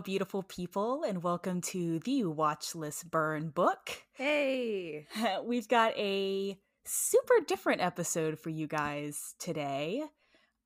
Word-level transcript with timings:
Hello, 0.00 0.06
beautiful 0.06 0.42
people, 0.42 1.04
and 1.04 1.22
welcome 1.22 1.60
to 1.60 1.98
the 1.98 2.22
Watchlist 2.22 3.10
Burn 3.10 3.50
book. 3.50 4.02
Hey! 4.14 5.06
We've 5.44 5.68
got 5.68 5.94
a 5.98 6.58
super 6.86 7.34
different 7.46 7.82
episode 7.82 8.38
for 8.38 8.48
you 8.48 8.66
guys 8.66 9.34
today. 9.38 10.04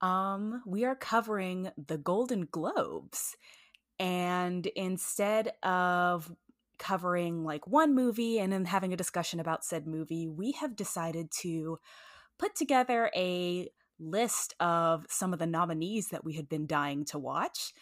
Um, 0.00 0.62
we 0.64 0.84
are 0.84 0.94
covering 0.94 1.72
the 1.76 1.98
Golden 1.98 2.46
Globes. 2.48 3.36
And 3.98 4.68
instead 4.68 5.50
of 5.64 6.32
covering 6.78 7.42
like 7.42 7.66
one 7.66 7.92
movie 7.92 8.38
and 8.38 8.52
then 8.52 8.66
having 8.66 8.92
a 8.92 8.96
discussion 8.96 9.40
about 9.40 9.64
said 9.64 9.88
movie, 9.88 10.28
we 10.28 10.52
have 10.52 10.76
decided 10.76 11.32
to 11.40 11.80
put 12.38 12.54
together 12.54 13.10
a 13.16 13.68
list 13.98 14.54
of 14.60 15.06
some 15.08 15.32
of 15.32 15.40
the 15.40 15.46
nominees 15.46 16.08
that 16.08 16.24
we 16.24 16.34
had 16.34 16.48
been 16.48 16.68
dying 16.68 17.04
to 17.06 17.18
watch. 17.18 17.72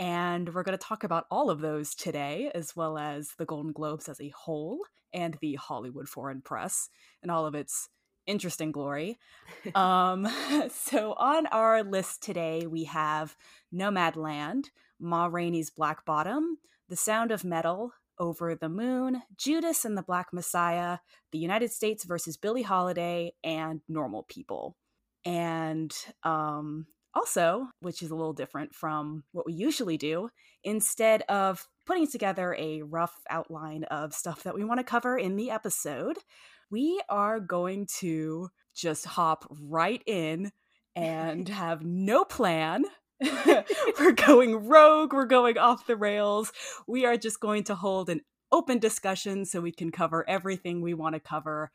And 0.00 0.54
we're 0.54 0.62
going 0.62 0.76
to 0.76 0.82
talk 0.82 1.04
about 1.04 1.26
all 1.30 1.50
of 1.50 1.60
those 1.60 1.94
today, 1.94 2.50
as 2.54 2.74
well 2.74 2.96
as 2.96 3.32
the 3.36 3.44
Golden 3.44 3.70
Globes 3.70 4.08
as 4.08 4.18
a 4.18 4.30
whole 4.30 4.80
and 5.12 5.36
the 5.42 5.56
Hollywood 5.56 6.08
Foreign 6.08 6.40
Press 6.40 6.88
and 7.22 7.30
all 7.30 7.44
of 7.44 7.54
its 7.54 7.90
interesting 8.26 8.72
glory. 8.72 9.18
um, 9.74 10.26
so, 10.70 11.12
on 11.18 11.46
our 11.48 11.82
list 11.84 12.22
today, 12.22 12.66
we 12.66 12.84
have 12.84 13.36
Nomadland, 13.74 14.70
Ma 14.98 15.26
Rainey's 15.26 15.68
Black 15.68 16.06
Bottom, 16.06 16.56
The 16.88 16.96
Sound 16.96 17.30
of 17.30 17.44
Metal, 17.44 17.92
Over 18.18 18.54
the 18.54 18.70
Moon, 18.70 19.20
Judas 19.36 19.84
and 19.84 19.98
the 19.98 20.02
Black 20.02 20.32
Messiah, 20.32 21.00
The 21.30 21.38
United 21.38 21.72
States 21.72 22.04
versus 22.04 22.38
Billie 22.38 22.62
Holiday, 22.62 23.34
and 23.44 23.82
Normal 23.86 24.22
People. 24.22 24.78
And 25.26 25.94
um, 26.22 26.86
also, 27.14 27.68
which 27.80 28.02
is 28.02 28.10
a 28.10 28.14
little 28.14 28.32
different 28.32 28.74
from 28.74 29.24
what 29.32 29.46
we 29.46 29.52
usually 29.52 29.96
do, 29.96 30.30
instead 30.64 31.22
of 31.22 31.66
putting 31.86 32.06
together 32.06 32.54
a 32.58 32.82
rough 32.82 33.14
outline 33.28 33.84
of 33.84 34.14
stuff 34.14 34.42
that 34.44 34.54
we 34.54 34.64
want 34.64 34.78
to 34.78 34.84
cover 34.84 35.18
in 35.18 35.36
the 35.36 35.50
episode, 35.50 36.18
we 36.70 37.00
are 37.08 37.40
going 37.40 37.86
to 37.98 38.48
just 38.74 39.04
hop 39.04 39.44
right 39.60 40.02
in 40.06 40.52
and 40.94 41.48
have 41.48 41.84
no 41.84 42.24
plan. 42.24 42.84
we're 44.00 44.12
going 44.12 44.68
rogue, 44.68 45.12
we're 45.12 45.26
going 45.26 45.58
off 45.58 45.86
the 45.86 45.96
rails. 45.96 46.52
We 46.86 47.04
are 47.04 47.16
just 47.16 47.40
going 47.40 47.64
to 47.64 47.74
hold 47.74 48.08
an 48.08 48.22
open 48.52 48.78
discussion 48.78 49.44
so 49.44 49.60
we 49.60 49.72
can 49.72 49.92
cover 49.92 50.28
everything 50.28 50.80
we 50.80 50.94
want 50.94 51.14
to 51.14 51.20
cover 51.20 51.70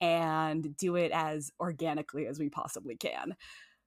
and 0.00 0.76
do 0.76 0.96
it 0.96 1.10
as 1.12 1.50
organically 1.60 2.26
as 2.26 2.38
we 2.38 2.48
possibly 2.48 2.96
can. 2.96 3.34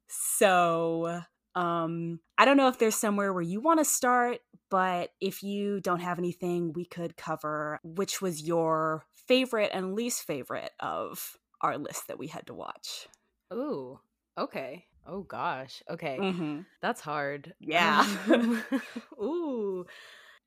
So, 0.08 1.22
um, 1.56 2.20
I 2.38 2.46
don't 2.46 2.58
know 2.58 2.68
if 2.68 2.80
there's 2.80 2.96
somewhere 2.96 3.34
where 3.34 3.42
you 3.42 3.62
want 3.62 3.80
to 3.80 3.86
start, 3.86 4.40
but 4.70 5.12
if 5.22 5.44
you 5.44 5.80
don't 5.82 6.00
have 6.02 6.20
anything, 6.20 6.74
we 6.74 6.86
could 6.86 7.16
cover 7.16 7.80
which 7.84 8.22
was 8.22 8.42
your 8.42 9.06
favorite 9.28 9.72
and 9.74 9.96
least 9.96 10.24
favorite 10.24 10.72
of 10.80 11.38
our 11.62 11.78
list 11.78 12.08
that 12.08 12.20
we 12.20 12.28
had 12.28 12.48
to 12.48 12.54
watch. 12.54 13.08
Ooh, 13.54 14.00
okay. 14.38 14.86
Oh 15.06 15.22
gosh. 15.22 15.84
Okay. 15.90 16.18
Mm-hmm. 16.20 16.62
That's 16.82 17.02
hard. 17.02 17.54
Yeah. 17.60 18.06
Ooh. 19.22 19.86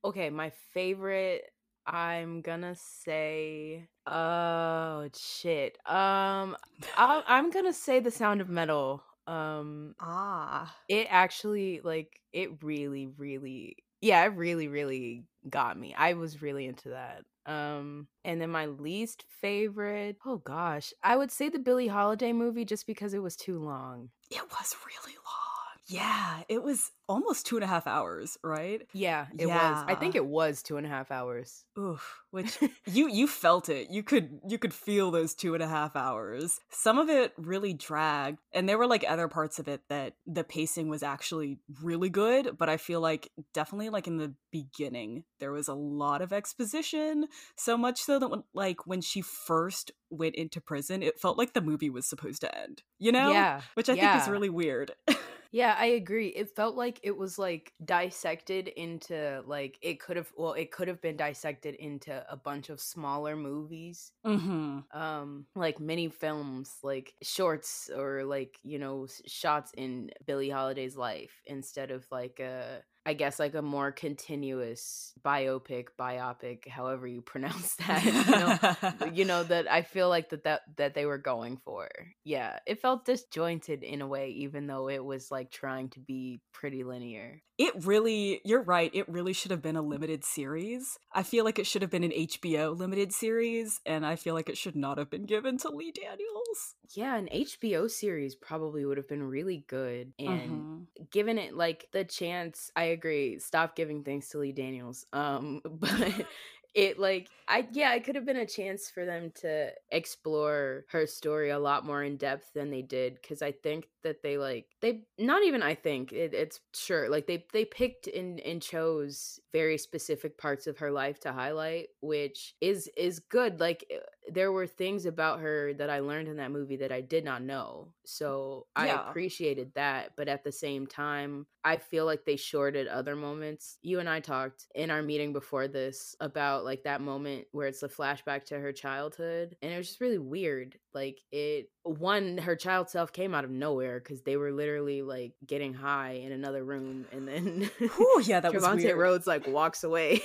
Okay, 0.05 0.31
my 0.31 0.51
favorite 0.73 1.45
I'm 1.87 2.41
gonna 2.41 2.75
say 2.75 3.87
oh 4.07 5.09
shit. 5.17 5.79
Um 5.87 6.57
I 6.97 7.23
I'm 7.27 7.51
gonna 7.51 7.73
say 7.73 8.01
the 8.01 8.11
sound 8.11 8.41
of 8.41 8.49
metal. 8.49 9.05
Um 9.27 9.95
ah. 10.01 10.75
It 10.89 11.07
actually 11.11 11.81
like 11.83 12.21
it 12.33 12.63
really 12.63 13.07
really 13.07 13.77
yeah, 14.01 14.23
it 14.25 14.29
really 14.37 14.69
really 14.69 15.25
got 15.49 15.79
me. 15.79 15.95
I 15.95 16.15
was 16.15 16.43
really 16.43 16.67
into 16.67 16.91
that. 16.91 17.25
Um 17.47 18.09
and 18.25 18.41
then 18.41 18.51
my 18.51 18.67
least 18.67 19.25
favorite, 19.29 20.17
oh 20.25 20.39
gosh, 20.39 20.93
I 21.03 21.17
would 21.17 21.31
say 21.31 21.49
the 21.49 21.59
Billie 21.59 21.89
Holiday 21.89 22.33
movie 22.33 22.65
just 22.65 22.87
because 22.87 23.15
it 23.15 23.23
was 23.23 23.37
too 23.37 23.59
long. 23.59 24.11
It 24.31 24.43
was 24.51 24.77
really 24.87 25.17
long. 25.17 25.46
Yeah, 25.89 26.43
it 26.49 26.63
was 26.63 26.91
almost 27.09 27.47
two 27.47 27.57
and 27.57 27.63
a 27.63 27.69
half 27.69 27.87
hours, 27.87 28.37
right? 28.43 28.83
Yeah, 28.93 29.27
it 29.39 29.47
yeah. 29.47 29.71
was. 29.71 29.85
I 29.87 29.95
think 29.95 30.17
it 30.17 30.27
was 30.27 30.63
two 30.63 30.77
and 30.77 30.87
a 30.87 30.91
half 30.91 31.13
hours. 31.13 31.65
Oof. 31.79 32.23
Which 32.33 32.59
you 32.87 33.09
you 33.09 33.29
felt 33.29 33.69
it. 33.69 33.89
You 33.91 34.03
could 34.03 34.41
you 34.49 34.59
could 34.59 34.75
feel 34.75 35.13
those 35.13 35.35
two 35.35 35.55
and 35.55 35.63
a 35.63 35.69
half 35.69 35.95
hours. 35.95 36.59
Some 36.71 36.99
of 36.99 37.09
it 37.09 37.33
really 37.37 37.73
dragged, 37.73 38.39
and 38.53 38.69
there 38.69 38.79
were 38.79 38.87
like 38.87 39.05
other 39.07 39.29
parts 39.29 39.61
of 39.61 39.69
it 39.69 39.83
that 39.89 40.15
the 40.27 40.43
pacing 40.43 40.89
was 40.89 41.05
actually 41.05 41.61
really 41.83 42.09
good. 42.09 42.59
But 42.59 42.69
I 42.69 42.79
feel 42.79 43.01
like 43.01 43.31
definitely 43.55 43.91
like 43.91 44.09
in 44.09 44.17
the 44.17 44.35
beginning 44.51 45.25
there 45.39 45.53
was 45.53 45.69
a 45.69 45.75
lot 45.75 46.21
of 46.21 46.33
exposition. 46.33 47.27
So 47.57 47.77
much 47.77 48.01
so 48.01 48.19
that 48.19 48.29
when, 48.29 48.43
like 48.55 48.87
when 48.87 49.01
she 49.01 49.21
first 49.21 49.93
went 50.11 50.35
into 50.35 50.61
prison, 50.61 51.03
it 51.03 51.21
felt 51.21 51.39
like 51.39 51.53
the 51.53 51.61
movie 51.61 51.91
was 51.91 52.07
supposed 52.07 52.41
to 52.41 52.59
end. 52.59 52.83
You 52.99 53.13
know? 53.13 53.31
Yeah. 53.31 53.61
Which 53.75 53.89
I 53.89 53.95
yeah. 53.95 54.13
think 54.13 54.25
is 54.25 54.31
really 54.31 54.51
weird. 54.51 54.93
Yeah, 55.53 55.75
I 55.79 55.87
agree. 55.87 56.29
It 56.29 56.55
felt 56.55 56.77
like 56.77 57.01
it 57.03 57.17
was 57.17 57.39
like 57.39 57.73
dissected 57.85 58.69
into 58.69 59.43
like 59.47 59.79
it 59.83 60.01
could 60.01 60.17
have 60.17 60.33
well, 60.37 60.53
it 60.53 60.71
could 60.71 60.89
have 60.89 61.01
been 61.01 61.17
dissected 61.17 61.75
into 61.77 62.25
a 62.31 62.37
bunch 62.37 62.69
of 62.69 62.81
smaller 62.81 63.37
movies. 63.37 64.13
Mm-hmm. 64.27 64.81
Um 64.99 65.47
like 65.55 65.81
mini 65.81 66.09
films, 66.09 66.77
like 66.83 67.15
shorts 67.23 67.91
or 67.95 68.25
like, 68.25 68.59
you 68.63 68.79
know, 68.79 69.07
shots 69.27 69.73
in 69.77 70.11
Billie 70.27 70.51
Holiday's 70.51 70.97
life 70.97 71.41
instead 71.47 71.91
of 71.91 72.07
like 72.11 72.41
a 72.41 72.83
I 73.07 73.15
guess 73.15 73.39
like 73.39 73.55
a 73.55 73.63
more 73.63 73.93
continuous 73.93 75.13
biopic, 75.25 75.87
biopic, 75.99 76.67
however 76.67 77.07
you 77.07 77.21
pronounce 77.23 77.77
that. 77.87 78.05
you, 78.05 79.07
know, 79.07 79.13
you 79.13 79.25
know 79.25 79.45
that 79.45 79.71
I 79.71 79.83
feel 79.83 80.09
like 80.09 80.31
that 80.31 80.43
that 80.45 80.63
that 80.77 80.95
they 80.95 81.07
were 81.07 81.19
going 81.19 81.59
for. 81.59 81.89
Yeah, 82.25 82.59
it 82.67 82.81
felt 82.81 83.05
disjointed 83.05 83.85
in 83.85 84.03
a 84.03 84.07
way, 84.07 84.31
even 84.31 84.67
though 84.67 84.89
it 84.89 85.05
was 85.05 85.31
like 85.31 85.51
trying 85.53 85.89
to 85.91 86.01
be 86.01 86.41
pretty 86.53 86.83
linear. 86.83 87.43
It 87.59 87.87
really, 87.87 88.43
you're 88.45 88.63
right. 88.63 88.91
It 88.93 89.09
really 89.09 89.33
should 89.33 89.51
have 89.51 89.63
been 89.63 89.77
a 89.77 89.83
limited 89.83 90.25
series. 90.25 90.99
I 91.15 91.23
feel 91.23 91.43
like 91.45 91.59
it 91.59 91.67
should 91.67 91.81
have 91.81 91.91
been 91.91 92.05
an 92.05 92.11
HBO 92.11 92.77
limited 92.77 93.13
series, 93.13 93.81
and 93.87 94.05
I 94.05 94.17
feel 94.17 94.35
like 94.35 94.51
it 94.51 94.59
should 94.59 94.77
not 94.77 94.99
have 94.99 95.09
been 95.09 95.25
given 95.25 95.57
to 95.59 95.71
Lee 95.71 95.93
Daniels. 95.93 96.75
Yeah, 96.93 97.17
an 97.17 97.29
HBO 97.33 97.91
series 97.91 98.35
probably 98.35 98.85
would 98.85 98.99
have 98.99 99.09
been 99.09 99.23
really 99.23 99.65
good, 99.69 100.13
and 100.19 100.51
mm-hmm. 100.51 100.83
given 101.11 101.39
it 101.39 101.55
like 101.55 101.87
the 101.93 102.05
chance, 102.05 102.71
I 102.77 102.96
agree. 102.97 103.39
Stop 103.39 103.77
giving 103.77 104.03
things 104.03 104.29
to 104.31 104.39
Lee 104.39 104.53
Daniels. 104.53 105.07
Um, 105.13 105.61
but 105.71 106.27
it 106.75 106.99
like 106.99 107.29
I 107.49 107.67
yeah, 107.73 107.95
it 107.95 108.05
could 108.05 108.17
have 108.17 108.27
been 108.27 108.37
a 108.37 108.47
chance 108.47 108.91
for 108.91 109.05
them 109.07 109.33
to 109.43 109.71
explore 109.91 110.85
her 110.91 111.07
story 111.07 111.51
a 111.51 111.59
lot 111.59 111.87
more 111.87 112.03
in 112.03 112.17
depth 112.17 112.53
than 112.55 112.71
they 112.71 112.83
did 112.83 113.19
because 113.21 113.41
I 113.41 113.53
think 113.53 113.89
that 114.07 114.23
they 114.23 114.39
like 114.39 114.67
they 114.81 115.03
not 115.19 115.43
even 115.43 115.63
I 115.63 115.75
think 115.75 116.13
it, 116.13 116.33
it's 116.33 116.61
sure 116.75 117.09
like 117.09 117.27
they 117.27 117.45
they 117.53 117.65
picked 117.65 118.07
and 118.07 118.39
and 118.41 118.63
chose 118.63 119.41
very 119.53 119.77
specific 119.77 120.39
parts 120.39 120.67
of 120.67 120.79
her 120.79 120.91
life 120.91 121.19
to 121.21 121.33
highlight, 121.33 121.89
which 122.01 122.55
is 122.61 122.89
is 122.97 123.19
good. 123.19 123.59
Like 123.59 123.85
eh, 123.91 123.97
there 124.33 124.53
were 124.53 124.67
things 124.67 125.07
about 125.07 125.41
her 125.41 125.75
that 125.75 125.91
I 125.91 126.01
learned 126.01 126.29
in 126.29 126.37
that 126.37 126.53
movie 126.53 126.77
that 126.77 126.93
I 126.93 127.01
did 127.01 127.25
not 127.25 127.43
know, 127.43 127.89
so 128.05 128.67
yeah. 128.77 128.85
I 128.85 129.09
appreciated 129.11 129.73
that. 129.75 130.13
But 130.17 130.29
at 130.29 130.45
the 130.45 130.53
same 130.53 130.87
time, 130.87 131.47
I 131.65 131.77
feel 131.77 132.05
like 132.05 132.25
they 132.25 132.37
shorted 132.37 132.87
other 132.87 133.17
moments. 133.17 133.79
You 133.83 133.99
and 133.99 134.09
I 134.09 134.21
talked 134.21 134.67
in 134.75 134.91
our 134.91 135.03
meeting 135.03 135.33
before 135.33 135.67
this 135.67 136.15
about 136.21 136.65
like 136.65 136.85
that 136.85 137.01
moment 137.01 137.47
where 137.51 137.67
it's 137.67 137.83
a 137.83 137.89
flashback 137.89 138.45
to 138.47 138.59
her 138.59 138.73
childhood 138.73 139.57
and 139.63 139.73
it 139.73 139.77
was 139.77 139.89
just 139.89 140.01
really 140.01 140.19
weird 140.19 140.79
like 140.95 141.21
it 141.33 141.71
one 141.87 142.39
her 142.39 142.57
child 142.57 142.91
self 142.91 143.13
came 143.13 143.35
out 143.35 143.45
of 143.45 143.51
nowhere 143.51 143.99
because 143.99 144.23
they 144.23 144.37
were 144.37 144.53
literally 144.53 145.03
like 145.03 145.33
getting 145.47 145.73
high 145.73 146.13
in 146.25 146.33
another 146.33 146.65
room 146.65 147.07
and 147.13 147.29
then 147.29 147.71
Ooh, 147.83 148.23
yeah 148.25 148.41
that 148.41 148.53
Trevante 148.53 148.75
was 148.75 148.85
weird. 148.85 148.99
Rhodes 148.99 149.27
like 149.27 149.47
walks 149.47 149.85
away 149.85 150.23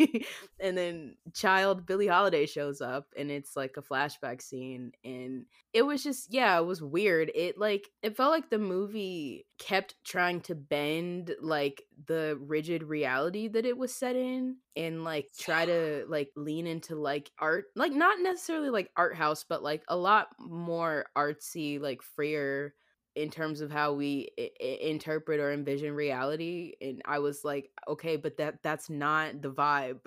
and 0.60 0.76
then 0.76 1.16
child 1.34 1.86
Billie 1.86 2.06
Holiday 2.06 2.46
shows 2.46 2.80
up 2.80 3.06
and 3.16 3.30
it's 3.30 3.56
like 3.56 3.76
a 3.76 3.82
flashback 3.82 4.42
scene 4.42 4.92
and 5.04 5.46
it 5.72 5.82
was 5.82 6.02
just 6.02 6.32
yeah, 6.32 6.58
it 6.58 6.64
was 6.64 6.82
weird. 6.82 7.30
It 7.34 7.58
like 7.58 7.88
it 8.02 8.16
felt 8.16 8.32
like 8.32 8.50
the 8.50 8.58
movie 8.58 9.46
kept 9.58 9.94
trying 10.04 10.40
to 10.42 10.54
bend 10.54 11.34
like 11.40 11.82
the 12.06 12.38
rigid 12.40 12.82
reality 12.82 13.48
that 13.48 13.66
it 13.66 13.76
was 13.76 13.94
set 13.94 14.16
in 14.16 14.56
and 14.76 15.04
like 15.04 15.28
try 15.38 15.66
to 15.66 16.04
like 16.08 16.30
lean 16.36 16.66
into 16.66 16.96
like 16.96 17.30
art 17.38 17.66
like 17.76 17.92
not 17.92 18.18
necessarily 18.20 18.70
like 18.70 18.90
art 18.96 19.14
house 19.14 19.44
but 19.48 19.62
like 19.62 19.82
a 19.88 19.96
lot 19.96 20.28
more 20.38 21.06
artsy 21.16 21.80
like 21.80 22.02
freer 22.02 22.74
in 23.14 23.30
terms 23.30 23.60
of 23.60 23.70
how 23.70 23.92
we 23.92 24.28
I- 24.38 24.78
interpret 24.80 25.40
or 25.40 25.52
envision 25.52 25.94
reality 25.94 26.74
and 26.80 27.02
i 27.04 27.18
was 27.18 27.44
like 27.44 27.70
okay 27.88 28.16
but 28.16 28.36
that 28.38 28.62
that's 28.62 28.88
not 28.88 29.42
the 29.42 29.50
vibe 29.50 30.00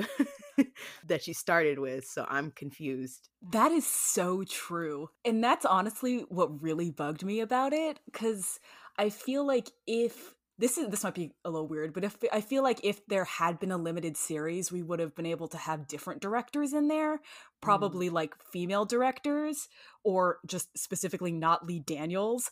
that 1.07 1.23
she 1.23 1.33
started 1.33 1.79
with 1.79 2.05
so 2.05 2.25
i'm 2.29 2.51
confused 2.51 3.29
that 3.51 3.71
is 3.71 3.85
so 3.85 4.43
true 4.43 5.09
and 5.25 5.43
that's 5.43 5.65
honestly 5.65 6.25
what 6.29 6.61
really 6.61 6.91
bugged 6.91 7.23
me 7.23 7.39
about 7.39 7.73
it 7.73 7.99
cuz 8.11 8.59
i 8.97 9.09
feel 9.09 9.45
like 9.45 9.69
if 9.87 10.35
this 10.59 10.77
is 10.77 10.87
this 10.89 11.03
might 11.03 11.15
be 11.15 11.31
a 11.43 11.49
little 11.49 11.67
weird, 11.67 11.93
but 11.93 12.03
if 12.03 12.15
I 12.31 12.41
feel 12.41 12.61
like 12.61 12.79
if 12.83 13.05
there 13.07 13.25
had 13.25 13.59
been 13.59 13.71
a 13.71 13.77
limited 13.77 14.15
series, 14.15 14.71
we 14.71 14.83
would 14.83 14.99
have 14.99 15.15
been 15.15 15.25
able 15.25 15.47
to 15.47 15.57
have 15.57 15.87
different 15.87 16.21
directors 16.21 16.73
in 16.73 16.87
there, 16.87 17.17
mm. 17.17 17.21
probably 17.61 18.09
mm. 18.09 18.13
like 18.13 18.35
female 18.51 18.85
directors 18.85 19.67
or 20.03 20.37
just 20.45 20.77
specifically 20.77 21.31
not 21.31 21.65
Lee 21.65 21.79
Daniels. 21.79 22.51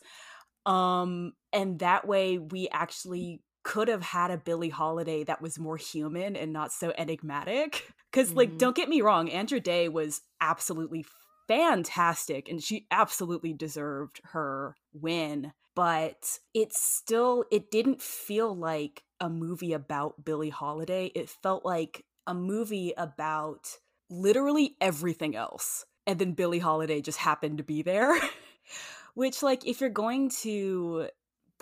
Um 0.66 1.32
and 1.52 1.78
that 1.80 2.06
way 2.06 2.38
we 2.38 2.68
actually 2.70 3.42
could 3.62 3.88
have 3.88 4.02
had 4.02 4.30
a 4.30 4.36
Billie 4.36 4.68
Holiday 4.68 5.24
that 5.24 5.40
was 5.40 5.58
more 5.58 5.76
human 5.76 6.36
and 6.36 6.52
not 6.52 6.72
so 6.72 6.92
enigmatic. 6.96 7.92
Because, 8.10 8.28
mm-hmm. 8.28 8.38
like, 8.38 8.58
don't 8.58 8.76
get 8.76 8.88
me 8.88 9.00
wrong, 9.00 9.30
Andra 9.30 9.60
Day 9.60 9.88
was 9.88 10.20
absolutely 10.40 11.04
fantastic 11.48 12.48
and 12.48 12.62
she 12.62 12.86
absolutely 12.90 13.52
deserved 13.52 14.20
her 14.32 14.76
win. 14.92 15.52
But 15.74 16.38
it 16.52 16.72
still, 16.72 17.44
it 17.50 17.70
didn't 17.70 18.02
feel 18.02 18.54
like 18.54 19.02
a 19.20 19.30
movie 19.30 19.72
about 19.72 20.24
Billie 20.24 20.50
Holiday. 20.50 21.10
It 21.14 21.30
felt 21.30 21.64
like 21.64 22.04
a 22.26 22.34
movie 22.34 22.92
about 22.96 23.78
literally 24.10 24.76
everything 24.80 25.34
else. 25.34 25.86
And 26.06 26.18
then 26.18 26.32
Billie 26.32 26.58
Holiday 26.58 27.00
just 27.00 27.18
happened 27.18 27.58
to 27.58 27.64
be 27.64 27.82
there. 27.82 28.14
Which, 29.14 29.42
like, 29.42 29.66
if 29.66 29.80
you're 29.80 29.90
going 29.90 30.30
to 30.42 31.08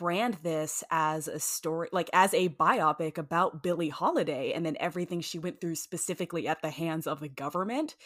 brand 0.00 0.38
this 0.43 0.82
as 0.91 1.29
a 1.29 1.38
story 1.38 1.87
like 1.93 2.08
as 2.14 2.32
a 2.32 2.49
biopic 2.49 3.19
about 3.19 3.62
Billie 3.62 3.91
Holiday 3.91 4.52
and 4.52 4.64
then 4.64 4.75
everything 4.81 5.20
she 5.20 5.38
went 5.38 5.61
through 5.61 5.75
specifically 5.75 6.49
at 6.49 6.62
the 6.62 6.70
hands 6.70 7.06
of 7.06 7.20
the 7.20 7.29
government 7.29 7.97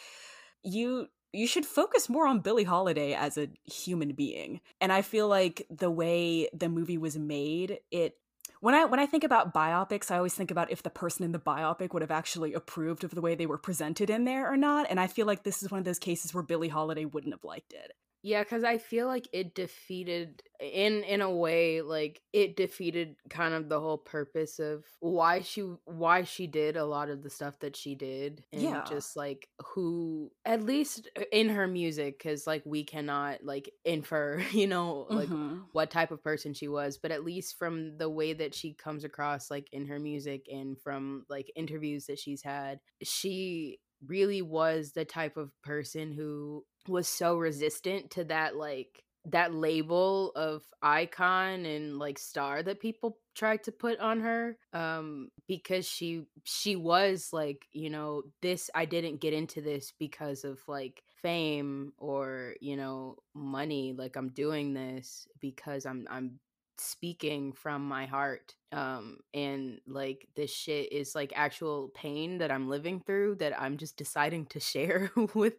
you 0.61 1.07
you 1.31 1.47
should 1.47 1.65
focus 1.65 2.09
more 2.09 2.27
on 2.27 2.41
Billie 2.41 2.65
Holiday 2.65 3.13
as 3.13 3.37
a 3.37 3.47
human 3.63 4.11
being 4.11 4.59
and 4.81 4.91
I 4.91 5.03
feel 5.03 5.29
like 5.29 5.65
the 5.69 5.89
way 5.89 6.49
the 6.53 6.67
movie 6.67 6.97
was 6.97 7.17
made 7.17 7.79
it 7.91 8.17
when 8.59 8.75
I 8.75 8.85
when 8.85 8.99
I 8.99 9.05
think 9.05 9.23
about 9.23 9.53
biopics, 9.53 10.11
I 10.11 10.17
always 10.17 10.33
think 10.33 10.49
about 10.49 10.71
if 10.71 10.81
the 10.81 10.89
person 10.89 11.23
in 11.23 11.33
the 11.33 11.39
biopic 11.39 11.93
would 11.93 12.01
have 12.01 12.11
actually 12.11 12.53
approved 12.53 13.03
of 13.03 13.11
the 13.11 13.21
way 13.21 13.35
they 13.35 13.45
were 13.45 13.57
presented 13.57 14.09
in 14.09 14.25
there 14.25 14.51
or 14.51 14.57
not. 14.57 14.87
And 14.89 14.99
I 14.99 15.07
feel 15.07 15.27
like 15.27 15.43
this 15.43 15.61
is 15.61 15.69
one 15.69 15.79
of 15.79 15.85
those 15.85 15.99
cases 15.99 16.33
where 16.33 16.43
Billie 16.43 16.69
Holiday 16.69 17.05
wouldn't 17.05 17.33
have 17.33 17.43
liked 17.43 17.73
it. 17.73 17.91
Yeah, 18.25 18.41
because 18.41 18.63
I 18.63 18.79
feel 18.79 19.05
like 19.05 19.29
it 19.33 19.53
defeated 19.53 20.41
in 20.59 21.03
in 21.03 21.21
a 21.21 21.29
way 21.29 21.81
like 21.83 22.23
it 22.33 22.55
defeated 22.55 23.17
kind 23.29 23.53
of 23.53 23.69
the 23.69 23.79
whole 23.79 23.99
purpose 23.99 24.57
of 24.57 24.83
why 24.99 25.41
she 25.41 25.61
why 25.85 26.23
she 26.23 26.47
did 26.47 26.75
a 26.75 26.85
lot 26.85 27.09
of 27.09 27.21
the 27.21 27.29
stuff 27.29 27.59
that 27.59 27.75
she 27.75 27.93
did 27.93 28.43
and 28.51 28.63
yeah. 28.63 28.83
just 28.89 29.15
like 29.15 29.47
who 29.63 30.31
at 30.43 30.63
least 30.63 31.07
uh, 31.19 31.23
in 31.31 31.49
her 31.49 31.67
music 31.67 32.17
because 32.17 32.47
like 32.47 32.63
we 32.65 32.83
cannot 32.83 33.43
like 33.43 33.69
infer 33.83 34.41
you 34.51 34.65
know 34.65 35.05
like 35.09 35.27
mm-hmm. 35.27 35.59
what 35.73 35.91
type 35.91 36.09
of 36.09 36.23
person 36.23 36.53
she 36.53 36.67
was 36.67 36.97
but 36.97 37.11
at 37.11 37.25
least 37.25 37.59
from 37.59 37.95
the 37.97 38.09
way 38.09 38.33
that 38.33 38.55
she 38.55 38.73
comes 38.73 39.03
across 39.03 39.51
like 39.51 39.67
in 39.71 39.85
her 39.85 39.99
music 39.99 40.47
and 40.51 40.79
from 40.79 41.25
like 41.29 41.51
interviews 41.55 42.05
that 42.05 42.17
she's 42.17 42.41
had 42.41 42.79
she 43.03 43.77
really 44.07 44.41
was 44.41 44.91
the 44.91 45.05
type 45.05 45.37
of 45.37 45.51
person 45.63 46.11
who 46.11 46.63
was 46.87 47.07
so 47.07 47.37
resistant 47.37 48.11
to 48.11 48.23
that 48.25 48.55
like 48.55 49.03
that 49.27 49.53
label 49.53 50.31
of 50.35 50.63
icon 50.83 51.65
and 51.65 51.97
like 51.97 52.19
star 52.19 52.61
that 52.61 52.79
people 52.79 53.17
tried 53.33 53.63
to 53.63 53.71
put 53.71 53.99
on 53.99 54.19
her 54.19 54.55
um 54.73 55.29
because 55.47 55.87
she 55.87 56.23
she 56.43 56.75
was 56.75 57.29
like 57.33 57.65
you 57.71 57.89
know 57.89 58.21
this 58.41 58.69
I 58.75 58.85
didn't 58.85 59.21
get 59.21 59.33
into 59.33 59.61
this 59.61 59.93
because 59.97 60.43
of 60.43 60.59
like 60.67 61.01
fame 61.21 61.91
or 61.97 62.55
you 62.61 62.77
know 62.77 63.17
money 63.33 63.93
like 63.97 64.15
I'm 64.15 64.29
doing 64.29 64.73
this 64.73 65.27
because 65.41 65.85
I'm 65.85 66.07
I'm 66.09 66.39
speaking 66.77 67.53
from 67.53 67.87
my 67.87 68.05
heart 68.05 68.53
um 68.71 69.17
and 69.33 69.79
like 69.87 70.27
this 70.35 70.53
shit 70.53 70.91
is 70.91 71.15
like 71.15 71.31
actual 71.35 71.89
pain 71.95 72.37
that 72.37 72.51
i'm 72.51 72.67
living 72.67 72.99
through 72.99 73.35
that 73.35 73.59
i'm 73.59 73.77
just 73.77 73.95
deciding 73.95 74.45
to 74.45 74.59
share 74.71 75.09
with 75.33 75.53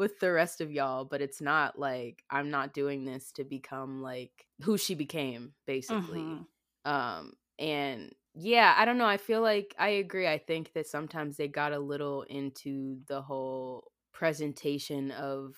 with 0.00 0.18
the 0.18 0.32
rest 0.32 0.62
of 0.62 0.72
y'all, 0.72 1.04
but 1.04 1.20
it's 1.20 1.42
not 1.42 1.78
like 1.78 2.24
I'm 2.30 2.50
not 2.50 2.72
doing 2.72 3.04
this 3.04 3.32
to 3.32 3.44
become 3.44 4.00
like 4.00 4.46
who 4.62 4.78
she 4.78 4.94
became, 4.94 5.52
basically. 5.66 6.20
Mm-hmm. 6.20 6.90
Um, 6.90 7.34
and 7.58 8.10
yeah, 8.34 8.74
I 8.78 8.86
don't 8.86 8.96
know. 8.96 9.04
I 9.04 9.18
feel 9.18 9.42
like 9.42 9.74
I 9.78 9.90
agree. 9.90 10.26
I 10.26 10.38
think 10.38 10.72
that 10.72 10.86
sometimes 10.86 11.36
they 11.36 11.48
got 11.48 11.74
a 11.74 11.78
little 11.78 12.22
into 12.22 13.00
the 13.08 13.20
whole 13.20 13.92
presentation 14.14 15.10
of 15.10 15.54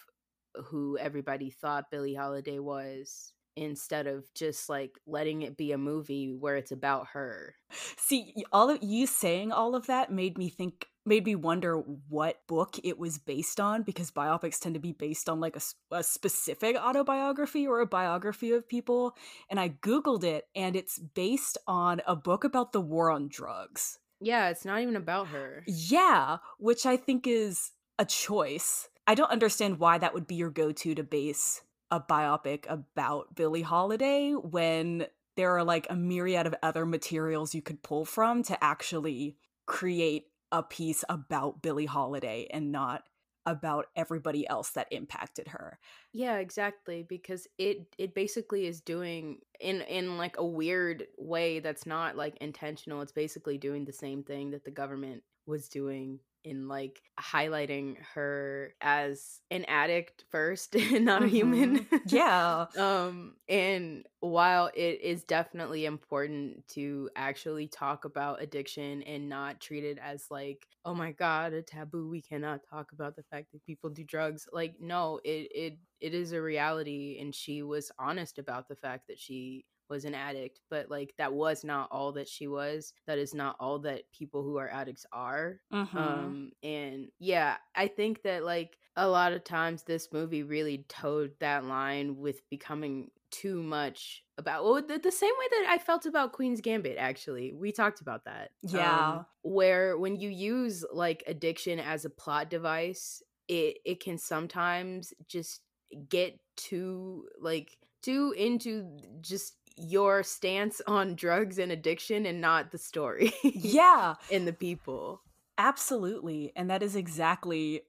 who 0.57 0.99
everybody 0.99 1.49
thought 1.49 1.93
Billie 1.93 2.17
Holiday 2.17 2.59
was 2.59 3.35
instead 3.55 4.09
of 4.09 4.25
just 4.35 4.69
like 4.69 4.99
letting 5.07 5.43
it 5.43 5.57
be 5.57 5.71
a 5.71 5.79
movie 5.79 6.33
where 6.33 6.57
it's 6.57 6.73
about 6.73 7.07
her. 7.13 7.55
See, 7.97 8.35
all 8.51 8.71
of 8.71 8.83
you 8.83 9.07
saying 9.07 9.53
all 9.53 9.77
of 9.77 9.87
that 9.87 10.11
made 10.11 10.37
me 10.37 10.49
think 10.49 10.89
made 11.05 11.25
me 11.25 11.35
wonder 11.35 11.77
what 12.09 12.47
book 12.47 12.79
it 12.85 12.99
was 12.99 13.19
based 13.19 13.61
on 13.61 13.83
because 13.83 14.11
biopics 14.11 14.59
tend 14.59 14.75
to 14.75 14.81
be 14.81 14.93
based 14.93 15.29
on 15.29 15.41
like 15.41 15.57
a, 15.57 15.61
a, 15.97 16.03
specific 16.03 16.77
autobiography 16.77 17.67
or 17.67 17.81
a 17.81 17.87
biography 17.87 18.53
of 18.53 18.69
people 18.69 19.17
and 19.51 19.59
i 19.59 19.69
googled 19.69 20.25
it 20.25 20.47
and 20.55 20.77
it's 20.77 20.99
based 20.99 21.59
on 21.67 22.01
a 22.07 22.15
book 22.15 22.45
about 22.45 22.73
the 22.73 22.81
war 22.81 23.11
on 23.11 23.29
drugs. 23.29 23.99
Yeah 24.21 24.51
it's 24.51 24.65
not 24.65 24.81
even 24.81 24.97
about 24.97 25.29
her. 25.29 25.65
Yeah 25.67 26.39
which 26.59 26.87
i 26.87 26.97
think 26.97 27.27
is 27.27 27.73
a 27.99 28.05
choice. 28.05 28.89
I 29.07 29.15
don't 29.15 29.31
understand 29.31 29.79
why 29.79 29.99
that 29.99 30.15
would 30.15 30.27
be 30.27 30.37
your 30.37 30.51
go-to 30.51 30.95
to 30.95 31.03
base 31.03 31.63
a 31.91 32.01
biopic 32.01 32.65
about 32.69 33.35
billie 33.35 33.63
holiday 33.63 34.33
when 34.33 35.07
there 35.37 35.57
are 35.57 35.65
like 35.65 35.87
a 35.91 35.97
myriad 35.97 36.47
of 36.47 36.55
other 36.63 36.87
materials 36.87 37.55
you 37.55 37.63
could 37.63 37.83
pull 37.83 38.05
from 38.05 38.43
to 38.45 38.65
actually 38.65 39.37
create 39.67 40.27
a 40.53 40.63
piece 40.63 41.05
about 41.09 41.63
Billie 41.63 41.87
Holiday 41.87 42.47
and 42.51 42.73
not 42.73 43.05
about 43.47 43.87
everybody 43.97 44.47
else 44.47 44.71
that 44.71 44.89
impacted 44.93 45.49
her. 45.49 45.81
Yeah, 46.13 46.37
exactly, 46.39 47.03
because 47.03 47.49
it 47.59 47.95
it 47.99 48.15
basically 48.15 48.67
is 48.67 48.81
doing 48.81 49.41
in 49.63 49.81
in 49.83 50.19
like 50.19 50.37
a 50.39 50.45
weird 50.45 51.05
way 51.17 51.61
that's 51.61 51.87
not 51.87 52.17
like 52.17 52.37
intentional. 52.39 53.01
It's 53.01 53.13
basically 53.13 53.57
doing 53.57 53.85
the 53.85 53.93
same 53.93 54.23
thing 54.23 54.51
that 54.51 54.65
the 54.65 54.71
government 54.71 55.23
was 55.47 55.69
doing 55.69 56.19
in 56.45 56.67
like 56.67 57.01
highlighting 57.21 57.97
her 58.15 58.75
as 58.81 59.41
an 59.53 59.65
addict 59.67 60.25
first 60.31 60.75
and 60.77 61.05
not 61.05 61.23
mm-hmm. 61.23 61.25
a 61.25 61.29
human. 61.29 61.79
Mm-hmm. 61.85 61.97
Yeah. 62.09 62.67
um 62.77 63.35
and 63.49 64.05
while 64.21 64.71
it 64.75 65.01
is 65.01 65.23
definitely 65.25 65.85
important 65.85 66.67
to 66.69 67.09
actually 67.15 67.69
talk 67.69 68.05
about 68.05 68.43
addiction 68.43 69.03
and 69.03 69.29
not 69.29 69.61
treat 69.61 69.85
it 69.85 69.99
as 70.03 70.27
like 70.31 70.67
oh 70.85 70.95
my 70.95 71.13
god 71.13 71.53
a 71.53 71.63
taboo 71.63 72.09
we 72.09 72.21
cannot 72.21 72.61
talk 72.69 72.93
about 72.93 73.15
the 73.15 73.23
fact 73.31 73.53
that 73.53 73.65
people 73.65 73.91
do 73.91 74.05
drugs 74.05 74.49
like 74.53 74.75
no 74.81 75.21
it 75.25 75.49
it 75.55 75.79
it 76.03 76.15
is 76.15 76.33
a 76.33 76.43
reality 76.43 77.19
and 77.21 77.35
she 77.35 77.63
was 77.63 77.93
honest 77.99 78.39
about 78.39 78.69
the 78.69 78.77
fact 78.77 79.09
that 79.09 79.19
she 79.19 79.65
was 79.89 80.05
an 80.05 80.15
addict, 80.15 80.61
but 80.71 80.91
like 80.91 81.15
that 81.19 81.33
was 81.33 81.65
not 81.65 81.89
all 81.93 82.13
that 82.13 82.29
she 82.29 82.49
was. 82.49 82.93
That 83.07 83.19
is 83.19 83.35
not 83.35 83.57
all 83.61 83.79
that 83.81 84.11
people 84.11 84.43
who 84.43 84.57
are 84.57 84.69
addicts 84.69 85.07
are. 85.13 85.61
Mm-hmm. 85.73 85.99
Um, 85.99 86.53
and 86.63 87.09
yeah, 87.19 87.57
I 87.77 87.89
think 87.89 88.23
that 88.23 88.45
like 88.45 88.77
a 88.97 89.07
lot 89.07 89.33
of 89.33 89.45
times 89.45 89.83
this 89.83 90.09
movie 90.13 90.43
really 90.43 90.85
toed 90.89 91.33
that 91.41 91.65
line 91.65 92.17
with 92.17 92.49
becoming 92.51 93.11
too 93.31 93.63
much 93.63 94.23
about 94.39 94.65
well, 94.65 94.83
the, 94.83 94.99
the, 94.99 95.11
same 95.11 95.33
way 95.39 95.47
that 95.51 95.67
I 95.71 95.79
felt 95.79 96.05
about 96.05 96.33
Queen's 96.33 96.61
Gambit 96.61 96.97
actually. 96.99 97.53
We 97.53 97.73
talked 97.73 98.01
about 98.01 98.25
that. 98.25 98.51
Yeah. 98.63 99.09
Um, 99.09 99.27
where 99.43 99.97
when 99.97 100.17
you 100.17 100.29
use 100.29 100.85
like 100.93 101.23
addiction 101.27 101.79
as 101.79 102.05
a 102.05 102.11
plot 102.11 102.51
device, 102.51 103.23
it 103.49 103.79
it 103.85 104.01
can 104.01 104.19
sometimes 104.19 105.13
just 105.29 105.61
get 106.09 106.39
too 106.57 107.27
like 107.41 107.77
too 108.03 108.35
into 108.37 108.99
just 109.21 109.55
your 109.77 110.23
stance 110.23 110.81
on 110.87 111.15
drugs 111.15 111.59
and 111.59 111.73
addiction 111.73 112.27
and 112.27 112.41
not 112.41 112.71
the 112.71 112.79
story. 112.79 113.33
Yeah. 113.43 114.15
and 114.31 114.47
the 114.47 114.53
people. 114.53 115.23
Absolutely. 115.59 116.53
And 116.57 116.71
that 116.71 116.83
is 116.83 116.97
exactly 116.97 117.83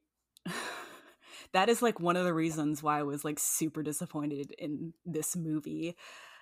that 1.53 1.69
is 1.69 1.81
like 1.81 1.99
one 1.99 2.15
of 2.15 2.25
the 2.25 2.33
reasons 2.33 2.81
why 2.83 2.99
I 2.99 3.03
was 3.03 3.23
like 3.25 3.39
super 3.39 3.83
disappointed 3.83 4.53
in 4.57 4.93
this 5.05 5.35
movie. 5.35 5.95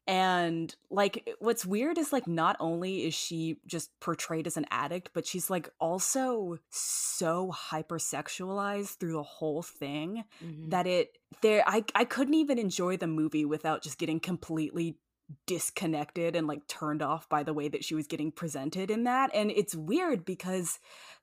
And 0.07 0.75
like 0.89 1.29
what's 1.39 1.65
weird 1.65 1.97
is 1.97 2.11
like 2.11 2.27
not 2.27 2.57
only 2.59 3.05
is 3.05 3.13
she 3.13 3.57
just 3.67 3.91
portrayed 3.99 4.47
as 4.47 4.57
an 4.57 4.65
addict, 4.71 5.11
but 5.13 5.27
she's 5.27 5.49
like 5.49 5.69
also 5.79 6.57
so 6.69 7.53
hypersexualized 7.69 8.97
through 8.97 9.13
the 9.13 9.23
whole 9.23 9.61
thing 9.61 10.23
mm-hmm. 10.43 10.69
that 10.69 10.87
it 10.87 11.17
there 11.41 11.63
I 11.67 11.85
I 11.93 12.05
couldn't 12.05 12.33
even 12.33 12.57
enjoy 12.57 12.97
the 12.97 13.07
movie 13.07 13.45
without 13.45 13.83
just 13.83 13.99
getting 13.99 14.19
completely 14.19 14.97
disconnected 15.45 16.35
and 16.35 16.47
like 16.47 16.67
turned 16.67 17.01
off 17.01 17.29
by 17.29 17.43
the 17.43 17.53
way 17.53 17.67
that 17.69 17.83
she 17.83 17.95
was 17.95 18.07
getting 18.07 18.31
presented 18.31 18.91
in 18.91 19.03
that. 19.03 19.29
And 19.33 19.51
it's 19.51 19.75
weird 19.75 20.25
because 20.25 20.79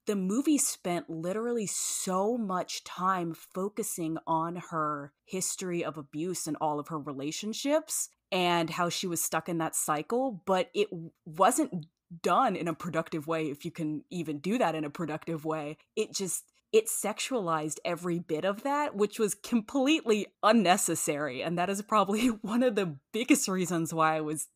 the 0.07 0.17
movie 0.17 0.59
spent 0.59 1.11
literally 1.11 1.67
so 1.67 2.39
much 2.39 2.85
time 2.85 3.35
focusing 3.35 4.17
on 4.27 4.63
her 4.71 5.13
history 5.25 5.85
of 5.85 5.99
abuse 5.99 6.47
and 6.47 6.57
all 6.61 6.81
of 6.81 6.89
her 6.89 6.99
relationships 6.99 8.09
and 8.31 8.71
how 8.71 8.89
she 8.89 9.07
was 9.07 9.23
stuck 9.23 9.49
in 9.49 9.59
that 9.59 9.75
cycle, 9.75 10.43
but 10.47 10.71
it 10.75 10.89
wasn't 11.25 11.87
done 12.23 12.57
in 12.57 12.69
a 12.69 12.75
productive 12.75 13.27
way 13.27 13.51
if 13.51 13.65
you 13.65 13.71
can 13.71 14.05
even 14.11 14.39
do 14.39 14.59
that 14.59 14.75
in 14.75 14.85
a 14.85 14.91
productive 14.91 15.45
way. 15.45 15.77
It 15.97 16.15
just 16.15 16.45
it 16.73 16.87
sexualized 16.87 17.79
every 17.85 18.19
bit 18.19 18.45
of 18.45 18.63
that, 18.63 18.95
which 18.95 19.19
was 19.19 19.35
completely 19.35 20.27
unnecessary. 20.43 21.43
And 21.43 21.59
that 21.59 21.71
is 21.71 21.81
probably 21.83 22.27
one 22.43 22.63
of 22.63 22.75
the 22.75 22.97
biggest 23.13 23.49
reasons 23.49 23.95
why 23.95 24.17
I 24.17 24.21
was 24.21 24.49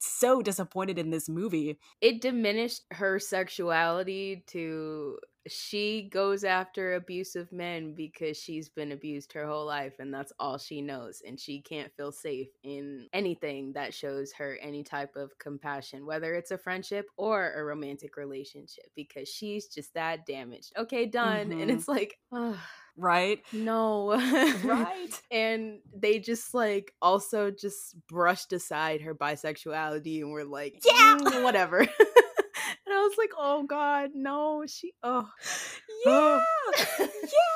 so 0.00 0.42
disappointed 0.42 0.98
in 0.98 1.10
this 1.10 1.28
movie. 1.28 1.78
It 2.00 2.20
diminished 2.20 2.82
her 2.92 3.18
sexuality 3.18 4.44
to 4.48 5.18
she 5.46 6.08
goes 6.10 6.44
after 6.44 6.94
abusive 6.94 7.52
men 7.52 7.94
because 7.94 8.36
she's 8.36 8.68
been 8.68 8.92
abused 8.92 9.32
her 9.32 9.46
whole 9.46 9.66
life 9.66 9.94
and 9.98 10.12
that's 10.12 10.32
all 10.38 10.58
she 10.58 10.80
knows 10.80 11.22
and 11.26 11.38
she 11.38 11.60
can't 11.60 11.92
feel 11.96 12.12
safe 12.12 12.48
in 12.62 13.06
anything 13.12 13.72
that 13.72 13.92
shows 13.92 14.32
her 14.32 14.58
any 14.62 14.82
type 14.82 15.16
of 15.16 15.38
compassion 15.38 16.06
whether 16.06 16.34
it's 16.34 16.50
a 16.50 16.58
friendship 16.58 17.06
or 17.16 17.52
a 17.54 17.64
romantic 17.64 18.16
relationship 18.16 18.86
because 18.96 19.28
she's 19.28 19.66
just 19.68 19.92
that 19.94 20.24
damaged. 20.26 20.72
Okay 20.76 21.06
done 21.06 21.48
mm-hmm. 21.50 21.60
and 21.60 21.70
it's 21.70 21.88
like 21.88 22.18
oh, 22.32 22.58
right? 22.96 23.40
No. 23.52 24.12
Right? 24.64 25.20
And 25.30 25.80
they 25.94 26.18
just 26.18 26.54
like 26.54 26.94
also 27.02 27.50
just 27.50 27.96
brushed 28.08 28.52
aside 28.52 29.02
her 29.02 29.14
bisexuality 29.14 30.20
and 30.20 30.30
were 30.32 30.44
like 30.44 30.80
yeah! 30.84 31.18
Mm, 31.20 31.42
whatever 31.42 31.86
I 32.94 33.00
was 33.00 33.16
like, 33.18 33.32
oh 33.36 33.64
God, 33.64 34.10
no, 34.14 34.64
she 34.66 34.92
oh 35.02 35.28
Yeah. 36.06 36.40
yeah. 36.98 37.06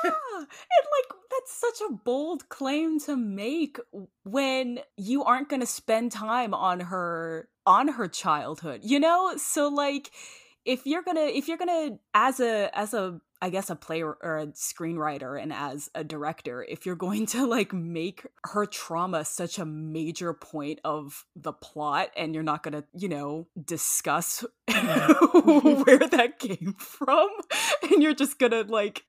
And 0.03 0.45
like 0.45 1.19
that's 1.29 1.53
such 1.53 1.81
a 1.89 1.93
bold 1.93 2.49
claim 2.49 2.99
to 3.01 3.15
make 3.15 3.79
when 4.23 4.79
you 4.97 5.23
aren't 5.23 5.49
gonna 5.49 5.65
spend 5.65 6.11
time 6.11 6.53
on 6.53 6.79
her 6.79 7.49
on 7.65 7.87
her 7.87 8.07
childhood, 8.07 8.81
you 8.83 8.99
know? 8.99 9.35
So 9.37 9.67
like 9.67 10.11
if 10.65 10.85
you're 10.85 11.03
gonna 11.03 11.21
if 11.21 11.47
you're 11.47 11.57
gonna 11.57 11.97
as 12.13 12.39
a 12.39 12.69
as 12.77 12.93
a 12.93 13.19
I 13.41 13.49
guess 13.49 13.69
a 13.69 13.75
player 13.75 14.17
or 14.21 14.37
a 14.37 14.47
screenwriter 14.47 15.41
and 15.41 15.53
as 15.53 15.89
a 15.95 16.03
director, 16.03 16.65
if 16.67 16.85
you're 16.85 16.95
going 16.95 17.25
to 17.27 17.45
like 17.45 17.73
make 17.73 18.25
her 18.45 18.65
trauma 18.65 19.25
such 19.25 19.59
a 19.59 19.65
major 19.65 20.33
point 20.33 20.79
of 20.83 21.25
the 21.35 21.53
plot 21.53 22.09
and 22.15 22.33
you're 22.33 22.43
not 22.43 22.63
going 22.63 22.73
to, 22.73 22.83
you 22.93 23.09
know, 23.09 23.47
discuss 23.63 24.43
where 24.67 25.99
that 25.99 26.35
came 26.39 26.75
from 26.77 27.29
and 27.91 28.03
you're 28.03 28.13
just 28.13 28.39
going 28.39 28.51
to 28.51 28.63
like 28.63 29.03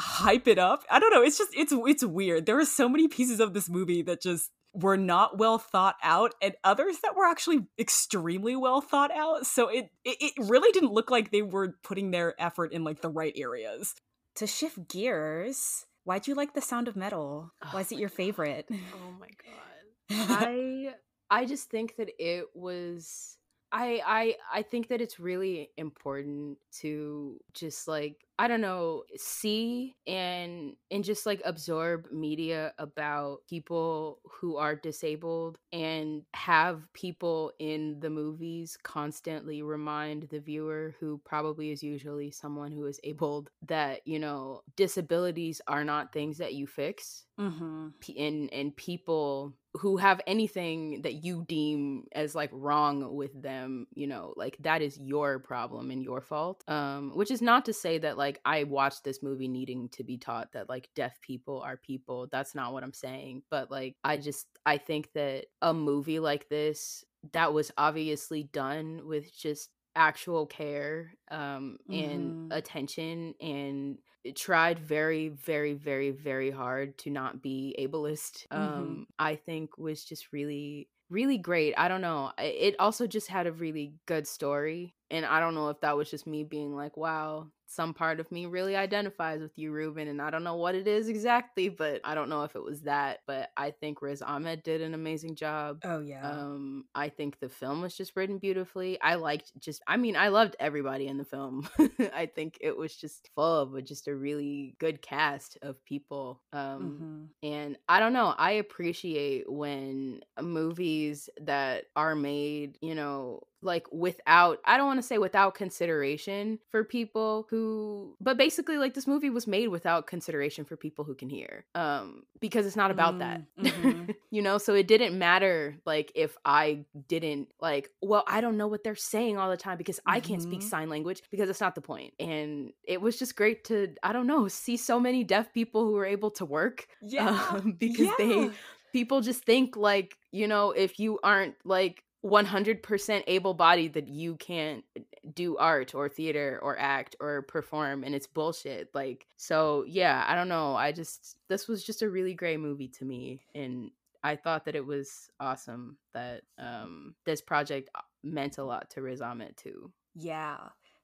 hype 0.00 0.46
it 0.48 0.58
up. 0.58 0.84
I 0.90 0.98
don't 0.98 1.12
know, 1.12 1.22
it's 1.22 1.38
just 1.38 1.50
it's 1.54 1.72
it's 1.72 2.04
weird. 2.04 2.46
There 2.46 2.58
are 2.58 2.64
so 2.64 2.88
many 2.88 3.08
pieces 3.08 3.40
of 3.40 3.52
this 3.52 3.68
movie 3.68 4.02
that 4.02 4.22
just 4.22 4.50
were 4.72 4.96
not 4.96 5.38
well 5.38 5.58
thought 5.58 5.96
out 6.02 6.34
and 6.42 6.54
others 6.62 6.98
that 7.02 7.16
were 7.16 7.26
actually 7.26 7.66
extremely 7.78 8.54
well 8.54 8.80
thought 8.80 9.10
out. 9.10 9.46
So 9.46 9.68
it, 9.68 9.90
it, 10.04 10.16
it 10.20 10.32
really 10.38 10.70
didn't 10.72 10.92
look 10.92 11.10
like 11.10 11.30
they 11.30 11.42
were 11.42 11.76
putting 11.82 12.10
their 12.10 12.40
effort 12.40 12.72
in 12.72 12.84
like 12.84 13.00
the 13.00 13.08
right 13.08 13.32
areas. 13.36 13.94
To 14.36 14.46
shift 14.46 14.88
gears 14.88 15.86
why'd 16.04 16.26
you 16.26 16.34
like 16.34 16.54
the 16.54 16.62
sound 16.62 16.88
of 16.88 16.96
metal? 16.96 17.52
Oh 17.62 17.68
Why 17.72 17.80
is 17.80 17.92
it 17.92 17.98
your 17.98 18.08
favorite? 18.08 18.66
Oh 18.70 19.12
my 19.20 19.28
god. 19.44 19.68
I 20.10 20.94
i 21.30 21.44
just 21.44 21.68
think 21.68 21.96
that 21.96 22.08
it 22.18 22.46
was 22.54 23.37
I 23.72 24.00
I 24.06 24.36
I 24.52 24.62
think 24.62 24.88
that 24.88 25.00
it's 25.00 25.20
really 25.20 25.70
important 25.76 26.58
to 26.80 27.40
just 27.52 27.86
like 27.88 28.16
I 28.40 28.46
don't 28.46 28.60
know, 28.60 29.02
see 29.16 29.96
and 30.06 30.76
and 30.92 31.02
just 31.02 31.26
like 31.26 31.42
absorb 31.44 32.12
media 32.12 32.72
about 32.78 33.40
people 33.48 34.20
who 34.30 34.56
are 34.56 34.76
disabled 34.76 35.58
and 35.72 36.22
have 36.34 36.82
people 36.92 37.52
in 37.58 37.98
the 37.98 38.10
movies 38.10 38.78
constantly 38.84 39.62
remind 39.62 40.28
the 40.30 40.38
viewer 40.38 40.94
who 41.00 41.20
probably 41.24 41.72
is 41.72 41.82
usually 41.82 42.30
someone 42.30 42.70
who 42.70 42.86
is 42.86 43.00
abled 43.02 43.50
that, 43.66 44.06
you 44.06 44.20
know, 44.20 44.62
disabilities 44.76 45.60
are 45.66 45.82
not 45.82 46.12
things 46.12 46.38
that 46.38 46.54
you 46.54 46.68
fix. 46.68 47.24
Mm-hmm. 47.40 47.88
And 48.16 48.52
and 48.52 48.76
people 48.76 49.52
who 49.78 49.96
have 49.96 50.20
anything 50.26 51.02
that 51.02 51.24
you 51.24 51.44
deem 51.48 52.04
as 52.12 52.34
like 52.34 52.50
wrong 52.52 53.14
with 53.14 53.40
them, 53.40 53.86
you 53.94 54.06
know, 54.06 54.34
like 54.36 54.56
that 54.60 54.82
is 54.82 54.98
your 54.98 55.38
problem 55.38 55.90
and 55.90 56.02
your 56.02 56.20
fault. 56.20 56.62
Um, 56.68 57.12
which 57.14 57.30
is 57.30 57.42
not 57.42 57.64
to 57.66 57.72
say 57.72 57.98
that 57.98 58.18
like 58.18 58.40
I 58.44 58.64
watched 58.64 59.04
this 59.04 59.22
movie 59.22 59.48
needing 59.48 59.88
to 59.90 60.04
be 60.04 60.18
taught 60.18 60.52
that 60.52 60.68
like 60.68 60.88
deaf 60.94 61.20
people 61.20 61.60
are 61.60 61.76
people. 61.76 62.28
That's 62.30 62.54
not 62.54 62.72
what 62.72 62.82
I'm 62.82 62.92
saying. 62.92 63.42
But 63.50 63.70
like 63.70 63.96
I 64.04 64.16
just 64.16 64.46
I 64.66 64.78
think 64.78 65.10
that 65.14 65.46
a 65.62 65.72
movie 65.72 66.18
like 66.20 66.48
this 66.48 67.04
that 67.32 67.52
was 67.52 67.72
obviously 67.76 68.44
done 68.44 69.02
with 69.04 69.36
just 69.36 69.70
actual 69.98 70.46
care 70.46 71.12
um 71.30 71.76
and 71.90 72.30
mm-hmm. 72.30 72.52
attention 72.52 73.34
and 73.40 73.98
tried 74.36 74.78
very 74.78 75.28
very 75.28 75.74
very 75.74 76.12
very 76.12 76.50
hard 76.50 76.96
to 76.96 77.10
not 77.10 77.42
be 77.42 77.74
ableist 77.78 78.46
mm-hmm. 78.46 78.62
um 78.62 78.84
mm-hmm. 78.84 79.02
i 79.18 79.34
think 79.34 79.76
was 79.76 80.04
just 80.04 80.32
really 80.32 80.88
really 81.10 81.36
great 81.36 81.74
i 81.76 81.88
don't 81.88 82.00
know 82.00 82.30
it 82.38 82.76
also 82.78 83.06
just 83.06 83.28
had 83.28 83.46
a 83.46 83.52
really 83.52 83.92
good 84.06 84.26
story 84.26 84.94
and 85.10 85.24
i 85.26 85.40
don't 85.40 85.54
know 85.54 85.68
if 85.68 85.80
that 85.80 85.96
was 85.96 86.10
just 86.10 86.26
me 86.26 86.44
being 86.44 86.74
like 86.74 86.96
wow 86.96 87.46
some 87.70 87.92
part 87.92 88.18
of 88.18 88.32
me 88.32 88.46
really 88.46 88.74
identifies 88.74 89.40
with 89.40 89.56
you, 89.56 89.70
Ruben, 89.70 90.08
and 90.08 90.22
I 90.22 90.30
don't 90.30 90.42
know 90.42 90.56
what 90.56 90.74
it 90.74 90.88
is 90.88 91.08
exactly, 91.08 91.68
but 91.68 92.00
I 92.02 92.14
don't 92.14 92.30
know 92.30 92.44
if 92.44 92.56
it 92.56 92.62
was 92.62 92.82
that. 92.82 93.20
But 93.26 93.50
I 93.56 93.70
think 93.70 94.00
Riz 94.00 94.22
Ahmed 94.22 94.62
did 94.62 94.80
an 94.80 94.94
amazing 94.94 95.36
job. 95.36 95.80
Oh 95.84 96.00
yeah. 96.00 96.28
Um, 96.28 96.86
I 96.94 97.10
think 97.10 97.38
the 97.38 97.48
film 97.50 97.82
was 97.82 97.94
just 97.94 98.16
written 98.16 98.38
beautifully. 98.38 98.98
I 99.00 99.16
liked 99.16 99.52
just, 99.60 99.82
I 99.86 99.98
mean, 99.98 100.16
I 100.16 100.28
loved 100.28 100.56
everybody 100.58 101.06
in 101.06 101.18
the 101.18 101.24
film. 101.24 101.68
I 102.14 102.26
think 102.26 102.56
it 102.60 102.76
was 102.76 102.96
just 102.96 103.28
full 103.34 103.76
of 103.76 103.84
just 103.84 104.08
a 104.08 104.16
really 104.16 104.74
good 104.78 105.02
cast 105.02 105.58
of 105.60 105.84
people. 105.84 106.40
Um, 106.54 107.30
mm-hmm. 107.42 107.54
and 107.54 107.76
I 107.88 108.00
don't 108.00 108.14
know. 108.14 108.34
I 108.36 108.52
appreciate 108.52 109.50
when 109.50 110.20
movies 110.40 111.28
that 111.42 111.84
are 111.94 112.14
made, 112.14 112.78
you 112.80 112.94
know, 112.94 113.42
like 113.62 113.86
without 113.92 114.58
I 114.64 114.76
don't 114.76 114.86
want 114.86 114.98
to 114.98 115.06
say 115.06 115.18
without 115.18 115.54
consideration 115.54 116.58
for 116.70 116.84
people 116.84 117.46
who 117.50 118.16
but 118.20 118.36
basically 118.36 118.78
like 118.78 118.94
this 118.94 119.06
movie 119.06 119.30
was 119.30 119.46
made 119.46 119.68
without 119.68 120.06
consideration 120.06 120.64
for 120.64 120.76
people 120.76 121.04
who 121.04 121.14
can 121.14 121.28
hear 121.28 121.64
um 121.74 122.22
because 122.40 122.66
it's 122.66 122.76
not 122.76 122.90
about 122.90 123.14
mm, 123.14 123.18
that 123.18 123.42
mm-hmm. 123.58 124.10
you 124.30 124.42
know 124.42 124.58
so 124.58 124.74
it 124.74 124.86
didn't 124.86 125.18
matter 125.18 125.76
like 125.84 126.12
if 126.14 126.36
I 126.44 126.84
didn't 127.08 127.48
like 127.60 127.90
well 128.00 128.24
I 128.26 128.40
don't 128.40 128.56
know 128.56 128.68
what 128.68 128.84
they're 128.84 128.94
saying 128.94 129.38
all 129.38 129.50
the 129.50 129.56
time 129.56 129.76
because 129.76 129.96
mm-hmm. 129.98 130.12
I 130.12 130.20
can't 130.20 130.42
speak 130.42 130.60
mm-hmm. 130.60 130.68
sign 130.68 130.88
language 130.88 131.22
because 131.30 131.50
it's 131.50 131.60
not 131.60 131.74
the 131.74 131.80
point 131.80 132.14
and 132.20 132.72
it 132.84 133.00
was 133.00 133.18
just 133.18 133.36
great 133.36 133.64
to 133.64 133.94
I 134.02 134.12
don't 134.12 134.26
know 134.26 134.48
see 134.48 134.76
so 134.76 135.00
many 135.00 135.24
deaf 135.24 135.52
people 135.52 135.84
who 135.84 135.92
were 135.92 136.06
able 136.06 136.30
to 136.32 136.44
work 136.44 136.86
yeah 137.02 137.44
um, 137.50 137.72
because 137.72 138.06
yeah. 138.06 138.14
they 138.18 138.50
people 138.92 139.20
just 139.20 139.44
think 139.44 139.76
like 139.76 140.16
you 140.32 140.46
know 140.46 140.70
if 140.70 140.98
you 140.98 141.18
aren't 141.22 141.54
like 141.64 142.02
100% 142.24 143.22
able 143.26 143.54
bodied 143.54 143.92
that 143.92 144.08
you 144.08 144.34
can't 144.36 144.84
eh, 144.96 145.02
do 145.34 145.56
art 145.56 145.94
or 145.94 146.08
theater 146.08 146.58
or 146.62 146.76
act 146.78 147.14
or 147.20 147.42
perform 147.42 148.02
and 148.02 148.14
it's 148.14 148.26
bullshit 148.26 148.88
like 148.92 149.26
so 149.36 149.84
yeah 149.86 150.24
i 150.26 150.34
don't 150.34 150.48
know 150.48 150.74
i 150.74 150.90
just 150.90 151.36
this 151.48 151.68
was 151.68 151.84
just 151.84 152.02
a 152.02 152.08
really 152.08 152.34
great 152.34 152.58
movie 152.58 152.88
to 152.88 153.04
me 153.04 153.40
and 153.54 153.90
i 154.24 154.34
thought 154.34 154.64
that 154.64 154.74
it 154.74 154.84
was 154.84 155.30
awesome 155.38 155.96
that 156.12 156.42
um 156.58 157.14
this 157.24 157.40
project 157.40 157.88
uh, 157.94 158.00
meant 158.24 158.58
a 158.58 158.64
lot 158.64 158.90
to 158.90 159.00
riz 159.02 159.20
ahmed 159.20 159.56
too. 159.56 159.92
Yeah. 160.14 160.56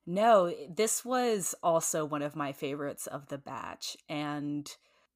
No 0.06 0.52
this 0.68 1.04
was 1.04 1.54
also 1.62 2.04
one 2.04 2.22
of 2.22 2.36
my 2.36 2.52
favorites 2.52 3.06
of 3.06 3.28
the 3.28 3.38
batch 3.38 3.96
and 4.08 4.68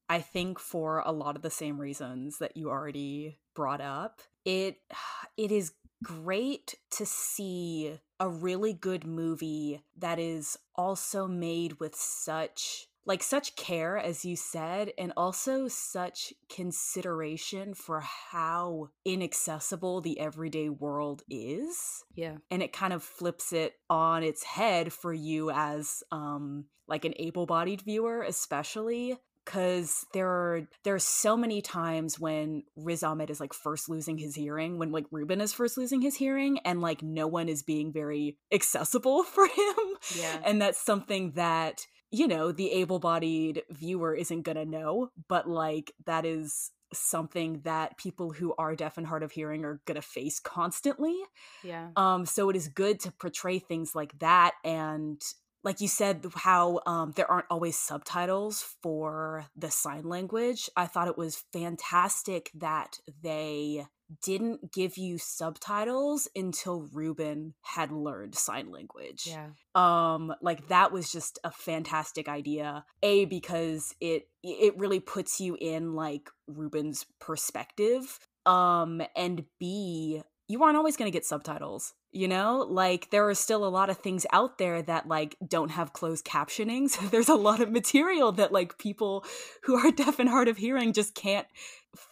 i 0.07 0.19
think 0.19 0.59
for 0.59 1.03
a 1.05 1.11
lot 1.11 1.35
of 1.35 1.41
the 1.41 1.49
same 1.49 1.79
reasons 1.79 2.39
that 2.39 2.55
you 2.57 2.69
already 2.69 3.37
brought 3.53 3.81
up 3.81 4.21
it 4.45 4.77
it 5.37 5.51
is 5.51 5.73
great 6.03 6.75
to 6.91 7.05
see 7.05 7.99
a 8.19 8.29
really 8.29 8.73
good 8.73 9.05
movie 9.05 9.81
that 9.97 10.19
is 10.19 10.57
also 10.75 11.27
made 11.27 11.79
with 11.79 11.95
such 11.95 12.87
like 13.05 13.23
such 13.23 13.55
care 13.55 13.97
as 13.97 14.23
you 14.23 14.35
said 14.35 14.91
and 14.97 15.11
also 15.17 15.67
such 15.67 16.31
consideration 16.47 17.73
for 17.73 18.01
how 18.01 18.89
inaccessible 19.03 19.99
the 19.99 20.19
everyday 20.19 20.69
world 20.69 21.23
is. 21.27 22.03
Yeah. 22.13 22.37
And 22.51 22.61
it 22.61 22.71
kind 22.71 22.93
of 22.93 23.01
flips 23.01 23.51
it 23.51 23.73
on 23.89 24.21
its 24.21 24.43
head 24.43 24.93
for 24.93 25.13
you 25.13 25.49
as 25.49 26.03
um 26.11 26.65
like 26.87 27.05
an 27.05 27.13
able-bodied 27.17 27.81
viewer 27.81 28.21
especially 28.21 29.17
because 29.49 30.05
there 30.13 30.27
are 30.27 30.61
there 30.83 30.93
are 30.93 30.99
so 30.99 31.35
many 31.35 31.59
times 31.59 32.19
when 32.19 32.61
Riz 32.75 33.01
Ahmed 33.01 33.31
is 33.31 33.39
like 33.39 33.51
first 33.51 33.89
losing 33.89 34.19
his 34.19 34.35
hearing, 34.35 34.77
when 34.77 34.91
like 34.91 35.05
Ruben 35.09 35.41
is 35.41 35.53
first 35.53 35.75
losing 35.75 36.01
his 36.01 36.15
hearing, 36.15 36.59
and 36.59 36.81
like 36.81 37.01
no 37.01 37.25
one 37.25 37.49
is 37.49 37.63
being 37.63 37.91
very 37.91 38.37
accessible 38.51 39.23
for 39.33 39.45
him. 39.45 39.75
Yeah. 40.15 40.39
And 40.45 40.61
that's 40.61 40.79
something 40.79 41.31
that, 41.31 41.87
you 42.11 42.27
know, 42.27 42.51
the 42.51 42.71
able 42.73 42.99
bodied 42.99 43.63
viewer 43.71 44.13
isn't 44.13 44.43
gonna 44.43 44.65
know, 44.65 45.09
but 45.27 45.49
like 45.49 45.93
that 46.05 46.25
is 46.25 46.69
something 46.93 47.61
that 47.63 47.97
people 47.97 48.31
who 48.31 48.53
are 48.57 48.75
deaf 48.75 48.99
and 48.99 49.07
hard 49.07 49.23
of 49.23 49.31
hearing 49.31 49.63
are 49.63 49.79
going 49.85 49.95
to 49.95 50.01
face 50.01 50.39
constantly. 50.39 51.15
Yeah. 51.63 51.89
Um 51.95 52.25
so 52.25 52.49
it 52.49 52.55
is 52.55 52.67
good 52.67 52.99
to 53.01 53.11
portray 53.11 53.59
things 53.59 53.95
like 53.95 54.17
that 54.19 54.53
and 54.63 55.21
like 55.63 55.81
you 55.81 55.87
said 55.87 56.25
how 56.35 56.79
um, 56.85 57.13
there 57.15 57.29
aren't 57.29 57.45
always 57.49 57.77
subtitles 57.77 58.63
for 58.81 59.45
the 59.55 59.71
sign 59.71 60.03
language 60.03 60.69
i 60.75 60.85
thought 60.85 61.07
it 61.07 61.17
was 61.17 61.43
fantastic 61.51 62.51
that 62.53 62.99
they 63.21 63.85
didn't 64.23 64.71
give 64.71 64.97
you 64.97 65.17
subtitles 65.17 66.27
until 66.35 66.87
ruben 66.93 67.53
had 67.61 67.91
learned 67.91 68.35
sign 68.35 68.71
language. 68.71 69.27
Yeah. 69.27 69.49
um 69.75 70.33
like 70.41 70.67
that 70.69 70.91
was 70.91 71.11
just 71.11 71.39
a 71.43 71.51
fantastic 71.51 72.27
idea. 72.27 72.85
A 73.03 73.25
because 73.25 73.93
it 74.01 74.27
it 74.43 74.77
really 74.77 74.99
puts 74.99 75.39
you 75.39 75.57
in 75.59 75.93
like 75.93 76.29
ruben's 76.47 77.05
perspective. 77.19 78.19
Um 78.45 79.01
and 79.15 79.45
b 79.59 80.23
you 80.49 80.61
aren't 80.63 80.75
always 80.75 80.97
going 80.97 81.09
to 81.09 81.15
get 81.15 81.25
subtitles 81.25 81.93
you 82.11 82.27
know? 82.27 82.65
Like 82.67 83.09
there 83.11 83.27
are 83.29 83.35
still 83.35 83.65
a 83.65 83.69
lot 83.69 83.89
of 83.89 83.97
things 83.97 84.25
out 84.31 84.57
there 84.57 84.81
that 84.81 85.07
like 85.07 85.35
don't 85.45 85.69
have 85.69 85.93
closed 85.93 86.25
captioning 86.25 86.89
so 86.89 87.05
there's 87.07 87.29
a 87.29 87.35
lot 87.35 87.61
of 87.61 87.71
material 87.71 88.31
that 88.33 88.51
like 88.51 88.77
people 88.77 89.25
who 89.63 89.75
are 89.75 89.91
deaf 89.91 90.19
and 90.19 90.29
hard 90.29 90.47
of 90.47 90.57
hearing 90.57 90.93
just 90.93 91.15
can't 91.15 91.47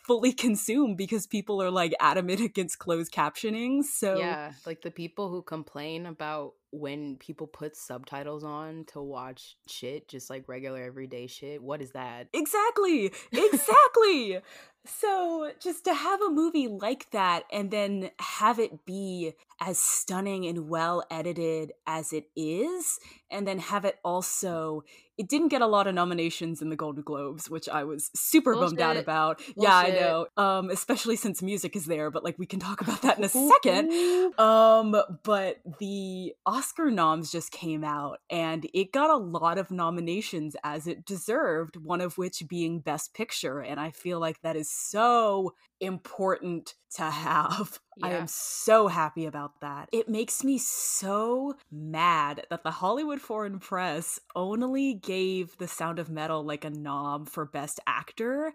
fully 0.07 0.31
consume 0.45 0.95
because 0.95 1.27
people 1.27 1.61
are 1.61 1.69
like 1.69 1.93
adamant 1.99 2.39
against 2.39 2.79
closed 2.79 3.11
captioning 3.11 3.83
so 3.83 4.17
Yeah, 4.17 4.53
like 4.65 4.81
the 4.81 4.91
people 4.91 5.29
who 5.29 5.41
complain 5.41 6.05
about 6.05 6.53
when 6.71 7.15
people 7.17 7.47
put 7.47 7.75
subtitles 7.75 8.43
on 8.43 8.85
to 8.85 9.01
watch 9.01 9.57
shit, 9.67 10.07
just 10.07 10.29
like 10.29 10.47
regular 10.47 10.83
everyday 10.83 11.27
shit. 11.27 11.61
What 11.61 11.81
is 11.81 11.91
that? 11.91 12.27
Exactly. 12.33 13.11
Exactly. 13.31 14.39
so 14.85 15.51
just 15.61 15.83
to 15.85 15.93
have 15.93 16.21
a 16.21 16.29
movie 16.29 16.67
like 16.67 17.09
that 17.11 17.43
and 17.51 17.71
then 17.71 18.09
have 18.19 18.59
it 18.59 18.85
be 18.85 19.33
as 19.59 19.77
stunning 19.77 20.45
and 20.45 20.69
well 20.69 21.03
edited 21.11 21.73
as 21.85 22.13
it 22.13 22.29
is 22.35 22.99
and 23.29 23.47
then 23.47 23.59
have 23.59 23.85
it 23.85 23.97
also 24.03 24.83
it 25.17 25.27
didn't 25.27 25.47
get 25.47 25.61
a 25.61 25.67
lot 25.67 25.87
of 25.87 25.95
nominations 25.95 26.61
in 26.61 26.69
the 26.69 26.75
Golden 26.75 27.01
Globes, 27.01 27.49
which 27.49 27.67
I 27.67 27.83
was 27.83 28.11
super 28.13 28.53
bummed 28.53 28.79
out 28.79 28.93
Bullshit. 28.93 29.03
about. 29.03 29.41
Yeah, 29.57 29.75
I 29.75 29.85
Bullshit. 29.85 29.96
Know. 30.01 30.27
Um, 30.37 30.69
especially 30.69 31.15
since 31.15 31.41
music 31.41 31.75
is 31.75 31.85
there, 31.85 32.11
but 32.11 32.23
like 32.23 32.37
we 32.37 32.45
can 32.45 32.59
talk 32.59 32.81
about 32.81 33.01
that 33.03 33.17
in 33.17 33.23
a 33.23 33.29
second. 33.29 34.37
Um, 34.39 34.95
but 35.23 35.57
the 35.79 36.33
Oscar 36.45 36.91
noms 36.91 37.31
just 37.31 37.51
came 37.51 37.83
out 37.83 38.19
and 38.29 38.67
it 38.73 38.91
got 38.91 39.09
a 39.09 39.17
lot 39.17 39.57
of 39.57 39.71
nominations 39.71 40.55
as 40.63 40.87
it 40.87 41.05
deserved, 41.05 41.77
one 41.77 42.01
of 42.01 42.17
which 42.17 42.43
being 42.47 42.79
Best 42.79 43.13
Picture. 43.13 43.59
And 43.59 43.79
I 43.79 43.91
feel 43.91 44.19
like 44.19 44.41
that 44.41 44.55
is 44.55 44.69
so 44.69 45.53
important 45.79 46.73
to 46.95 47.03
have. 47.03 47.79
I 48.03 48.11
am 48.11 48.27
so 48.27 48.87
happy 48.87 49.25
about 49.25 49.59
that. 49.61 49.89
It 49.91 50.07
makes 50.07 50.43
me 50.43 50.59
so 50.59 51.55
mad 51.71 52.45
that 52.51 52.63
the 52.63 52.69
Hollywood 52.69 53.19
Foreign 53.19 53.59
Press 53.59 54.19
only 54.35 54.93
gave 54.93 55.57
The 55.57 55.67
Sound 55.67 55.97
of 55.97 56.09
Metal 56.09 56.43
like 56.43 56.63
a 56.63 56.69
nom 56.69 57.25
for 57.25 57.45
Best 57.45 57.79
Actor 57.87 58.53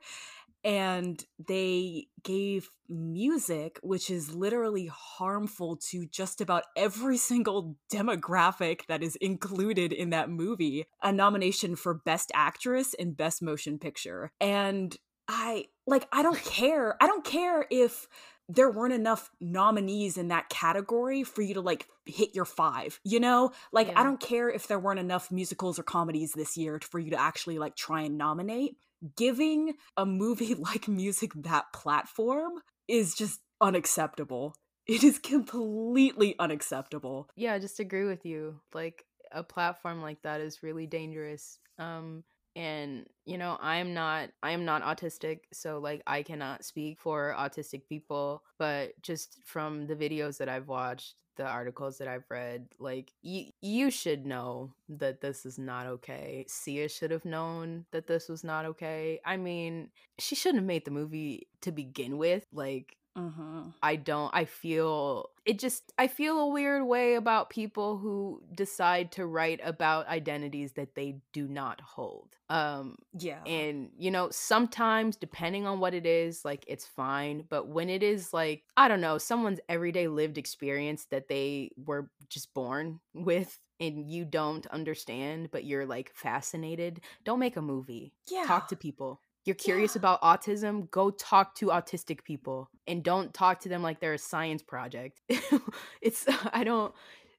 and 0.64 1.24
they 1.46 2.06
gave 2.22 2.70
music 2.88 3.78
which 3.82 4.10
is 4.10 4.34
literally 4.34 4.86
harmful 4.86 5.76
to 5.76 6.06
just 6.06 6.40
about 6.40 6.64
every 6.76 7.16
single 7.32 7.76
demographic 7.92 8.86
that 8.86 9.02
is 9.02 9.16
included 9.16 9.92
in 9.92 10.10
that 10.10 10.30
movie. 10.30 10.84
A 11.02 11.12
nomination 11.12 11.76
for 11.76 11.94
best 11.94 12.30
actress 12.34 12.94
and 12.98 13.16
best 13.16 13.42
motion 13.42 13.78
picture. 13.78 14.32
And 14.40 14.96
i 15.28 15.66
like 15.86 16.06
i 16.12 16.22
don't 16.22 16.42
care. 16.44 16.96
I 17.00 17.06
don't 17.06 17.24
care 17.24 17.66
if 17.70 18.08
there 18.48 18.70
weren't 18.70 18.92
enough 18.92 19.30
nominees 19.40 20.18
in 20.18 20.28
that 20.28 20.48
category 20.48 21.22
for 21.22 21.42
you 21.42 21.54
to 21.54 21.60
like 21.60 21.86
hit 22.04 22.34
your 22.34 22.44
five 22.44 23.00
you 23.04 23.20
know? 23.20 23.52
Like 23.72 23.96
i 23.96 24.02
don't 24.02 24.20
care 24.20 24.50
if 24.50 24.66
there 24.66 24.78
weren't 24.78 25.00
enough 25.00 25.30
musicals 25.30 25.78
or 25.78 25.82
comedies 25.82 26.32
this 26.32 26.56
year 26.56 26.80
for 26.82 26.98
you 26.98 27.10
to 27.10 27.20
actually 27.20 27.58
like 27.58 27.76
try 27.76 28.02
and 28.02 28.18
nominate 28.18 28.76
giving 29.16 29.74
a 29.96 30.06
movie 30.06 30.54
like 30.68 30.88
music 30.88 31.32
that 31.34 31.72
platform 31.72 32.54
is 32.88 33.14
just 33.14 33.40
unacceptable 33.60 34.54
it 34.86 35.04
is 35.04 35.18
completely 35.18 36.34
unacceptable 36.38 37.28
Yeah, 37.36 37.54
I 37.54 37.58
just 37.58 37.80
agree 37.80 38.04
with 38.04 38.26
you. 38.26 38.60
Like 38.74 39.04
a 39.30 39.42
platform 39.42 40.02
like 40.02 40.22
that 40.22 40.40
is 40.40 40.62
really 40.62 40.86
dangerous. 40.86 41.58
Um 41.78 42.24
and 42.54 43.06
you 43.24 43.38
know, 43.38 43.56
I 43.60 43.76
am 43.76 43.94
not 43.94 44.30
I 44.42 44.50
am 44.50 44.64
not 44.64 44.82
autistic, 44.82 45.40
so 45.52 45.78
like 45.78 46.02
I 46.06 46.22
cannot 46.22 46.64
speak 46.64 47.00
for 47.00 47.34
autistic 47.38 47.86
people, 47.88 48.42
but 48.58 49.00
just 49.02 49.38
from 49.44 49.86
the 49.86 49.96
videos 49.96 50.38
that 50.38 50.48
I've 50.48 50.68
watched, 50.68 51.22
the 51.36 51.46
articles 51.46 51.98
that 51.98 52.08
I've 52.08 52.28
read, 52.28 52.66
like 52.78 53.12
you 53.22 53.46
you 53.60 53.90
should 53.90 54.26
know 54.26 54.74
that 54.88 55.20
this 55.20 55.46
is 55.46 55.58
not 55.58 55.86
okay. 55.86 56.44
Sia 56.48 56.88
should 56.88 57.10
have 57.10 57.24
known 57.24 57.86
that 57.92 58.06
this 58.06 58.28
was 58.28 58.44
not 58.44 58.64
okay. 58.66 59.20
I 59.24 59.36
mean, 59.36 59.90
she 60.18 60.34
shouldn't 60.34 60.60
have 60.60 60.66
made 60.66 60.84
the 60.84 60.90
movie 60.90 61.48
to 61.62 61.72
begin 61.72 62.18
with. 62.18 62.46
Like 62.52 62.96
mm-hmm. 63.16 63.70
I 63.82 63.96
don't 63.96 64.30
I 64.34 64.44
feel 64.44 65.30
it 65.44 65.58
just 65.58 65.92
I 65.98 66.06
feel 66.06 66.38
a 66.38 66.48
weird 66.48 66.84
way 66.84 67.14
about 67.14 67.50
people 67.50 67.98
who 67.98 68.42
decide 68.54 69.12
to 69.12 69.26
write 69.26 69.60
about 69.64 70.06
identities 70.08 70.72
that 70.72 70.94
they 70.94 71.16
do 71.32 71.48
not 71.48 71.80
hold. 71.80 72.36
Um 72.48 72.96
yeah 73.18 73.42
and 73.44 73.90
you 73.98 74.10
know 74.10 74.28
sometimes 74.30 75.16
depending 75.16 75.66
on 75.66 75.80
what 75.80 75.94
it 75.94 76.06
is 76.06 76.44
like 76.44 76.64
it's 76.68 76.86
fine 76.86 77.44
but 77.48 77.68
when 77.68 77.88
it 77.88 78.02
is 78.02 78.32
like 78.32 78.64
I 78.76 78.88
don't 78.88 79.00
know 79.00 79.18
someone's 79.18 79.60
everyday 79.68 80.08
lived 80.08 80.38
experience 80.38 81.06
that 81.10 81.28
they 81.28 81.70
were 81.76 82.10
just 82.28 82.52
born 82.54 83.00
with 83.14 83.58
and 83.80 84.08
you 84.08 84.24
don't 84.24 84.66
understand 84.68 85.50
but 85.50 85.64
you're 85.64 85.86
like 85.86 86.12
fascinated 86.14 87.00
don't 87.24 87.40
make 87.40 87.56
a 87.56 87.62
movie 87.62 88.12
yeah 88.30 88.44
talk 88.44 88.68
to 88.68 88.76
people. 88.76 89.20
You're 89.44 89.54
curious 89.56 89.94
Yeah. 89.96 90.00
about 90.00 90.22
autism, 90.22 90.90
go 90.90 91.10
talk 91.10 91.54
to 91.56 91.66
autistic 91.66 92.22
people 92.24 92.70
and 92.86 93.02
don't 93.02 93.32
talk 93.34 93.60
to 93.60 93.68
them 93.68 93.82
like 93.82 94.00
they're 94.00 94.14
a 94.14 94.18
science 94.18 94.62
project. 94.62 95.20
it's 96.00 96.26
I 96.52 96.64
don't 96.64 96.94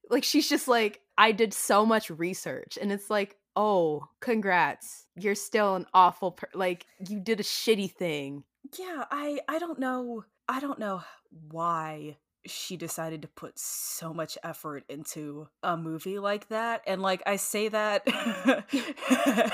like 0.10 0.24
she's 0.24 0.50
just 0.50 0.68
like 0.68 1.02
I 1.18 1.32
did 1.32 1.54
so 1.54 1.86
much 1.86 2.10
research 2.10 2.78
and 2.82 2.92
it's 2.92 3.10
like, 3.10 3.38
"Oh, 3.56 4.08
congrats. 4.20 5.06
You're 5.16 5.36
still 5.36 5.76
an 5.76 5.86
awful 5.94 6.32
per- 6.34 6.50
like 6.54 6.86
you 7.08 7.20
did 7.20 7.40
a 7.40 7.44
shitty 7.44 7.92
thing." 7.92 8.44
yeah 8.80 9.04
i 9.12 9.40
i 9.50 9.60
don't 9.60 9.78
know 9.78 10.24
i 10.48 10.60
don't 10.62 10.80
know 10.80 11.04
why 11.52 12.16
she 12.46 12.78
decided 12.78 13.22
to 13.22 13.28
put 13.28 13.60
so 13.60 14.14
much 14.14 14.38
effort 14.42 14.86
into 14.88 15.48
a 15.62 15.76
movie 15.76 16.18
like 16.18 16.48
that 16.48 16.82
and 16.88 17.02
like 17.02 17.22
i 17.26 17.36
say 17.36 17.68
that 17.68 18.08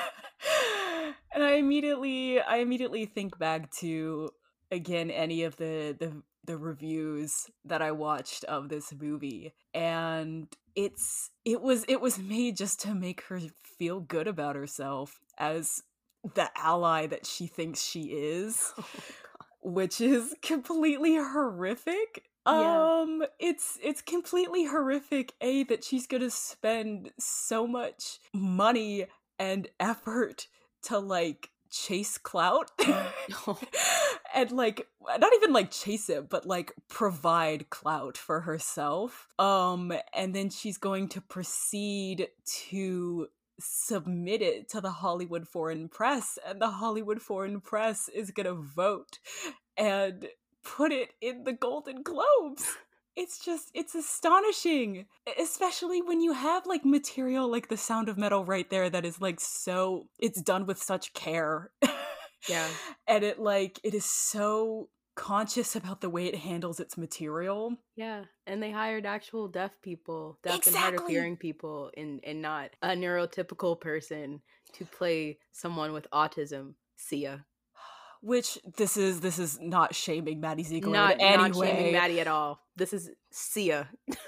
and 1.39 1.47
i 1.47 1.53
immediately 1.53 2.39
i 2.41 2.57
immediately 2.57 3.05
think 3.05 3.37
back 3.39 3.71
to 3.71 4.29
again 4.71 5.09
any 5.09 5.43
of 5.43 5.55
the 5.57 5.95
the 5.99 6.21
the 6.45 6.57
reviews 6.57 7.47
that 7.65 7.81
i 7.81 7.91
watched 7.91 8.43
of 8.45 8.69
this 8.69 8.93
movie 8.99 9.53
and 9.73 10.47
it's 10.75 11.31
it 11.45 11.61
was 11.61 11.85
it 11.87 12.01
was 12.01 12.19
made 12.19 12.57
just 12.57 12.79
to 12.79 12.93
make 12.93 13.21
her 13.23 13.39
feel 13.77 13.99
good 13.99 14.27
about 14.27 14.55
herself 14.55 15.19
as 15.37 15.83
the 16.35 16.49
ally 16.57 17.07
that 17.07 17.25
she 17.25 17.47
thinks 17.47 17.81
she 17.81 18.03
is 18.11 18.73
which 19.61 19.99
is 20.01 20.35
completely 20.41 21.15
horrific. 21.15 22.23
Yeah. 22.47 23.01
Um 23.01 23.23
it's 23.39 23.77
it's 23.83 24.01
completely 24.01 24.65
horrific 24.65 25.33
a 25.41 25.63
that 25.65 25.83
she's 25.83 26.07
going 26.07 26.23
to 26.23 26.31
spend 26.31 27.11
so 27.19 27.67
much 27.67 28.19
money 28.33 29.05
and 29.37 29.67
effort 29.79 30.47
to 30.83 30.99
like 30.99 31.49
chase 31.69 32.17
clout 32.17 32.71
and 34.35 34.51
like 34.51 34.87
not 35.19 35.33
even 35.35 35.53
like 35.53 35.69
chase 35.69 36.09
it 36.09 36.29
but 36.29 36.45
like 36.45 36.73
provide 36.87 37.69
clout 37.69 38.17
for 38.17 38.41
herself 38.41 39.27
um 39.37 39.93
and 40.13 40.33
then 40.33 40.49
she's 40.49 40.77
going 40.77 41.07
to 41.07 41.21
proceed 41.21 42.27
to 42.45 43.27
submit 43.59 44.41
it 44.41 44.69
to 44.69 44.81
the 44.81 44.91
Hollywood 44.91 45.47
Foreign 45.47 45.89
Press, 45.89 46.39
and 46.45 46.61
the 46.61 46.69
Hollywood 46.69 47.21
Foreign 47.21 47.61
Press 47.61 48.09
is 48.09 48.31
gonna 48.31 48.53
vote 48.53 49.19
and 49.77 50.27
put 50.63 50.91
it 50.91 51.13
in 51.21 51.43
the 51.43 51.53
Golden 51.53 52.01
Globes. 52.01 52.77
It's 53.15 53.43
just, 53.43 53.71
it's 53.73 53.95
astonishing, 53.95 55.05
especially 55.39 56.01
when 56.01 56.21
you 56.21 56.33
have 56.33 56.65
like 56.65 56.85
material 56.85 57.49
like 57.49 57.67
The 57.67 57.77
Sound 57.77 58.09
of 58.09 58.17
Metal 58.17 58.45
right 58.45 58.69
there 58.69 58.89
that 58.89 59.05
is 59.05 59.19
like 59.19 59.39
so, 59.39 60.07
it's 60.19 60.41
done 60.41 60.65
with 60.65 60.81
such 60.81 61.13
care. 61.13 61.71
Yeah. 62.47 62.67
and 63.07 63.23
it 63.23 63.39
like, 63.39 63.79
it 63.83 63.93
is 63.93 64.05
so 64.05 64.89
conscious 65.19 65.75
about 65.75 65.99
the 65.99 66.09
way 66.09 66.27
it 66.27 66.35
handles 66.35 66.79
its 66.79 66.97
material. 66.97 67.75
Yeah, 67.97 68.23
and 68.47 68.63
they 68.63 68.71
hired 68.71 69.05
actual 69.05 69.49
deaf 69.49 69.71
people, 69.81 70.39
deaf 70.41 70.65
and 70.65 70.75
hard 70.75 70.95
of 70.95 71.07
hearing 71.07 71.35
people, 71.35 71.91
and 71.97 72.21
and 72.23 72.41
not 72.41 72.69
a 72.81 72.89
neurotypical 72.89 73.79
person 73.79 74.41
to 74.73 74.85
play 74.85 75.37
someone 75.51 75.91
with 75.91 76.07
autism. 76.11 76.73
Sia. 76.95 77.45
Which 78.21 78.57
this 78.77 78.97
is 78.97 79.21
this 79.21 79.39
is 79.39 79.59
not 79.61 79.95
shaming 79.95 80.39
Maddie 80.39 80.63
Ziegler 80.63 80.91
not, 80.91 81.13
in 81.15 81.21
any 81.21 81.37
not 81.37 81.55
way. 81.55 81.67
shaming 81.67 81.93
Maddie 81.93 82.19
at 82.19 82.27
all. 82.27 82.59
This 82.75 82.93
is 82.93 83.09
Sia. 83.31 83.89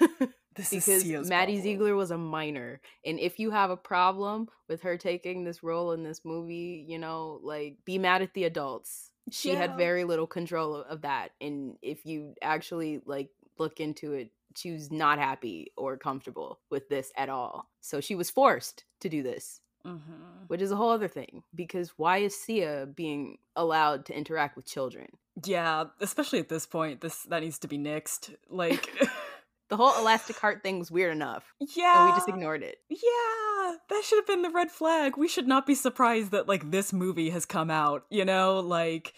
This 0.54 0.68
because 0.68 0.86
is 0.88 1.02
Sia's 1.04 1.28
Maddie 1.30 1.52
problem. 1.54 1.62
Ziegler 1.62 1.96
was 1.96 2.10
a 2.10 2.18
minor, 2.18 2.82
and 3.06 3.18
if 3.18 3.38
you 3.38 3.50
have 3.52 3.70
a 3.70 3.76
problem 3.76 4.48
with 4.68 4.82
her 4.82 4.98
taking 4.98 5.44
this 5.44 5.62
role 5.62 5.92
in 5.92 6.02
this 6.02 6.20
movie, 6.26 6.84
you 6.86 6.98
know, 6.98 7.40
like 7.42 7.78
be 7.86 7.96
mad 7.96 8.20
at 8.20 8.34
the 8.34 8.44
adults. 8.44 9.12
She 9.30 9.52
Yeah. 9.52 9.56
had 9.60 9.78
very 9.78 10.04
little 10.04 10.26
control 10.26 10.74
of- 10.76 10.86
of 10.88 11.00
that, 11.02 11.30
and 11.40 11.78
if 11.80 12.04
you 12.04 12.34
actually 12.42 13.00
like 13.06 13.30
look 13.56 13.80
into 13.80 14.12
it, 14.12 14.30
she 14.54 14.72
was 14.72 14.90
not 14.90 15.18
happy 15.18 15.72
or 15.74 15.96
comfortable 15.96 16.60
with 16.68 16.86
this 16.90 17.10
at 17.16 17.30
all. 17.30 17.70
So 17.80 18.02
she 18.02 18.14
was 18.14 18.28
forced 18.30 18.84
to 19.00 19.08
do 19.08 19.22
this, 19.22 19.62
Mhm. 19.86 20.48
which 20.48 20.60
is 20.62 20.70
a 20.70 20.76
whole 20.76 20.90
other 20.90 21.08
thing. 21.08 21.42
Because 21.54 21.90
why 21.96 22.18
is 22.18 22.38
Sia 22.40 22.86
being 22.86 23.38
allowed 23.56 24.06
to 24.06 24.16
interact 24.16 24.56
with 24.56 24.66
children? 24.66 25.08
Yeah, 25.44 25.84
especially 26.00 26.38
at 26.40 26.48
this 26.48 26.66
point, 26.66 27.00
this 27.00 27.22
that 27.24 27.40
needs 27.42 27.58
to 27.60 27.68
be 27.68 27.78
nixed. 27.78 28.34
Like, 28.48 28.88
The 29.68 29.76
whole 29.78 29.98
elastic 29.98 30.36
heart 30.38 30.62
thing 30.62 30.78
was 30.78 30.90
weird 30.90 31.12
enough, 31.12 31.54
yeah, 31.58 32.02
and 32.02 32.10
we 32.12 32.16
just 32.18 32.28
ignored 32.28 32.62
it. 32.62 32.76
Yeah, 32.90 33.76
that 33.88 34.02
should 34.04 34.18
have 34.18 34.26
been 34.26 34.42
the 34.42 34.50
red 34.50 34.70
flag. 34.70 35.16
We 35.16 35.28
should 35.28 35.48
not 35.48 35.64
be 35.66 35.74
surprised 35.74 36.30
that 36.32 36.46
like 36.46 36.70
this 36.70 36.92
movie 36.92 37.30
has 37.30 37.46
come 37.46 37.70
out, 37.70 38.04
you 38.10 38.26
know? 38.26 38.60
Like 38.60 39.14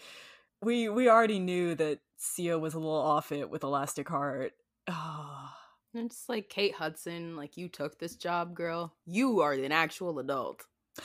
we 0.61 0.87
we 0.87 1.09
already 1.09 1.39
knew 1.39 1.75
that 1.75 1.99
Sia 2.15 2.57
was 2.57 2.73
a 2.73 2.79
little 2.79 2.93
off 2.95 3.33
it 3.33 3.49
with 3.49 3.63
Elastic 3.63 4.07
Heart. 4.07 4.53
Oh. 4.87 5.44
And 5.95 6.11
it's 6.11 6.27
like 6.27 6.49
Kate 6.49 6.75
Hudson, 6.75 7.35
like 7.37 7.55
you 7.57 7.69
took 7.69 7.99
this 7.99 8.15
job, 8.15 8.53
girl. 8.53 8.93
You 9.05 9.39
are 9.41 9.53
an 9.53 9.71
actual 9.71 10.19
adult. 10.19 10.63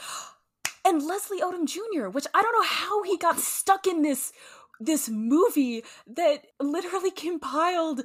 And 0.82 1.02
Leslie 1.02 1.42
Odom 1.42 1.66
Jr., 1.66 2.08
which 2.08 2.26
I 2.32 2.40
don't 2.40 2.52
know 2.54 2.66
how 2.66 3.02
he 3.02 3.18
got 3.18 3.38
stuck 3.38 3.86
in 3.86 4.00
this 4.00 4.32
this 4.80 5.10
movie 5.10 5.84
that 6.06 6.46
literally 6.58 7.10
compiled 7.26 8.00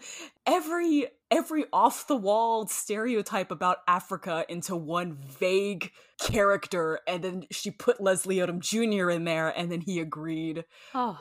every 0.45 1.07
every 1.31 1.65
off 1.71 2.05
the 2.07 2.17
wall 2.17 2.67
stereotype 2.67 3.49
about 3.49 3.77
Africa 3.87 4.45
into 4.49 4.75
one 4.75 5.17
vague 5.39 5.91
character 6.19 6.99
and 7.07 7.23
then 7.23 7.45
she 7.49 7.71
put 7.71 8.01
Leslie 8.01 8.37
Odom 8.37 8.59
Jr. 8.59 9.09
in 9.09 9.23
there 9.23 9.49
and 9.49 9.71
then 9.71 9.79
he 9.79 9.99
agreed. 10.01 10.65
Oh, 10.93 11.17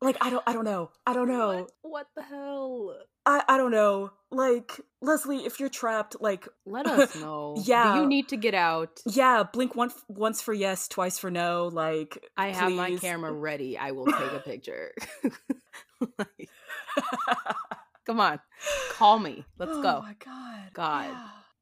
Like 0.00 0.16
I 0.22 0.30
don't 0.30 0.42
I 0.46 0.54
don't 0.54 0.64
know. 0.64 0.90
I 1.06 1.12
don't 1.12 1.28
know. 1.36 1.48
What, 1.48 1.70
what 1.82 2.06
the 2.16 2.22
hell? 2.22 2.96
I 3.26 3.42
I 3.48 3.56
don't 3.56 3.70
know. 3.70 4.10
Like 4.30 4.80
Leslie, 5.00 5.46
if 5.46 5.60
you're 5.60 5.68
trapped, 5.68 6.16
like 6.20 6.48
Let 6.66 6.86
us 6.88 7.14
know. 7.16 7.56
Yeah. 7.64 7.94
Do 7.94 8.00
you 8.00 8.06
need 8.06 8.28
to 8.28 8.36
get 8.36 8.54
out? 8.54 9.00
yeah, 9.06 9.44
blink 9.44 9.74
one 9.74 9.90
once 10.08 10.42
for 10.42 10.52
yes, 10.52 10.88
twice 10.88 11.18
for 11.18 11.30
no. 11.30 11.68
Like 11.72 12.24
I 12.36 12.48
have 12.48 12.72
my 12.72 12.96
camera 12.96 13.32
ready. 13.48 13.78
I 13.78 13.92
will 13.92 14.06
take 14.06 14.32
a 14.32 14.40
picture. 14.44 14.92
Like, 16.18 16.50
come 18.04 18.20
on. 18.20 18.38
Call 18.90 19.18
me. 19.18 19.44
Let's 19.58 19.72
oh 19.74 19.82
go. 19.82 20.02
my 20.02 20.14
god. 20.22 20.70
God. 20.74 21.10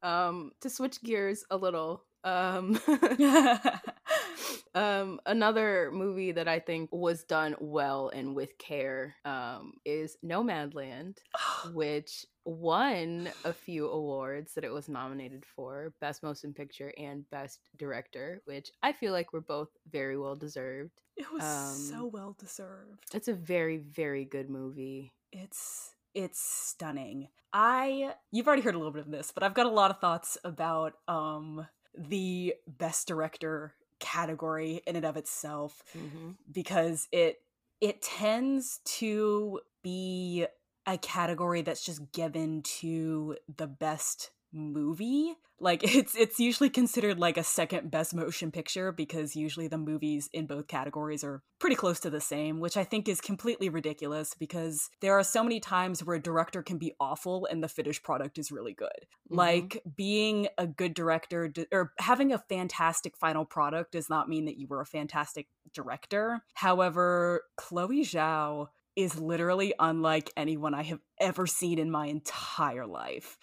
Um 0.03 0.53
to 0.62 0.70
switch 0.70 1.01
gears 1.03 1.44
a 1.48 1.57
little. 1.57 2.05
Um 2.25 2.79
um 4.75 5.21
another 5.27 5.91
movie 5.93 6.33
that 6.33 6.49
I 6.49 6.59
think 6.61 6.91
was 6.93 7.25
done 7.25 7.57
well 7.61 8.09
and 8.15 8.35
with 8.35 8.57
care 8.59 9.15
um 9.25 9.75
is 9.85 10.17
Nomadland. 10.25 11.19
which 11.73 12.25
won 12.45 13.29
a 13.45 13.53
few 13.53 13.89
awards 13.89 14.55
that 14.55 14.65
it 14.65 14.73
was 14.73 14.89
nominated 14.89 15.45
for 15.55 15.93
best 16.01 16.23
motion 16.25 16.53
picture 16.53 16.93
and 16.99 17.29
best 17.31 17.61
director 17.77 18.43
which 18.47 18.73
i 18.83 18.91
feel 18.93 19.13
like 19.13 19.33
were 19.33 19.41
both 19.41 19.69
very 19.93 20.19
well 20.19 20.35
deserved 20.35 20.91
it 21.17 21.27
was 21.33 21.41
um, 21.45 21.77
so 21.77 22.07
well 22.07 22.35
deserved. 22.41 22.99
it's 23.15 23.29
a 23.29 23.33
very 23.33 23.77
very 23.77 24.25
good 24.25 24.51
movie 24.51 25.13
It's 25.33 25.95
it's 26.15 26.41
stunning. 26.41 27.29
I 27.53 28.13
you've 28.33 28.47
already 28.47 28.63
heard 28.63 28.75
a 28.75 28.79
little 28.79 28.93
bit 28.93 29.07
of 29.07 29.11
this, 29.11 29.31
but 29.33 29.43
I've 29.43 29.55
got 29.55 29.67
a 29.67 29.71
lot 29.71 29.91
of 29.91 29.99
thoughts 30.01 30.37
about 30.45 30.95
um 31.09 31.67
the 31.97 32.55
best 32.67 33.09
director 33.09 33.75
category 33.99 34.83
in 34.87 34.97
and 34.97 35.05
of 35.05 35.17
itself 35.17 35.83
mm-hmm. 35.97 36.31
because 36.51 37.09
it 37.13 37.41
it 37.81 38.03
tends 38.03 38.81
to 38.85 39.61
be 39.83 40.47
a 40.87 40.99
category 40.99 41.63
that's 41.63 41.85
just 41.85 42.13
given 42.13 42.63
to 42.63 43.37
the 43.57 43.67
best 43.67 44.31
movie 44.53 45.35
like 45.61 45.83
it's 45.97 46.15
it's 46.15 46.38
usually 46.38 46.69
considered 46.69 47.19
like 47.19 47.37
a 47.37 47.45
second 47.45 47.91
best 47.91 48.15
motion 48.15 48.51
picture 48.51 48.93
because 48.93 49.35
usually 49.37 49.69
the 49.69 49.79
movies 49.79 50.29
in 50.33 50.47
both 50.47 50.67
categories 50.67 51.25
are 51.25 51.43
pretty 51.59 51.77
close 51.77 52.01
to 52.01 52.11
the 52.11 52.21
same 52.21 52.61
which 52.61 52.77
i 52.77 52.85
think 52.85 53.09
is 53.09 53.21
completely 53.21 53.69
ridiculous 53.69 54.35
because 54.38 54.91
there 55.01 55.17
are 55.19 55.23
so 55.23 55.43
many 55.43 55.61
times 55.61 56.05
where 56.05 56.17
a 56.17 56.23
director 56.23 56.62
can 56.62 56.77
be 56.77 56.93
awful 57.01 57.47
and 57.51 57.62
the 57.62 57.69
finished 57.69 58.03
product 58.03 58.37
is 58.38 58.51
really 58.51 58.75
good. 58.75 58.88
Mhm. 59.31 59.37
like 59.37 59.83
being 59.97 60.49
a 60.59 60.67
good 60.67 60.95
director 60.95 61.53
or 61.71 61.93
having 61.99 62.33
a 62.33 62.38
fantastic 62.38 63.17
final 63.17 63.45
product 63.45 63.93
does 63.93 64.11
not 64.11 64.29
mean 64.29 64.45
that 64.47 64.59
you 64.59 64.67
were 64.67 64.81
a 64.81 64.87
fantastic 64.87 65.49
director. 65.73 66.43
However 66.55 67.45
chloe 67.57 68.03
zhao 68.03 68.69
is 68.97 69.19
literally 69.19 69.73
unlike 69.79 70.31
anyone 70.37 70.75
i 70.75 70.83
have 70.83 71.01
ever 71.19 71.47
seen 71.47 71.79
in 71.79 71.91
my 71.91 72.07
entire 72.07 72.87
life 72.87 73.38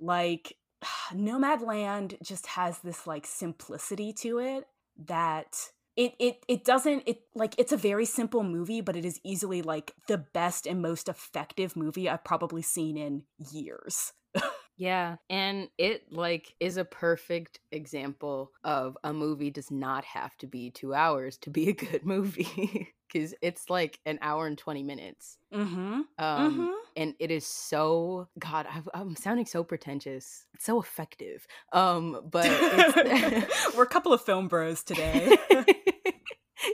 like 0.00 0.56
nomadland 1.12 2.20
just 2.22 2.46
has 2.46 2.78
this 2.80 3.06
like 3.06 3.26
simplicity 3.26 4.12
to 4.12 4.38
it 4.38 4.64
that 5.06 5.70
it 5.96 6.14
it 6.18 6.44
it 6.48 6.64
doesn't 6.64 7.02
it 7.06 7.22
like 7.34 7.54
it's 7.58 7.72
a 7.72 7.76
very 7.76 8.04
simple 8.04 8.42
movie 8.42 8.80
but 8.80 8.96
it 8.96 9.04
is 9.04 9.20
easily 9.24 9.62
like 9.62 9.92
the 10.08 10.18
best 10.18 10.66
and 10.66 10.80
most 10.80 11.08
effective 11.08 11.76
movie 11.76 12.08
i've 12.08 12.24
probably 12.24 12.62
seen 12.62 12.96
in 12.96 13.22
years. 13.52 14.12
Yeah 14.76 15.16
and 15.28 15.68
it 15.76 16.10
like 16.10 16.54
is 16.58 16.78
a 16.78 16.86
perfect 16.86 17.60
example 17.70 18.50
of 18.64 18.96
a 19.04 19.12
movie 19.12 19.50
does 19.50 19.70
not 19.70 20.06
have 20.06 20.34
to 20.38 20.46
be 20.46 20.70
two 20.70 20.94
hours 20.94 21.36
to 21.42 21.50
be 21.50 21.68
a 21.68 21.74
good 21.74 22.06
movie 22.06 22.88
because 23.10 23.34
it's 23.42 23.70
like 23.70 23.98
an 24.06 24.18
hour 24.22 24.46
and 24.46 24.58
20 24.58 24.82
minutes. 24.82 25.38
Mm-hmm 25.52 25.80
um 25.80 26.04
mm-hmm. 26.18 26.70
and 26.96 27.14
it 27.18 27.30
is 27.32 27.44
so 27.44 28.28
god 28.38 28.66
I've, 28.72 28.88
i'm 28.94 29.16
sounding 29.16 29.46
so 29.46 29.64
pretentious. 29.64 30.46
It's 30.54 30.64
so 30.64 30.80
effective. 30.80 31.46
Um 31.72 32.20
but 32.30 32.46
it's, 32.48 33.74
we're 33.76 33.84
a 33.84 33.86
couple 33.94 34.12
of 34.12 34.22
film 34.22 34.48
bros 34.48 34.82
today. 34.82 35.36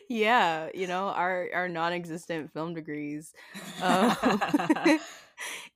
Yeah 0.09 0.68
you 0.75 0.88
know 0.88 1.09
our 1.09 1.49
our 1.55 1.68
non-existent 1.68 2.53
film 2.53 2.75
degrees. 2.75 3.33
Um, 3.81 4.16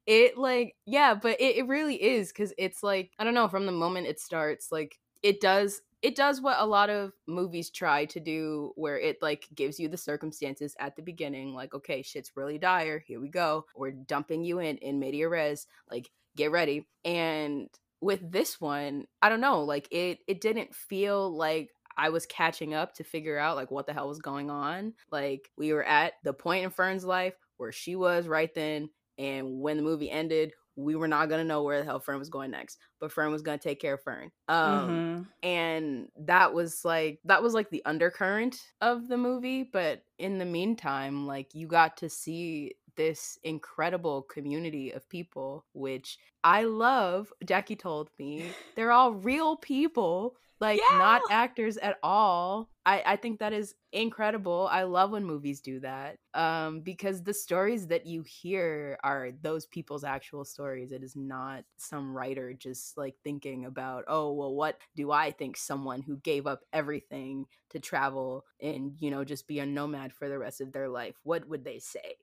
it 0.07 0.37
like 0.37 0.75
yeah 0.87 1.14
but 1.14 1.40
it, 1.40 1.59
it 1.59 1.66
really 1.68 1.94
is 1.94 2.29
because 2.29 2.53
it's 2.59 2.83
like 2.83 3.11
i 3.18 3.25
don't 3.25 3.35
know 3.35 3.49
from 3.49 3.66
the 3.66 3.73
moment 3.73 4.07
it 4.07 4.18
starts 4.18 4.73
like 4.73 4.99
it 5.23 5.40
does 5.40 5.83
it 6.03 6.17
does 6.17 6.41
what 6.41 6.57
a 6.59 6.67
lot 6.67 6.91
of 6.91 7.13
movies 7.27 7.71
try 7.71 8.05
to 8.07 8.21
do 8.21 8.73
where 8.77 8.99
it 8.99 9.19
like 9.21 9.47
gives 9.55 9.79
you 9.79 9.89
the 9.89 9.97
circumstances 9.97 10.75
at 10.79 10.97
the 10.97 11.03
beginning 11.03 11.55
like 11.55 11.75
okay 11.75 12.03
shit's 12.03 12.33
really 12.37 12.59
dire 12.59 12.99
here 12.99 13.21
we 13.21 13.29
go 13.29 13.65
we're 13.77 13.91
dumping 13.91 14.45
you 14.45 14.59
in 14.59 14.77
in 14.79 14.99
media 14.99 15.29
res 15.29 15.67
like 15.91 16.11
get 16.37 16.51
ready 16.51 16.87
and 17.05 17.69
with 18.01 18.21
this 18.31 18.61
one 18.61 19.05
i 19.23 19.29
don't 19.29 19.41
know 19.41 19.63
like 19.63 19.89
it 19.91 20.19
it 20.27 20.41
didn't 20.41 20.75
feel 20.75 21.35
like 21.35 21.71
I 21.97 22.09
was 22.09 22.25
catching 22.25 22.73
up 22.73 22.95
to 22.95 23.05
figure 23.05 23.39
out 23.39 23.57
like 23.57 23.71
what 23.71 23.87
the 23.87 23.93
hell 23.93 24.09
was 24.09 24.21
going 24.21 24.49
on. 24.49 24.95
Like 25.11 25.51
we 25.59 25.75
were 25.75 25.85
at 25.85 26.15
the 26.25 26.33
point 26.33 26.65
in 26.65 26.71
Fern's 26.71 27.05
life 27.05 27.35
where 27.59 27.73
she 27.73 27.95
was 27.95 28.27
right 28.27 28.55
then, 28.55 28.89
and 29.19 29.61
when 29.61 29.77
the 29.77 29.83
movie 29.83 30.11
ended, 30.11 30.55
we 30.83 30.97
were 30.97 31.09
not 31.09 31.29
gonna 31.29 31.45
know 31.45 31.62
where 31.62 31.79
the 31.79 31.85
hell 31.85 32.01
Fern 32.01 32.19
was 32.19 32.29
going 32.31 32.51
next. 32.51 32.79
But 32.99 33.12
Fern 33.12 33.31
was 33.33 33.43
gonna 33.43 33.59
take 33.59 33.81
care 33.81 33.95
of 33.95 34.03
Fern. 34.03 34.31
Um, 34.49 34.88
Mhm. 34.88 35.27
and 35.43 36.09
that 36.19 36.53
was 36.55 36.85
like 36.85 37.21
that 37.25 37.43
was 37.43 37.55
like 37.55 37.71
the 37.71 37.85
undercurrent 37.85 38.73
of 38.81 39.09
the 39.09 39.16
movie. 39.16 39.62
But 39.62 40.05
in 40.19 40.38
the 40.38 40.45
meantime, 40.45 41.27
like 41.27 41.55
you 41.55 41.66
got 41.66 41.97
to 41.99 42.09
see 42.09 42.75
this 42.97 43.38
incredible 43.45 44.23
community 44.23 44.90
of 44.93 45.09
people, 45.09 45.64
which 45.73 46.19
I 46.45 46.64
love. 46.64 47.33
Jackie 47.45 47.77
told 47.77 48.11
me 48.19 48.51
they're 48.77 48.93
all 48.93 49.12
real 49.12 49.57
people 49.57 50.37
like 50.61 50.81
not 50.93 51.23
actors 51.31 51.77
at 51.79 51.99
all 52.03 52.69
I, 52.87 53.03
I 53.05 53.16
think 53.16 53.40
that 53.40 53.53
is 53.53 53.75
incredible 53.93 54.69
i 54.71 54.85
love 54.85 55.11
when 55.11 55.25
movies 55.25 55.61
do 55.61 55.81
that 55.81 56.16
um 56.35 56.81
because 56.81 57.23
the 57.23 57.35
stories 57.35 57.88
that 57.88 58.07
you 58.07 58.23
hear 58.23 58.99
are 59.03 59.31
those 59.43 59.66
people's 59.66 60.05
actual 60.05 60.45
stories 60.45 60.93
it 60.93 61.03
is 61.03 61.14
not 61.16 61.64
some 61.77 62.14
writer 62.16 62.55
just 62.55 62.97
like 62.97 63.16
thinking 63.23 63.64
about 63.66 64.05
oh 64.09 64.33
well 64.33 64.55
what 64.55 64.79
do 64.97 65.11
i 65.11 65.31
think 65.31 65.57
someone 65.57 66.01
who 66.03 66.16
gave 66.19 66.47
up 66.47 66.61
everything 66.73 67.45
to 67.71 67.79
travel 67.81 68.45
and 68.62 68.93
you 68.99 69.11
know 69.11 69.25
just 69.25 69.47
be 69.47 69.59
a 69.59 69.66
nomad 69.66 70.12
for 70.12 70.29
the 70.29 70.38
rest 70.38 70.61
of 70.61 70.73
their 70.73 70.88
life 70.88 71.16
what 71.25 71.47
would 71.49 71.64
they 71.64 71.79
say 71.79 72.14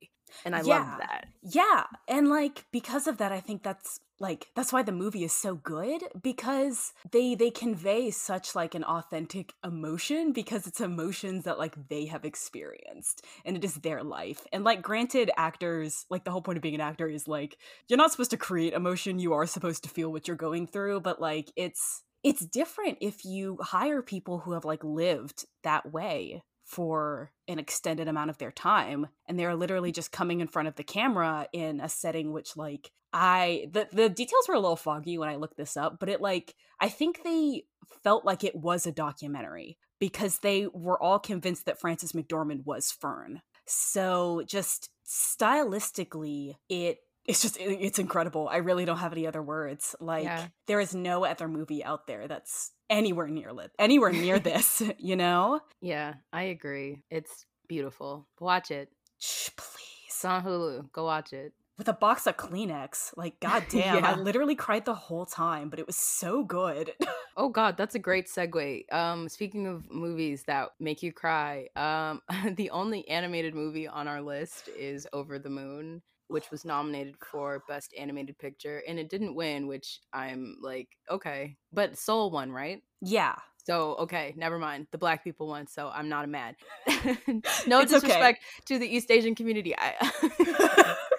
And 0.45 0.55
I 0.55 0.61
Yeah. 0.61 0.85
love 0.85 0.97
that. 0.97 1.25
Yeah, 1.41 1.83
and 2.07 2.29
like 2.29 2.65
because 2.71 3.07
of 3.07 3.17
that 3.17 3.31
I 3.31 3.39
think 3.39 3.63
that's 3.63 3.99
like 4.19 4.47
that's 4.55 4.73
why 4.73 4.81
the 4.81 4.91
movie 4.91 5.23
is 5.23 5.31
so 5.31 5.55
good 5.55 6.03
because 6.21 6.93
they 7.11 7.35
they 7.35 7.51
convey 7.51 8.09
such 8.09 8.55
like 8.55 8.73
an 8.75 8.83
authentic 8.83 9.53
emotion 9.63 10.33
because 10.33 10.65
it's 10.67 10.81
emotions 10.81 11.43
that 11.45 11.59
like 11.59 11.75
they 11.89 12.05
have 12.07 12.25
experienced 12.25 13.23
and 13.45 13.55
it 13.55 13.63
is 13.63 13.75
their 13.75 14.03
life. 14.03 14.45
And 14.51 14.63
like 14.63 14.81
granted 14.81 15.31
actors 15.37 16.05
like 16.09 16.23
the 16.23 16.31
whole 16.31 16.41
point 16.41 16.57
of 16.57 16.63
being 16.63 16.75
an 16.75 16.81
actor 16.81 17.07
is 17.07 17.27
like 17.27 17.57
you're 17.87 17.97
not 17.97 18.11
supposed 18.11 18.31
to 18.31 18.37
create 18.37 18.73
emotion, 18.73 19.19
you 19.19 19.33
are 19.33 19.45
supposed 19.45 19.83
to 19.83 19.89
feel 19.89 20.11
what 20.11 20.27
you're 20.27 20.37
going 20.37 20.67
through, 20.67 21.01
but 21.01 21.21
like 21.21 21.51
it's 21.55 22.03
it's 22.23 22.45
different 22.45 22.97
if 22.99 23.23
you 23.23 23.57
hire 23.61 24.01
people 24.01 24.39
who 24.39 24.53
have 24.53 24.65
like 24.65 24.83
lived 24.83 25.45
that 25.63 25.91
way 25.93 26.41
for 26.67 27.31
an 27.47 27.57
extended 27.57 28.07
amount 28.07 28.29
of 28.29 28.37
their 28.37 28.51
time 28.51 29.07
and 29.27 29.39
they're 29.39 29.55
literally 29.55 29.91
mm. 29.91 29.95
just 29.95 30.11
coming 30.11 30.41
in 30.41 30.47
front 30.47 30.67
of 30.67 30.75
the 30.75 30.83
camera 30.83 31.47
in 31.53 31.79
a 31.79 31.89
setting 31.89 32.31
which 32.31 32.55
like 32.55 32.91
i 33.13 33.67
the, 33.71 33.87
the 33.91 34.09
details 34.09 34.47
were 34.47 34.53
a 34.53 34.59
little 34.59 34.75
foggy 34.75 35.17
when 35.17 35.29
i 35.29 35.35
looked 35.35 35.57
this 35.57 35.77
up 35.77 35.97
but 35.99 36.09
it 36.09 36.21
like 36.21 36.53
i 36.79 36.89
think 36.89 37.23
they 37.23 37.63
felt 38.03 38.25
like 38.25 38.43
it 38.43 38.55
was 38.55 38.85
a 38.85 38.91
documentary 38.91 39.77
because 39.99 40.39
they 40.39 40.67
were 40.73 41.01
all 41.01 41.19
convinced 41.19 41.65
that 41.65 41.79
frances 41.79 42.11
mcdormand 42.11 42.65
was 42.65 42.91
fern. 42.91 43.41
So 43.65 44.43
just 44.47 44.89
stylistically 45.05 46.55
it 46.69 46.97
it's 47.27 47.41
just 47.41 47.57
it- 47.57 47.79
it's 47.81 47.99
incredible 47.99 48.47
i 48.49 48.57
really 48.57 48.85
don't 48.85 48.97
have 48.97 49.11
any 49.13 49.27
other 49.27 49.41
words 49.43 49.95
like 49.99 50.23
Yeah. 50.23 50.47
there 50.67 50.79
is 50.79 50.95
no 50.95 51.25
other 51.25 51.47
movie 51.47 51.83
out 51.83 52.07
there 52.07 52.27
that's 52.27 52.71
anywhere 52.89 53.27
near 53.27 53.51
lit 53.53 53.71
anywhere 53.77 54.11
near 54.11 54.39
this 54.49 54.81
you 54.97 55.15
know 55.15 55.59
Yeah, 55.81 56.15
I 56.33 56.43
agree. 56.43 57.03
It's 57.11 57.45
beautiful. 57.67 58.27
Watch 58.39 58.71
it. 58.71 58.89
Shh, 59.19 59.47
It's 59.47 59.55
please 59.57 60.25
on 60.25 60.43
Hulu. 60.43 60.91
Go 60.93 61.03
watch 61.05 61.33
it. 61.33 61.53
with 61.77 61.87
a 61.89 61.93
box 61.93 62.25
of 62.25 62.37
kleenex 62.37 63.11
like 63.17 63.39
goddamn 63.47 64.03
i 64.03 64.11
Yeah. 64.11 64.15
literally 64.15 64.55
cried 64.55 64.85
the 64.85 64.95
whole 64.95 65.25
time 65.27 65.69
but 65.69 65.79
it 65.79 65.85
was 65.87 65.97
so 65.97 66.43
good 66.43 66.93
Oh 67.39 67.49
god, 67.49 67.77
that's 67.77 67.93
a 67.93 67.99
great 67.99 68.25
segue. 68.27 68.91
Um 68.91 69.29
speaking 69.29 69.67
of 69.67 69.91
movies 69.91 70.43
that 70.47 70.69
make 70.79 71.03
you 71.03 71.11
cry, 71.13 71.67
um 71.75 72.21
the 72.55 72.69
only 72.71 73.07
animated 73.09 73.53
movie 73.53 73.87
on 73.87 74.07
our 74.07 74.21
list 74.21 74.69
is 74.75 75.05
Over 75.13 75.37
the 75.37 75.51
Moon, 75.51 76.01
which 76.27 76.51
was 76.51 76.65
nominated 76.65 77.15
for 77.31 77.63
best 77.67 77.93
animated 77.97 78.37
picture 78.37 78.81
and 78.87 78.99
it 78.99 79.09
didn't 79.09 79.35
win, 79.35 79.67
which 79.67 79.99
I'm 80.13 80.57
like, 80.61 80.89
okay. 81.09 81.57
But 81.73 81.97
Soul 81.97 82.31
won, 82.31 82.51
right? 82.51 82.81
yeah 83.01 83.35
So 83.65 83.95
okay, 83.95 84.33
never 84.37 84.57
mind. 84.59 84.87
The 84.91 84.97
black 84.97 85.23
people 85.23 85.47
won, 85.47 85.67
so 85.67 85.89
I'm 85.93 86.09
not 86.09 86.27
mad. 86.29 86.55
no 87.67 87.81
It's 87.81 87.93
okay. 87.93 88.07
disrespect 88.07 88.43
to 88.67 88.79
the 88.79 88.87
East 88.87 89.11
Asian 89.11 89.35
community. 89.35 89.75
I 89.77 90.95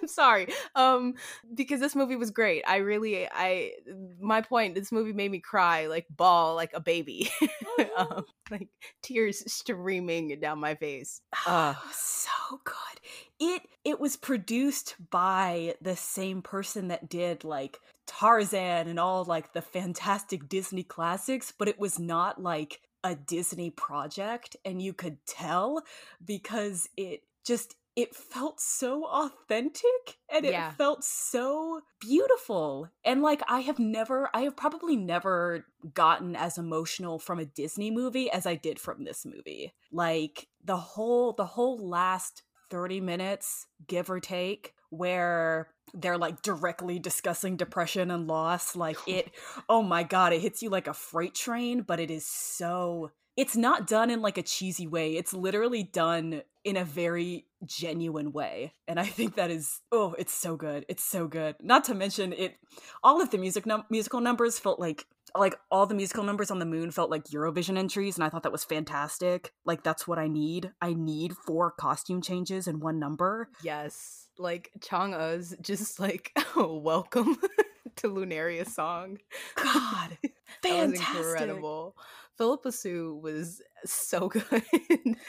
I'm 0.00 0.08
sorry. 0.08 0.48
Um 0.74 1.14
because 1.54 1.80
this 1.80 1.96
movie 1.96 2.16
was 2.16 2.30
great. 2.30 2.62
I 2.66 2.76
really 2.76 3.28
I 3.30 3.72
my 4.20 4.40
point, 4.40 4.74
this 4.74 4.92
movie 4.92 5.12
made 5.12 5.30
me 5.30 5.40
cry, 5.40 5.86
like 5.86 6.06
bawl, 6.10 6.54
like 6.54 6.72
a 6.74 6.80
baby. 6.80 7.30
um, 7.96 8.24
like 8.50 8.68
tears 9.02 9.42
streaming 9.52 10.38
down 10.40 10.58
my 10.58 10.74
face. 10.74 11.20
Oh, 11.46 11.80
so 11.92 12.60
good. 12.64 13.00
It 13.38 13.62
it 13.84 14.00
was 14.00 14.16
produced 14.16 14.96
by 15.10 15.74
the 15.80 15.96
same 15.96 16.42
person 16.42 16.88
that 16.88 17.08
did 17.08 17.44
like 17.44 17.78
Tarzan 18.06 18.88
and 18.88 18.98
all 18.98 19.24
like 19.24 19.52
the 19.52 19.62
fantastic 19.62 20.48
Disney 20.48 20.82
classics, 20.82 21.52
but 21.56 21.68
it 21.68 21.78
was 21.78 21.98
not 21.98 22.42
like 22.42 22.80
a 23.02 23.14
Disney 23.14 23.70
project 23.70 24.56
and 24.64 24.82
you 24.82 24.92
could 24.92 25.24
tell 25.26 25.82
because 26.24 26.88
it 26.96 27.22
just 27.46 27.74
it 27.96 28.14
felt 28.14 28.60
so 28.60 29.04
authentic 29.04 30.18
and 30.32 30.46
it 30.46 30.52
Yeah. 30.52 30.72
felt 30.72 31.04
so 31.04 31.80
beautiful. 32.00 32.88
And 33.04 33.22
like 33.22 33.42
I 33.48 33.60
have 33.60 33.78
never 33.78 34.30
I 34.34 34.42
have 34.42 34.56
probably 34.56 34.96
never 34.96 35.66
gotten 35.94 36.36
as 36.36 36.56
emotional 36.58 37.18
from 37.18 37.38
a 37.38 37.44
Disney 37.44 37.90
movie 37.90 38.30
as 38.30 38.46
I 38.46 38.54
did 38.54 38.78
from 38.78 39.04
this 39.04 39.24
movie. 39.26 39.74
Like 39.92 40.48
the 40.64 40.76
whole 40.76 41.32
the 41.32 41.46
whole 41.46 41.78
last 41.78 42.42
30 42.70 43.00
minutes, 43.00 43.66
give 43.86 44.08
or 44.10 44.20
take, 44.20 44.74
where 44.90 45.68
they're 45.92 46.18
like 46.18 46.42
directly 46.42 46.98
discussing 47.00 47.56
depression 47.56 48.10
and 48.10 48.26
loss. 48.28 48.76
Like 48.76 48.96
it, 49.08 49.30
oh 49.68 49.82
my 49.82 50.04
God, 50.04 50.32
it 50.32 50.40
hits 50.40 50.62
you 50.62 50.70
like 50.70 50.86
a 50.86 50.94
freight 50.94 51.34
train, 51.34 51.82
but 51.82 52.00
it 52.00 52.10
is 52.10 52.24
so. 52.26 53.10
It's 53.40 53.56
not 53.56 53.86
done 53.86 54.10
in 54.10 54.20
like 54.20 54.36
a 54.36 54.42
cheesy 54.42 54.86
way. 54.86 55.16
It's 55.16 55.32
literally 55.32 55.82
done 55.82 56.42
in 56.62 56.76
a 56.76 56.84
very 56.84 57.46
genuine 57.64 58.32
way. 58.32 58.74
And 58.86 59.00
I 59.00 59.06
think 59.06 59.36
that 59.36 59.50
is, 59.50 59.80
oh, 59.90 60.14
it's 60.18 60.34
so 60.34 60.56
good. 60.56 60.84
It's 60.90 61.02
so 61.02 61.26
good. 61.26 61.56
Not 61.62 61.84
to 61.84 61.94
mention 61.94 62.34
it, 62.34 62.56
all 63.02 63.22
of 63.22 63.30
the 63.30 63.38
music 63.38 63.64
num- 63.64 63.86
musical 63.88 64.20
numbers 64.20 64.58
felt 64.58 64.78
like 64.78 65.06
like 65.34 65.54
all 65.70 65.86
the 65.86 65.94
musical 65.94 66.22
numbers 66.22 66.50
on 66.50 66.58
the 66.58 66.66
moon 66.66 66.90
felt 66.90 67.10
like 67.10 67.24
Eurovision 67.28 67.78
entries, 67.78 68.16
and 68.16 68.24
I 68.24 68.28
thought 68.28 68.42
that 68.42 68.52
was 68.52 68.64
fantastic. 68.64 69.54
Like 69.64 69.82
that's 69.82 70.06
what 70.06 70.18
I 70.18 70.28
need. 70.28 70.72
I 70.82 70.92
need 70.92 71.34
four 71.34 71.70
costume 71.70 72.20
changes 72.20 72.66
in 72.66 72.80
one 72.80 72.98
number. 72.98 73.48
Yes. 73.62 74.26
Like 74.36 74.70
Chang'e's 74.80 75.56
just 75.62 75.98
like 75.98 76.36
welcome 76.56 77.38
to 77.96 78.08
Lunaria 78.08 78.68
song. 78.68 79.18
God, 79.54 80.18
That 80.68 80.78
was 80.78 80.92
fantastic. 80.92 81.00
incredible. 81.00 81.96
Phillipa 82.36 82.72
Soo 82.72 83.16
was 83.22 83.60
so 83.84 84.28
good. 84.28 84.64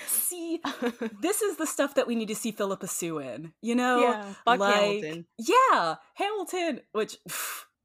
See, 0.05 0.61
this 1.21 1.41
is 1.41 1.57
the 1.57 1.67
stuff 1.67 1.95
that 1.95 2.07
we 2.07 2.15
need 2.15 2.27
to 2.29 2.35
see 2.35 2.51
Phillipa 2.51 2.87
Soo 2.87 3.19
in. 3.19 3.53
You 3.61 3.75
know, 3.75 4.01
yeah, 4.01 4.33
Buck 4.45 4.59
like 4.59 4.61
Hamilton. 4.65 5.25
yeah, 5.37 5.95
Hamilton, 6.15 6.81
which. 6.91 7.17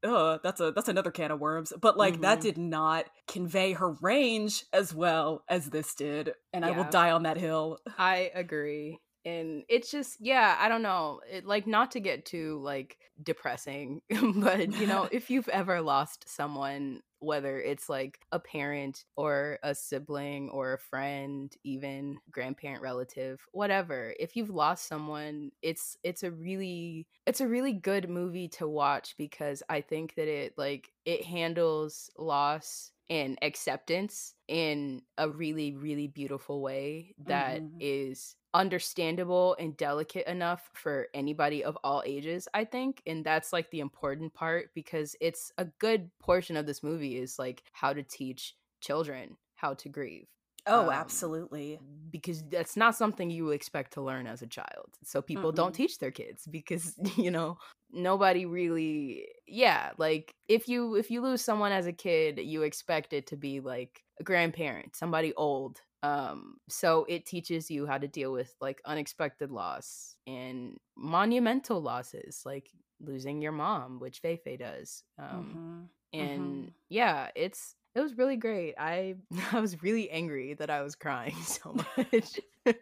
Uh, 0.03 0.37
that's 0.43 0.61
a 0.61 0.71
that's 0.71 0.87
another 0.89 1.09
can 1.09 1.31
of 1.31 1.39
worms. 1.39 1.73
But 1.81 1.97
like 1.97 2.21
that 2.21 2.39
Mhm. 2.39 2.41
did 2.41 2.57
not 2.59 3.07
convey 3.27 3.73
her 3.73 3.93
range 3.93 4.63
as 4.71 4.93
well 4.93 5.43
as 5.49 5.71
this 5.71 5.95
did, 5.95 6.33
and 6.53 6.63
I 6.63 6.69
will 6.71 6.83
die 6.83 7.09
on 7.11 7.23
that 7.23 7.37
hill. 7.37 7.79
I 7.97 8.31
agree. 8.35 8.99
And 9.25 9.63
it's 9.67 9.91
just, 9.91 10.17
yeah, 10.21 10.55
I 10.59 10.69
don't 10.69 10.83
know. 10.83 11.19
It, 11.29 11.45
like, 11.45 11.67
not 11.67 11.91
to 11.91 11.99
get 11.99 12.25
too, 12.25 12.61
like, 12.63 12.97
depressing, 13.21 14.01
but, 14.35 14.71
you 14.71 14.87
know, 14.87 15.09
if 15.11 15.29
you've 15.29 15.49
ever 15.49 15.81
lost 15.81 16.29
someone, 16.29 17.01
whether 17.19 17.59
it's 17.59 17.89
like 17.89 18.19
a 18.31 18.39
parent 18.39 19.05
or 19.15 19.59
a 19.63 19.73
sibling 19.75 20.49
or 20.49 20.73
a 20.73 20.79
friend, 20.79 21.55
even 21.63 22.19
grandparent, 22.31 22.81
relative, 22.81 23.45
whatever, 23.51 24.15
if 24.19 24.35
you've 24.35 24.49
lost 24.49 24.87
someone, 24.87 25.51
it's, 25.61 25.97
it's 26.03 26.23
a 26.23 26.31
really, 26.31 27.07
it's 27.25 27.41
a 27.41 27.47
really 27.47 27.73
good 27.73 28.09
movie 28.09 28.47
to 28.49 28.67
watch 28.67 29.15
because 29.17 29.63
I 29.69 29.81
think 29.81 30.15
that 30.15 30.27
it, 30.27 30.53
like, 30.57 30.93
it 31.05 31.23
handles 31.25 32.09
loss 32.17 32.91
and 33.09 33.37
acceptance 33.41 34.35
in 34.49 35.01
a 35.17 35.29
really 35.29 35.73
really 35.73 36.07
beautiful 36.07 36.61
way 36.61 37.13
that 37.19 37.63
Mhm. 37.63 37.79
is 37.79 38.35
understandable 38.57 39.55
and 39.59 39.77
delicate 39.77 40.27
enough 40.27 40.69
for 40.73 41.07
anybody 41.13 41.63
of 41.63 41.77
all 41.83 42.03
ages 42.05 42.47
i 42.53 42.65
think 42.65 43.01
and 43.05 43.23
that's 43.25 43.53
like 43.53 43.69
the 43.71 43.79
important 43.79 44.33
part 44.33 44.69
because 44.73 45.15
it's 45.21 45.51
a 45.57 45.65
good 45.79 46.09
portion 46.19 46.57
of 46.57 46.65
this 46.65 46.81
movie 46.83 47.17
is 47.17 47.37
like 47.39 47.63
how 47.71 47.93
to 47.93 48.03
teach 48.03 48.55
children 48.81 49.37
how 49.55 49.73
to 49.73 49.89
grieve 49.89 50.27
Oh, 50.69 50.87
Um, 50.87 50.89
absolutely. 50.89 51.79
because 52.11 52.43
that's 52.49 52.75
not 52.75 52.95
something 52.95 53.29
you 53.29 53.51
expect 53.51 53.93
to 53.93 54.01
learn 54.01 54.27
as 54.27 54.41
a 54.41 54.47
child. 54.47 54.97
So 55.03 55.21
people 55.21 55.53
don't 55.53 55.73
teach 55.73 55.99
their 55.99 56.11
kids 56.11 56.45
because 56.45 56.93
you 57.15 57.31
know 57.31 57.57
nobody 57.91 58.45
really 58.45 59.27
yeah, 59.47 59.91
like 59.97 60.35
if 60.49 60.67
you 60.67 60.95
if 60.95 61.09
you 61.09 61.21
lose 61.21 61.41
someone 61.41 61.71
as 61.71 61.87
a 61.87 61.93
kid, 61.93 62.39
you 62.39 62.63
expect 62.63 63.13
it 63.13 63.27
to 63.27 63.37
be 63.37 63.61
like 63.61 64.03
a 64.19 64.23
grandparent, 64.23 64.95
somebody 64.95 65.33
old. 65.35 65.81
Um 66.03 66.57
so 66.69 67.05
it 67.09 67.25
teaches 67.25 67.69
you 67.71 67.85
how 67.87 67.97
to 67.97 68.07
deal 68.07 68.31
with 68.31 68.53
like 68.61 68.81
unexpected 68.85 69.51
loss 69.51 70.15
and 70.27 70.77
monumental 70.95 71.81
losses 71.81 72.43
like 72.45 72.69
losing 72.99 73.41
your 73.41 73.51
mom, 73.51 73.99
which 73.99 74.21
Feifei 74.21 74.57
does. 74.59 75.03
Um 75.17 75.59
Mhm. 75.59 75.89
and 76.13 76.71
yeah 76.89 77.29
it's 77.35 77.75
it 77.93 77.99
was 77.99 78.17
really 78.17 78.37
great 78.37 78.75
i 78.77 79.15
i 79.51 79.59
was 79.59 79.83
really 79.83 80.09
angry 80.09 80.53
that 80.53 80.69
i 80.69 80.81
was 80.81 80.95
crying 80.95 81.35
so 81.43 81.73
much 81.73 82.39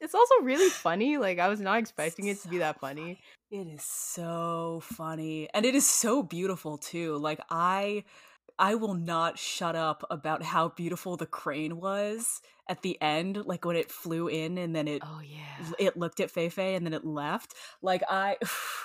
it's 0.00 0.14
also 0.14 0.34
really 0.42 0.70
funny 0.70 1.18
like 1.18 1.38
i 1.38 1.48
was 1.48 1.60
not 1.60 1.78
expecting 1.78 2.28
it 2.28 2.40
to 2.40 2.48
be 2.48 2.58
that 2.58 2.76
So 2.76 2.80
funny 2.80 3.18
It 3.50 3.66
is 3.66 3.82
so 3.82 4.80
funny 4.82 5.48
and 5.54 5.64
it 5.64 5.74
is 5.74 5.88
so 5.88 6.22
beautiful 6.22 6.76
too. 6.78 7.16
Like 7.16 7.40
I 7.50 8.04
I 8.58 8.74
will 8.74 8.94
not 8.94 9.38
shut 9.38 9.76
up 9.76 10.04
about 10.10 10.42
how 10.42 10.70
beautiful 10.70 11.16
the 11.16 11.26
crane 11.26 11.76
was 11.76 12.40
at 12.68 12.82
the 12.82 13.00
end 13.00 13.42
like 13.46 13.64
when 13.64 13.76
it 13.76 13.90
flew 13.90 14.28
in 14.28 14.58
and 14.58 14.74
then 14.74 14.88
it 14.88 15.02
oh 15.04 15.20
yeah 15.24 15.74
it 15.78 15.96
looked 15.96 16.20
at 16.20 16.32
Feifei 16.32 16.76
and 16.76 16.84
then 16.84 16.94
it 16.94 17.04
left. 17.04 17.54
Like 17.82 18.02
I 18.08 18.36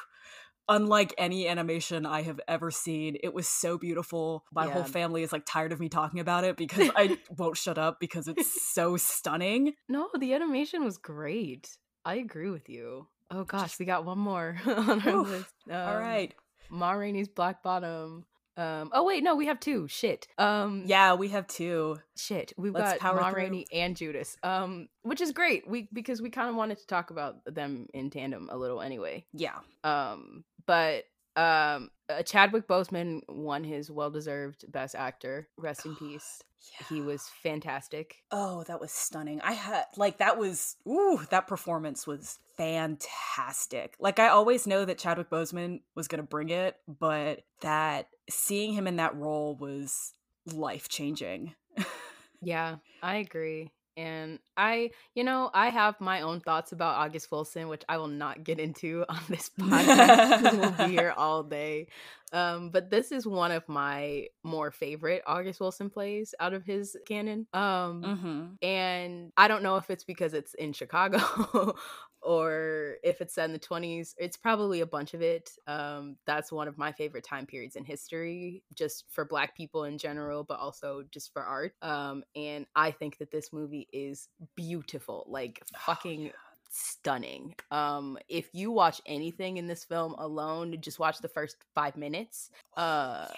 unlike 0.70 1.14
any 1.18 1.48
animation 1.48 2.06
I 2.06 2.22
have 2.22 2.40
ever 2.48 2.72
seen, 2.72 3.18
it 3.22 3.34
was 3.34 3.48
so 3.48 3.78
beautiful. 3.78 4.46
My 4.54 4.70
whole 4.70 4.84
family 4.84 5.24
is 5.24 5.34
like 5.34 5.44
tired 5.46 5.72
of 5.72 5.80
me 5.80 5.90
talking 5.90 6.20
about 6.20 6.44
it 6.44 6.56
because 6.56 6.90
I 6.96 7.18
won't 7.38 7.58
shut 7.58 7.78
up 7.78 8.00
because 8.00 8.28
it's 8.28 8.74
so 8.74 8.98
stunning. 8.98 9.74
no 9.90 10.10
the 10.18 10.34
animation 10.34 10.84
was 10.84 10.98
great 10.98 11.78
I 12.06 12.16
agree 12.16 12.50
with 12.50 12.70
you. 12.70 13.08
Oh 13.32 13.46
gosh, 13.46 13.70
Just, 13.70 13.80
we 13.80 13.86
got 13.86 14.06
one 14.06 14.20
more 14.20 14.58
on 14.66 15.02
our 15.08 15.16
oof, 15.16 15.30
list. 15.30 15.54
Um, 15.70 15.76
all 15.76 15.98
right. 15.98 16.34
Ma 16.70 16.92
Rainey's 16.92 17.28
Black 17.28 17.64
Bottom. 17.64 18.26
Um, 18.56 18.90
oh 18.94 19.04
wait, 19.04 19.24
no, 19.24 19.36
we 19.36 19.48
have 19.48 19.60
two. 19.60 19.88
Shit. 19.88 20.28
Um, 20.38 20.84
yeah, 20.86 21.14
we 21.14 21.30
have 21.30 21.48
two. 21.48 22.00
Shit, 22.16 22.54
we've 22.58 22.74
Let's 22.74 23.02
got 23.02 23.16
Ma 23.16 23.30
Rainey 23.30 23.66
and 23.72 23.96
Judas. 23.96 24.38
Um, 24.44 24.90
which 25.02 25.22
is 25.22 25.32
great. 25.32 25.68
We 25.68 25.88
because 25.92 26.22
we 26.22 26.30
kind 26.30 26.50
of 26.50 26.56
wanted 26.56 26.78
to 26.80 26.88
talk 26.88 27.10
about 27.10 27.38
them 27.46 27.88
in 27.94 28.10
tandem 28.10 28.50
a 28.52 28.58
little 28.58 28.82
anyway. 28.82 29.26
Yeah. 29.34 29.58
Um, 29.84 30.44
but 30.66 31.06
um, 31.36 31.90
uh, 32.10 32.22
Chadwick 32.24 32.68
Boseman 32.68 33.22
won 33.28 33.64
his 33.64 33.90
well-deserved 33.90 34.72
Best 34.72 34.96
Actor. 34.96 35.48
Rest 35.58 35.86
in 35.86 35.96
peace. 36.00 36.44
Yeah. 36.80 36.88
He 36.96 37.02
was 37.02 37.30
fantastic. 37.42 38.24
Oh, 38.32 38.64
that 38.68 38.80
was 38.80 38.92
stunning. 38.92 39.42
I 39.42 39.52
had 39.52 39.84
like 39.98 40.20
that 40.20 40.38
was 40.38 40.78
ooh, 40.88 41.20
that 41.30 41.46
performance 41.46 42.08
was 42.08 42.40
fantastic. 42.56 43.96
Like 44.00 44.18
I 44.18 44.30
always 44.30 44.66
know 44.66 44.86
that 44.86 44.98
Chadwick 44.98 45.30
Boseman 45.30 45.82
was 45.94 46.08
going 46.08 46.22
to 46.22 46.28
bring 46.28 46.50
it, 46.50 46.78
but 46.88 47.42
that 47.62 48.08
seeing 48.30 48.74
him 48.74 48.88
in 48.88 48.96
that 48.96 49.16
role 49.18 49.58
was 49.58 50.14
life-changing. 50.54 51.54
yeah, 52.42 52.78
I 53.02 53.18
agree. 53.18 53.72
And 53.96 54.40
I, 54.58 54.92
you 55.14 55.24
know, 55.24 55.50
I 55.54 55.70
have 55.70 56.02
my 56.02 56.22
own 56.22 56.40
thoughts 56.40 56.72
about 56.72 56.96
August 56.96 57.32
Wilson, 57.32 57.68
which 57.68 57.84
I 57.88 57.98
will 57.98 58.08
not 58.08 58.44
get 58.44 58.60
into 58.60 59.06
on 59.10 59.20
this 59.30 59.52
podcast. 59.60 60.58
we'll 60.58 60.88
be 60.88 60.94
here 60.96 61.14
all 61.16 61.44
day. 61.44 61.88
Um, 62.34 62.72
but 62.72 62.90
this 62.90 63.12
is 63.12 63.26
one 63.26 63.52
of 63.52 63.68
my 63.70 64.28
more 64.44 64.72
favorite 64.72 65.24
August 65.26 65.60
Wilson 65.60 65.90
plays 65.90 66.34
out 66.40 66.54
of 66.54 66.66
his 66.66 66.98
canon. 67.08 67.48
Um, 67.54 68.04
mm-hmm. 68.04 68.66
and 68.66 69.32
I 69.38 69.48
don't 69.48 69.64
know 69.64 69.78
if 69.78 69.90
it's 69.90 70.04
because 70.04 70.34
it's 70.34 70.54
in 70.56 70.74
Chicago 70.74 71.76
or 72.24 72.96
if 73.04 73.22
it's 73.22 73.36
set 73.36 73.46
in 73.46 73.54
the 73.54 73.60
20s 73.60 74.14
it's 74.18 74.38
probably 74.38 74.82
a 74.82 74.86
bunch 74.86 75.14
of 75.14 75.22
it 75.22 75.52
um, 75.68 76.16
that's 76.26 76.52
one 76.52 76.68
of 76.68 76.78
my 76.78 76.92
favorite 76.92 77.24
time 77.24 77.46
periods 77.46 77.76
in 77.76 77.84
history 77.84 78.64
just 78.74 79.06
for 79.10 79.26
black 79.26 79.56
people 79.56 79.84
in 79.84 79.98
general 79.98 80.44
but 80.44 80.60
also 80.60 81.04
just 81.12 81.32
for 81.34 81.44
art 81.44 81.74
um, 81.82 82.24
and 82.36 82.66
i 82.76 82.92
think 82.92 83.18
that 83.18 83.32
this 83.32 83.52
movie 83.52 83.88
is 83.92 84.30
beautiful 84.56 85.26
like 85.28 85.62
oh, 85.76 85.80
fucking 85.86 86.22
oh, 86.22 86.26
yeah. 86.26 86.53
Stunning. 86.74 87.56
Um, 87.72 88.18
if 88.28 88.50
you 88.54 88.72
watch 88.72 89.02
anything 89.06 89.58
in 89.58 89.68
this 89.68 89.84
film 89.84 90.16
alone 90.18 90.76
just 90.82 91.00
watch 91.00 91.20
the 91.20 91.28
first 91.28 91.58
five 91.76 91.96
minutes 91.96 92.50
uh, 92.76 93.28
yeah. 93.30 93.36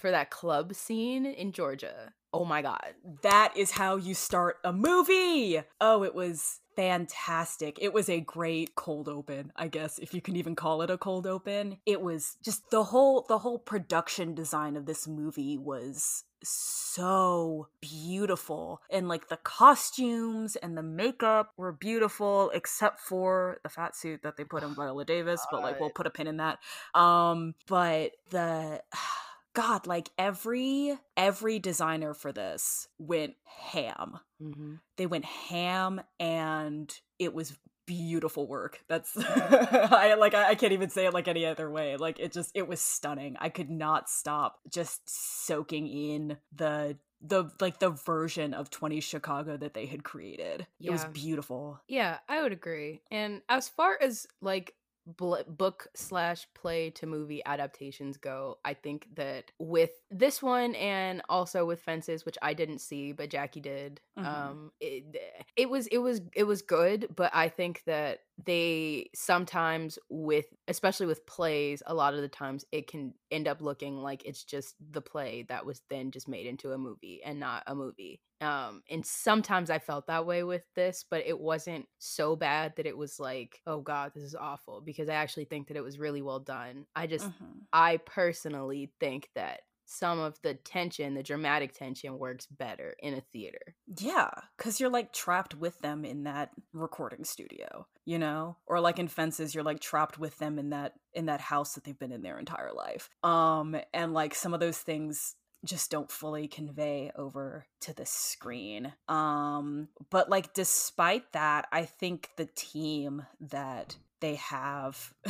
for 0.00 0.10
that 0.10 0.30
club 0.30 0.74
scene 0.74 1.24
in 1.26 1.52
georgia. 1.52 2.12
Oh 2.34 2.44
my 2.44 2.62
god. 2.62 2.94
That 3.22 3.54
is 3.56 3.70
how 3.70 3.96
you 3.96 4.14
start 4.14 4.56
a 4.64 4.72
movie. 4.72 5.62
Oh 5.80 6.02
it 6.02 6.14
was 6.14 6.60
fantastic. 6.76 7.78
It 7.80 7.92
was 7.92 8.08
a 8.08 8.20
great 8.20 8.74
cold 8.74 9.08
open, 9.08 9.52
I 9.56 9.68
guess 9.68 9.98
if 9.98 10.14
you 10.14 10.20
can 10.20 10.36
even 10.36 10.54
call 10.54 10.82
it 10.82 10.90
a 10.90 10.98
cold 10.98 11.26
open. 11.26 11.78
It 11.86 12.00
was 12.00 12.36
just 12.42 12.70
the 12.70 12.84
whole 12.84 13.24
the 13.28 13.38
whole 13.38 13.58
production 13.58 14.34
design 14.34 14.76
of 14.76 14.86
this 14.86 15.06
movie 15.06 15.58
was 15.58 16.24
so 16.44 17.68
beautiful 17.80 18.80
and 18.90 19.08
like 19.08 19.28
the 19.28 19.36
costumes 19.38 20.56
and 20.56 20.76
the 20.76 20.82
makeup 20.82 21.52
were 21.56 21.72
beautiful 21.72 22.50
except 22.52 23.00
for 23.00 23.60
the 23.62 23.68
fat 23.68 23.94
suit 23.94 24.22
that 24.22 24.36
they 24.36 24.44
put 24.44 24.62
in 24.62 24.74
Viola 24.74 25.04
Davis 25.04 25.46
but 25.50 25.62
like 25.62 25.78
we'll 25.78 25.90
put 25.90 26.06
a 26.06 26.10
pin 26.10 26.26
in 26.26 26.38
that 26.38 26.58
um 26.94 27.54
but 27.68 28.12
the 28.30 28.82
god 29.54 29.86
like 29.86 30.10
every 30.18 30.96
every 31.16 31.58
designer 31.58 32.14
for 32.14 32.32
this 32.32 32.88
went 32.98 33.34
ham 33.44 34.18
mm-hmm. 34.42 34.74
they 34.96 35.06
went 35.06 35.24
ham 35.24 36.00
and 36.18 37.00
it 37.18 37.34
was 37.34 37.56
beautiful 37.84 38.46
work 38.46 38.80
that's 38.88 39.16
i 39.18 40.14
like 40.18 40.34
I, 40.34 40.50
I 40.50 40.54
can't 40.54 40.72
even 40.72 40.88
say 40.88 41.06
it 41.06 41.14
like 41.14 41.28
any 41.28 41.44
other 41.44 41.70
way 41.70 41.96
like 41.96 42.20
it 42.20 42.32
just 42.32 42.50
it 42.54 42.68
was 42.68 42.80
stunning 42.80 43.36
i 43.40 43.48
could 43.48 43.70
not 43.70 44.08
stop 44.08 44.60
just 44.70 45.00
soaking 45.06 45.88
in 45.88 46.36
the 46.54 46.96
the 47.22 47.50
like 47.60 47.78
the 47.78 47.90
version 47.90 48.52
of 48.52 48.68
20 48.70 49.00
Chicago 49.00 49.56
that 49.56 49.74
they 49.74 49.86
had 49.86 50.02
created. 50.02 50.66
Yeah. 50.78 50.88
It 50.88 50.92
was 50.92 51.04
beautiful. 51.06 51.80
Yeah, 51.88 52.18
I 52.28 52.42
would 52.42 52.52
agree. 52.52 53.00
And 53.10 53.42
as 53.48 53.68
far 53.68 53.96
as 54.00 54.26
like 54.40 54.74
bl- 55.06 55.36
book 55.46 55.88
slash 55.94 56.46
play 56.54 56.90
to 56.90 57.06
movie 57.06 57.42
adaptations 57.44 58.16
go, 58.16 58.58
I 58.64 58.74
think 58.74 59.08
that 59.14 59.50
with 59.58 59.90
this 60.10 60.42
one 60.42 60.74
and 60.74 61.22
also 61.28 61.64
with 61.64 61.80
Fences, 61.80 62.24
which 62.24 62.38
I 62.42 62.54
didn't 62.54 62.80
see 62.80 63.12
but 63.12 63.30
Jackie 63.30 63.60
did, 63.60 64.00
mm-hmm. 64.18 64.26
um, 64.26 64.72
it, 64.80 65.16
it 65.56 65.70
was 65.70 65.86
it 65.88 65.98
was 65.98 66.20
it 66.34 66.44
was 66.44 66.62
good, 66.62 67.08
but 67.14 67.30
I 67.34 67.48
think 67.48 67.82
that 67.86 68.20
they 68.44 69.10
sometimes 69.14 69.98
with 70.08 70.46
especially 70.66 71.06
with 71.06 71.26
plays 71.26 71.82
a 71.86 71.94
lot 71.94 72.14
of 72.14 72.20
the 72.20 72.28
times 72.28 72.64
it 72.72 72.86
can 72.86 73.12
end 73.30 73.46
up 73.46 73.60
looking 73.60 73.98
like 73.98 74.24
it's 74.24 74.42
just 74.44 74.74
the 74.90 75.02
play 75.02 75.44
that 75.48 75.66
was 75.66 75.82
then 75.90 76.10
just 76.10 76.28
made 76.28 76.46
into 76.46 76.72
a 76.72 76.78
movie 76.78 77.20
and 77.24 77.38
not 77.38 77.62
a 77.66 77.74
movie 77.74 78.20
um 78.40 78.82
and 78.90 79.04
sometimes 79.04 79.70
i 79.70 79.78
felt 79.78 80.06
that 80.06 80.26
way 80.26 80.42
with 80.42 80.62
this 80.74 81.04
but 81.10 81.22
it 81.26 81.38
wasn't 81.38 81.86
so 81.98 82.34
bad 82.34 82.72
that 82.76 82.86
it 82.86 82.96
was 82.96 83.20
like 83.20 83.60
oh 83.66 83.80
god 83.80 84.12
this 84.14 84.24
is 84.24 84.34
awful 84.34 84.80
because 84.80 85.08
i 85.08 85.14
actually 85.14 85.44
think 85.44 85.68
that 85.68 85.76
it 85.76 85.84
was 85.84 85.98
really 85.98 86.22
well 86.22 86.40
done 86.40 86.86
i 86.96 87.06
just 87.06 87.26
mm-hmm. 87.26 87.58
i 87.72 87.98
personally 88.06 88.90
think 88.98 89.28
that 89.34 89.60
some 89.92 90.18
of 90.18 90.40
the 90.42 90.54
tension, 90.54 91.14
the 91.14 91.22
dramatic 91.22 91.72
tension 91.72 92.18
works 92.18 92.46
better 92.46 92.94
in 92.98 93.14
a 93.14 93.20
theater. 93.20 93.76
Yeah, 93.86 94.30
cuz 94.56 94.80
you're 94.80 94.90
like 94.90 95.12
trapped 95.12 95.54
with 95.54 95.78
them 95.80 96.04
in 96.04 96.24
that 96.24 96.50
recording 96.72 97.24
studio, 97.24 97.86
you 98.04 98.18
know? 98.18 98.56
Or 98.66 98.80
like 98.80 98.98
in 98.98 99.08
Fences 99.08 99.54
you're 99.54 99.64
like 99.64 99.80
trapped 99.80 100.18
with 100.18 100.38
them 100.38 100.58
in 100.58 100.70
that 100.70 100.94
in 101.12 101.26
that 101.26 101.40
house 101.40 101.74
that 101.74 101.84
they've 101.84 101.98
been 101.98 102.12
in 102.12 102.22
their 102.22 102.38
entire 102.38 102.72
life. 102.72 103.10
Um 103.22 103.76
and 103.92 104.12
like 104.14 104.34
some 104.34 104.54
of 104.54 104.60
those 104.60 104.78
things 104.78 105.36
just 105.64 105.90
don't 105.90 106.10
fully 106.10 106.48
convey 106.48 107.12
over 107.16 107.66
to 107.80 107.94
the 107.94 108.06
screen. 108.06 108.92
Um 109.08 109.88
but 110.10 110.28
like 110.28 110.54
despite 110.54 111.32
that, 111.32 111.66
I 111.72 111.84
think 111.84 112.30
the 112.36 112.48
team 112.54 113.24
that 113.40 113.96
they 114.22 114.36
have 114.36 115.12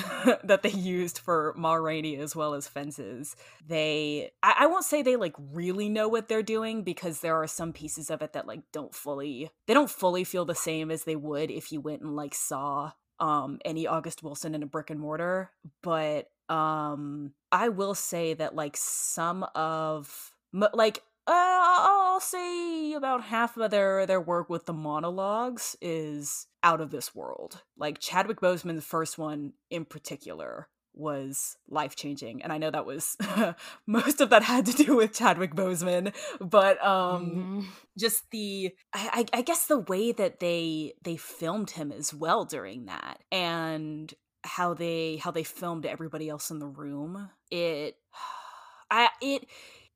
that 0.44 0.60
they 0.62 0.70
used 0.70 1.18
for 1.18 1.54
Ma 1.56 1.74
Rainey 1.74 2.16
as 2.18 2.36
well 2.36 2.54
as 2.54 2.68
fences. 2.68 3.34
They 3.66 4.30
I, 4.42 4.54
I, 4.60 4.66
won't 4.66 4.84
say 4.84 5.02
they 5.02 5.16
like 5.16 5.34
really 5.52 5.88
know 5.88 6.08
what 6.08 6.28
they're 6.28 6.42
doing 6.42 6.84
because 6.84 7.20
there 7.20 7.34
are 7.34 7.46
some 7.46 7.72
pieces 7.72 8.10
of 8.10 8.20
it 8.20 8.34
that 8.34 8.46
like 8.46 8.60
don't 8.70 8.94
fully 8.94 9.50
they 9.66 9.74
don't 9.74 9.90
fully 9.90 10.24
feel 10.24 10.44
the 10.44 10.54
same 10.54 10.90
as 10.90 11.04
they 11.04 11.16
would 11.16 11.50
if 11.50 11.72
you 11.72 11.80
went 11.80 12.02
and 12.02 12.14
like 12.14 12.34
saw 12.34 12.92
um 13.22 13.60
any 13.64 13.86
August 13.86 14.22
Wilson 14.22 14.54
in 14.54 14.62
a 14.62 14.66
brick 14.66 14.90
and 14.90 15.00
mortar. 15.00 15.50
But 15.82 16.28
um 16.48 17.32
I 17.50 17.70
will 17.70 17.94
say 17.94 18.34
that 18.34 18.54
like 18.54 18.76
some 18.76 19.46
of 19.54 20.32
like 20.52 21.02
uh, 21.24 21.32
I'll 21.32 22.20
say 22.20 22.94
about 22.94 23.22
half 23.22 23.56
of 23.56 23.70
their 23.70 24.04
their 24.06 24.20
work 24.20 24.50
with 24.50 24.66
the 24.66 24.72
monologues 24.72 25.76
is 25.80 26.48
out 26.64 26.80
of 26.80 26.90
this 26.90 27.14
world. 27.14 27.62
Like 27.78 28.00
Chadwick 28.00 28.40
Boseman's 28.40 28.84
first 28.84 29.18
one 29.18 29.52
in 29.70 29.84
particular 29.84 30.68
was 30.94 31.56
life 31.68 31.96
changing, 31.96 32.42
and 32.42 32.52
I 32.52 32.58
know 32.58 32.70
that 32.70 32.86
was 32.86 33.16
most 33.86 34.20
of 34.20 34.30
that 34.30 34.42
had 34.42 34.66
to 34.66 34.84
do 34.84 34.96
with 34.96 35.14
Chadwick 35.14 35.54
Boseman, 35.54 36.14
but 36.40 36.84
um, 36.84 37.26
mm-hmm. 37.26 37.60
just 37.98 38.30
the 38.30 38.72
I, 38.94 39.26
I 39.32 39.42
guess 39.42 39.66
the 39.66 39.78
way 39.78 40.12
that 40.12 40.40
they 40.40 40.94
they 41.02 41.16
filmed 41.16 41.70
him 41.70 41.92
as 41.92 42.12
well 42.12 42.44
during 42.44 42.86
that, 42.86 43.18
and 43.30 44.12
how 44.44 44.74
they 44.74 45.16
how 45.16 45.30
they 45.30 45.44
filmed 45.44 45.86
everybody 45.86 46.28
else 46.28 46.50
in 46.50 46.58
the 46.58 46.66
room. 46.66 47.30
It 47.50 47.96
I 48.90 49.08
it 49.20 49.46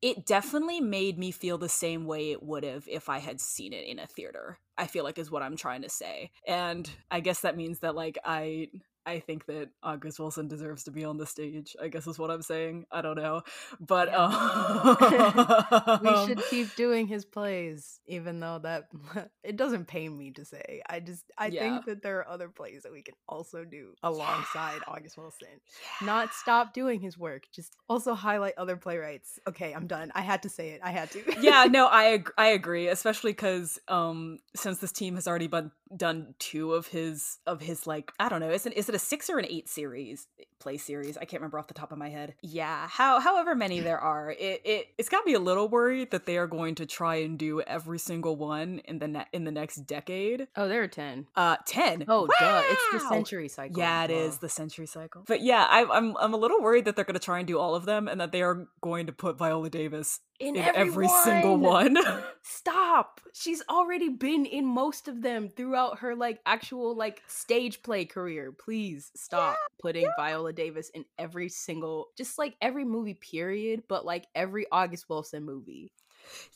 it 0.01 0.25
definitely 0.25 0.79
made 0.79 1.17
me 1.17 1.31
feel 1.31 1.57
the 1.57 1.69
same 1.69 2.05
way 2.05 2.31
it 2.31 2.43
would 2.43 2.63
have 2.63 2.87
if 2.87 3.09
I 3.09 3.17
had 3.17 3.41
seen 3.41 3.73
it 3.73 3.87
in 3.87 3.99
a 3.99 4.07
theater. 4.07 4.59
I 4.77 4.85
feel 4.85 5.03
like 5.03 5.17
is 5.17 5.31
what 5.31 5.41
I'm 5.41 5.57
trying 5.57 5.81
to 5.81 5.89
say. 5.89 6.31
And 6.47 6.89
I 7.09 7.19
guess 7.19 7.41
that 7.41 7.57
means 7.57 7.79
that 7.79 7.95
like 7.95 8.17
I 8.23 8.67
I 9.07 9.21
think 9.21 9.45
that 9.45 9.69
August 9.81 10.19
Wilson 10.19 10.49
deserves 10.49 10.83
to 10.83 10.91
be 10.91 11.05
on 11.05 11.17
the 11.17 11.25
stage. 11.25 11.77
I 11.81 11.87
guess 11.87 12.05
is 12.07 12.19
what 12.19 12.29
I'm 12.29 12.41
saying. 12.41 12.85
I 12.91 13.01
don't 13.01 13.15
know, 13.15 13.41
but 13.79 14.09
yeah. 14.09 14.25
um, 15.87 15.99
we 16.03 16.27
should 16.27 16.43
keep 16.49 16.75
doing 16.75 17.07
his 17.07 17.23
plays, 17.23 18.01
even 18.05 18.41
though 18.41 18.59
that 18.59 18.89
it 19.43 19.55
doesn't 19.55 19.87
pain 19.87 20.17
me 20.17 20.31
to 20.31 20.43
say. 20.43 20.81
I 20.89 20.99
just 20.99 21.23
I 21.37 21.47
yeah. 21.47 21.61
think 21.61 21.85
that 21.85 22.03
there 22.03 22.19
are 22.19 22.27
other 22.27 22.49
plays 22.49 22.83
that 22.83 22.91
we 22.91 23.01
can 23.01 23.15
also 23.29 23.63
do 23.63 23.93
alongside 24.03 24.81
yeah. 24.85 24.93
August 24.93 25.17
Wilson. 25.17 25.61
Not 26.01 26.33
stop 26.33 26.73
doing 26.73 26.99
his 26.99 27.17
work, 27.17 27.43
just 27.53 27.77
also 27.87 28.13
highlight 28.13 28.55
other 28.57 28.75
playwrights. 28.75 29.39
Okay, 29.47 29.71
I'm 29.73 29.87
done. 29.87 30.11
I 30.15 30.21
had 30.21 30.43
to 30.43 30.49
say 30.49 30.71
it. 30.71 30.81
I 30.83 30.91
had 30.91 31.11
to. 31.11 31.23
yeah, 31.39 31.63
no, 31.63 31.87
I 31.91 32.13
ag- 32.15 32.33
I 32.37 32.47
agree, 32.47 32.89
especially 32.89 33.31
because 33.31 33.79
um 33.87 34.39
since 34.53 34.79
this 34.79 34.91
team 34.91 35.15
has 35.15 35.29
already 35.29 35.47
been 35.47 35.71
done 35.97 36.35
two 36.39 36.73
of 36.73 36.87
his 36.87 37.39
of 37.45 37.61
his 37.61 37.87
like 37.87 38.11
I 38.19 38.29
don't 38.29 38.39
know, 38.39 38.51
is 38.51 38.65
it 38.65 38.73
is 38.77 38.89
it 38.89 38.95
a 38.95 38.99
six 38.99 39.29
or 39.29 39.39
an 39.39 39.45
eight 39.49 39.69
series? 39.69 40.27
Play 40.59 40.77
series. 40.77 41.17
I 41.17 41.25
can't 41.25 41.41
remember 41.41 41.59
off 41.59 41.67
the 41.67 41.73
top 41.73 41.91
of 41.91 41.97
my 41.97 42.09
head. 42.09 42.35
Yeah, 42.41 42.87
how 42.87 43.19
however 43.19 43.55
many 43.55 43.79
there 43.79 43.99
are, 43.99 44.31
it, 44.31 44.61
it 44.65 44.87
it's 44.97 45.09
got 45.09 45.25
me 45.25 45.33
a 45.33 45.39
little 45.39 45.67
worried 45.67 46.11
that 46.11 46.25
they 46.25 46.37
are 46.37 46.47
going 46.47 46.75
to 46.75 46.85
try 46.85 47.15
and 47.15 47.37
do 47.37 47.61
every 47.61 47.99
single 47.99 48.35
one 48.35 48.79
in 48.85 48.99
the 48.99 49.07
ne- 49.07 49.27
in 49.33 49.43
the 49.43 49.51
next 49.51 49.87
decade. 49.87 50.47
Oh, 50.55 50.67
there 50.67 50.83
are 50.83 50.87
ten. 50.87 51.27
Uh, 51.35 51.57
ten. 51.65 52.05
Oh, 52.07 52.21
wow! 52.21 52.27
duh! 52.39 52.63
It's 52.69 53.03
the 53.03 53.09
century 53.09 53.47
cycle. 53.47 53.77
Yeah, 53.77 54.03
it 54.03 54.11
is 54.11 54.37
the 54.37 54.49
century 54.49 54.87
cycle. 54.87 55.23
But 55.27 55.41
yeah, 55.41 55.65
I, 55.69 55.85
I'm 55.85 56.15
I'm 56.17 56.33
a 56.33 56.37
little 56.37 56.61
worried 56.61 56.85
that 56.85 56.95
they're 56.95 57.05
going 57.05 57.13
to 57.13 57.19
try 57.19 57.39
and 57.39 57.47
do 57.47 57.59
all 57.59 57.75
of 57.75 57.85
them, 57.85 58.07
and 58.07 58.19
that 58.21 58.31
they 58.31 58.41
are 58.41 58.67
going 58.81 59.07
to 59.07 59.13
put 59.13 59.37
Viola 59.37 59.69
Davis 59.69 60.19
in, 60.39 60.55
in 60.55 60.61
every, 60.63 60.81
every 60.81 61.07
single 61.07 61.57
one. 61.57 61.97
Stop. 62.43 63.21
She's 63.33 63.61
already 63.69 64.09
been 64.09 64.45
in 64.45 64.65
most 64.65 65.07
of 65.07 65.21
them 65.21 65.49
throughout 65.49 65.99
her 65.99 66.15
like 66.15 66.39
actual 66.45 66.95
like 66.95 67.21
stage 67.27 67.83
play 67.83 68.05
career. 68.05 68.51
Please 68.51 69.11
stop 69.15 69.53
Yeah, 69.53 69.67
putting 69.81 70.03
yeah. 70.03 70.11
Viola 70.17 70.46
Davis 70.53 70.89
in 70.89 71.05
every 71.17 71.49
single 71.49 72.07
just 72.17 72.37
like 72.37 72.55
every 72.61 72.85
movie 72.85 73.13
period, 73.13 73.83
but 73.87 74.05
like 74.05 74.27
every 74.35 74.65
August 74.71 75.09
Wilson 75.09 75.43
movie. 75.43 75.91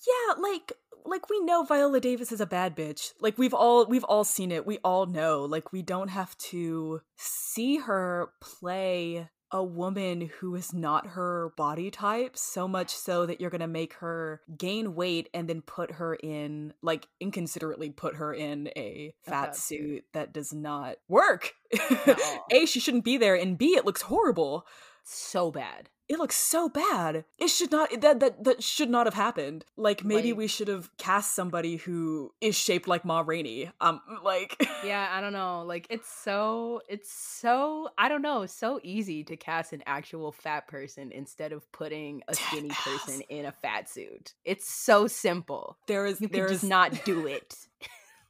Yeah, 0.07 0.41
like 0.41 0.73
like 1.05 1.29
we 1.29 1.39
know 1.41 1.63
Viola 1.63 1.99
Davis 1.99 2.31
is 2.31 2.41
a 2.41 2.45
bad 2.45 2.75
bitch. 2.75 3.13
Like 3.19 3.37
we've 3.37 3.53
all 3.53 3.85
we've 3.85 4.03
all 4.03 4.23
seen 4.23 4.51
it. 4.51 4.65
We 4.65 4.79
all 4.83 5.05
know. 5.05 5.41
Like 5.45 5.71
we 5.71 5.81
don't 5.81 6.09
have 6.09 6.37
to 6.37 7.01
see 7.17 7.77
her 7.77 8.31
play 8.41 9.29
a 9.51 9.63
woman 9.63 10.29
who 10.39 10.55
is 10.55 10.73
not 10.73 11.07
her 11.07 11.51
body 11.57 11.91
type 11.91 12.37
so 12.37 12.67
much 12.67 12.95
so 12.95 13.25
that 13.25 13.41
you're 13.41 13.49
going 13.49 13.61
to 13.61 13.67
make 13.67 13.93
her 13.95 14.41
gain 14.57 14.95
weight 14.95 15.29
and 15.33 15.47
then 15.47 15.61
put 15.61 15.91
her 15.91 16.15
in 16.15 16.73
like 16.81 17.07
inconsiderately 17.19 17.89
put 17.89 18.15
her 18.15 18.33
in 18.33 18.69
a 18.75 19.13
fat 19.23 19.31
fat 19.31 19.55
suit 19.55 20.03
that 20.13 20.33
does 20.33 20.53
not 20.53 20.95
work. 21.07 21.53
a 22.51 22.65
she 22.65 22.79
shouldn't 22.79 23.03
be 23.03 23.17
there 23.17 23.35
and 23.35 23.57
B 23.57 23.75
it 23.75 23.85
looks 23.85 24.03
horrible. 24.03 24.65
So 25.03 25.51
bad. 25.51 25.89
It 26.11 26.19
looks 26.19 26.35
so 26.35 26.67
bad. 26.67 27.23
It 27.39 27.47
should 27.47 27.71
not 27.71 28.01
that 28.01 28.19
that 28.19 28.43
that 28.43 28.61
should 28.61 28.89
not 28.89 29.05
have 29.07 29.13
happened. 29.13 29.63
Like 29.77 30.03
maybe 30.03 30.31
Like- 30.31 30.39
we 30.39 30.47
should 30.47 30.67
have 30.67 30.89
cast 30.97 31.33
somebody 31.33 31.77
who 31.77 32.33
is 32.41 32.53
shaped 32.53 32.85
like 32.85 33.05
Ma 33.05 33.23
Rainey. 33.25 33.71
Um 33.79 34.01
like 34.23 34.57
Yeah, 34.83 35.07
I 35.09 35.21
don't 35.21 35.31
know. 35.31 35.63
Like 35.65 35.87
it's 35.89 36.11
so 36.11 36.81
it's 36.89 37.09
so 37.09 37.87
I 37.97 38.09
don't 38.09 38.21
know, 38.21 38.45
so 38.45 38.81
easy 38.83 39.23
to 39.23 39.37
cast 39.37 39.71
an 39.71 39.83
actual 39.85 40.33
fat 40.33 40.67
person 40.67 41.13
instead 41.13 41.53
of 41.53 41.71
putting 41.71 42.23
a 42.27 42.33
skinny 42.35 42.71
person 42.83 43.21
in 43.29 43.45
a 43.45 43.53
fat 43.53 43.89
suit. 43.89 44.33
It's 44.43 44.69
so 44.69 45.07
simple. 45.07 45.77
there 45.87 46.05
is 46.05 46.19
You 46.19 46.27
there 46.27 46.49
just 46.49 46.65
not 46.65 47.05
do 47.05 47.25
it. 47.25 47.55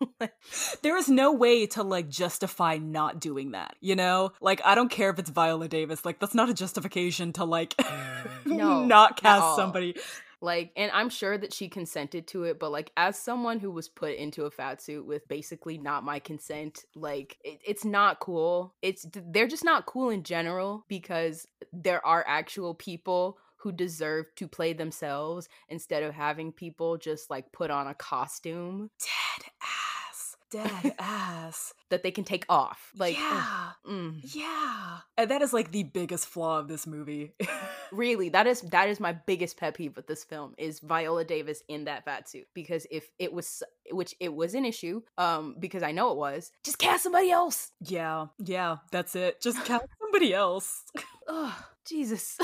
there 0.82 0.97
is 0.97 1.10
no 1.10 1.34
way 1.34 1.66
to 1.68 1.84
like 1.84 2.10
justify 2.10 2.78
not 2.78 3.20
doing 3.20 3.52
that, 3.52 3.76
you 3.80 3.95
know? 3.95 4.34
Like 4.41 4.62
I 4.66 4.76
don't 4.76 4.89
care 4.89 5.10
if 5.10 5.20
it's 5.20 5.30
Viola 5.30 5.68
Davis. 5.68 6.06
Like 6.06 6.20
that's 6.20 6.36
not 6.36 6.49
a 6.49 6.54
justification 6.54 7.34
to 7.34 7.45
like 7.45 7.76
mm. 7.78 8.22
No, 8.45 8.86
not 8.86 9.18
cast 9.18 9.43
all. 9.43 9.56
somebody. 9.56 9.95
Like, 10.43 10.72
and 10.76 10.91
I'm 10.91 11.10
sure 11.10 11.38
that 11.38 11.54
she 11.54 11.70
consented 11.70 12.26
to 12.30 12.45
it, 12.45 12.60
but 12.60 12.72
like, 12.72 12.91
as 12.97 13.16
someone 13.18 13.60
who 13.60 13.70
was 13.70 13.88
put 13.88 14.16
into 14.16 14.45
a 14.45 14.52
fat 14.52 14.82
suit 14.82 15.06
with 15.06 15.28
basically 15.28 15.78
not 15.78 16.04
my 16.04 16.18
consent, 16.18 16.86
like, 16.95 17.38
it, 17.43 17.60
it's 17.64 17.86
not 17.86 18.20
cool. 18.20 18.74
It's 18.82 19.06
they're 19.14 19.47
just 19.47 19.64
not 19.64 19.86
cool 19.86 20.10
in 20.10 20.24
general 20.24 20.84
because 20.88 21.47
there 21.72 22.04
are 22.06 22.26
actual 22.28 22.74
people 22.74 23.38
who 23.58 23.72
deserve 23.72 24.26
to 24.36 24.47
play 24.47 24.74
themselves 24.74 25.47
instead 25.70 26.02
of 26.02 26.16
having 26.16 26.52
people 26.52 26.97
just 26.97 27.30
like 27.30 27.52
put 27.52 27.70
on 27.70 27.86
a 27.86 27.93
costume 27.93 28.89
Dead 28.99 29.45
ass. 29.62 29.91
Dead 30.52 30.95
ass. 30.99 31.74
that 31.89 32.04
they 32.04 32.12
can 32.12 32.24
take 32.24 32.45
off. 32.49 32.91
Like, 32.97 33.18
yeah. 33.18 33.70
mm. 33.88 34.20
Yeah. 34.36 34.97
And 35.18 35.30
that 35.32 35.41
is 35.41 35.54
like 35.54 35.72
the 35.72 35.84
biggest 35.84 36.28
flaw 36.28 36.60
of 36.60 36.68
this 36.68 36.86
movie. 36.88 37.34
really 37.91 38.30
that 38.30 38.47
is 38.47 38.62
that 38.62 38.88
is 38.88 38.99
my 39.02 39.12
biggest 39.12 39.58
pet 39.58 39.74
peeve 39.74 39.97
with 39.97 40.08
this 40.08 40.24
film 40.24 40.54
is 40.58 40.80
viola 40.80 41.26
davis 41.26 41.62
in 41.68 41.84
that 41.84 42.06
fat 42.06 42.30
suit 42.30 42.47
because 42.54 42.88
if 42.89 43.10
it 43.20 43.34
was 43.34 43.62
which 43.91 44.16
it 44.22 44.34
was 44.34 44.54
an 44.56 44.64
issue 44.64 45.02
um 45.18 45.58
because 45.60 45.84
i 45.84 45.91
know 45.91 46.10
it 46.12 46.18
was 46.18 46.52
just 46.64 46.78
cast 46.78 47.04
somebody 47.04 47.30
else 47.32 47.72
yeah. 47.82 48.28
Yeah. 48.39 48.78
That's 48.93 49.14
it. 49.18 49.41
Just 49.41 49.66
cast 49.66 49.84
somebody 50.02 50.34
else. 50.34 50.84
oh 51.28 51.66
jesus 51.86 52.38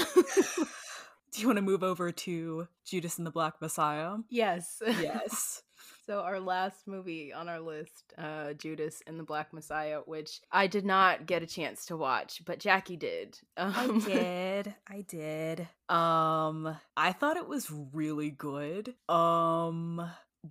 Do 1.34 1.41
you 1.41 1.47
want 1.47 1.58
to 1.58 1.62
move 1.62 1.84
over 1.84 2.12
to 2.12 2.68
Judas 2.86 3.18
and 3.18 3.26
the 3.28 3.32
Black 3.32 3.62
Messiah? 3.62 4.16
yes 4.30 4.82
Yes. 4.86 5.62
So 6.08 6.22
our 6.22 6.39
last 6.39 6.88
movie 6.88 7.34
on 7.34 7.49
our 7.49 7.60
list 7.60 8.14
uh 8.18 8.53
judas 8.53 9.03
and 9.05 9.20
the 9.20 9.24
black 9.24 9.53
messiah 9.53 9.99
which 10.05 10.41
i 10.51 10.66
did 10.66 10.86
not 10.86 11.26
get 11.26 11.43
a 11.43 11.47
chance 11.47 11.86
to 11.86 11.97
watch 11.97 12.41
but 12.45 12.60
jackie 12.60 12.95
did 12.95 13.38
um, 13.58 13.99
did. 13.99 14.74
I 14.88 15.01
did. 15.01 15.68
Um 15.89 16.78
I 16.95 17.12
thought 17.12 17.38
it 17.38 17.47
was 17.47 17.72
really 17.93 18.30
good. 18.30 18.93
Um 19.10 20.08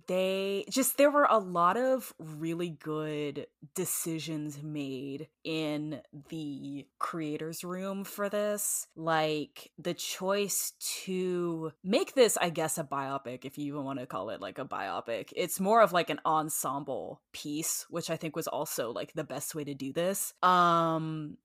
they 0.07 0.65
just 0.69 0.97
there 0.97 1.11
were 1.11 1.27
a 1.29 1.37
lot 1.37 1.77
of 1.77 2.13
really 2.19 2.69
good 2.69 3.47
decisions 3.75 4.61
made 4.61 5.27
in 5.43 6.01
the 6.29 6.85
creators 6.99 7.63
room 7.63 8.03
for 8.03 8.29
this 8.29 8.87
like 8.95 9.71
the 9.77 9.93
choice 9.93 10.73
to 10.79 11.71
make 11.83 12.13
this 12.13 12.37
i 12.41 12.49
guess 12.49 12.77
a 12.77 12.83
biopic 12.83 13.45
if 13.45 13.57
you 13.57 13.65
even 13.65 13.83
want 13.83 13.99
to 13.99 14.05
call 14.05 14.29
it 14.29 14.41
like 14.41 14.59
a 14.59 14.65
biopic. 14.65 15.31
It's 15.35 15.59
more 15.59 15.81
of 15.81 15.93
like 15.93 16.09
an 16.09 16.19
ensemble 16.25 17.21
piece 17.31 17.85
which 17.89 18.09
i 18.09 18.17
think 18.17 18.35
was 18.35 18.47
also 18.47 18.91
like 18.91 19.13
the 19.13 19.23
best 19.23 19.55
way 19.55 19.63
to 19.63 19.73
do 19.73 19.93
this. 19.93 20.33
Um 20.43 21.37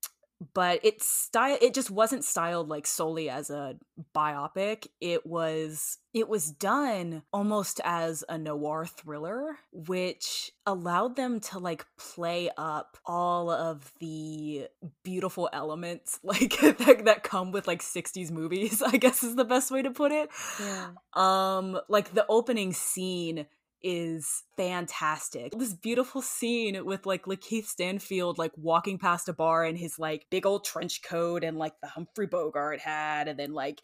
but 0.53 0.79
it's 0.83 1.05
style 1.05 1.57
it 1.61 1.73
just 1.73 1.91
wasn't 1.91 2.23
styled 2.23 2.69
like 2.69 2.87
solely 2.87 3.29
as 3.29 3.49
a 3.49 3.75
biopic. 4.15 4.87
It 4.99 5.25
was 5.25 5.97
it 6.13 6.27
was 6.27 6.51
done 6.51 7.23
almost 7.31 7.81
as 7.83 8.23
a 8.29 8.37
noir 8.37 8.85
thriller 8.85 9.57
which 9.71 10.51
allowed 10.65 11.15
them 11.15 11.39
to 11.39 11.59
like 11.59 11.85
play 11.97 12.49
up 12.57 12.97
all 13.05 13.49
of 13.49 13.91
the 13.99 14.67
beautiful 15.03 15.49
elements 15.53 16.19
like 16.23 16.59
that, 16.59 17.05
that 17.05 17.23
come 17.23 17.51
with 17.51 17.67
like 17.67 17.81
60s 17.81 18.29
movies 18.31 18.81
i 18.85 18.97
guess 18.97 19.23
is 19.23 19.35
the 19.35 19.45
best 19.45 19.71
way 19.71 19.81
to 19.81 19.91
put 19.91 20.11
it. 20.11 20.29
Yeah. 20.59 20.89
Um 21.13 21.79
like 21.89 22.13
the 22.13 22.25
opening 22.27 22.73
scene 22.73 23.45
is 23.83 24.43
fantastic. 24.57 25.51
This 25.57 25.73
beautiful 25.73 26.21
scene 26.21 26.83
with 26.85 27.05
like 27.05 27.25
Lakeith 27.25 27.65
Stanfield 27.65 28.37
like 28.37 28.51
walking 28.57 28.97
past 28.97 29.29
a 29.29 29.33
bar 29.33 29.65
in 29.65 29.75
his 29.75 29.99
like 29.99 30.25
big 30.29 30.45
old 30.45 30.63
trench 30.63 31.01
coat 31.03 31.43
and 31.43 31.57
like 31.57 31.73
the 31.81 31.87
Humphrey 31.87 32.27
Bogart 32.27 32.79
hat 32.79 33.27
and 33.27 33.37
then 33.37 33.53
like 33.53 33.81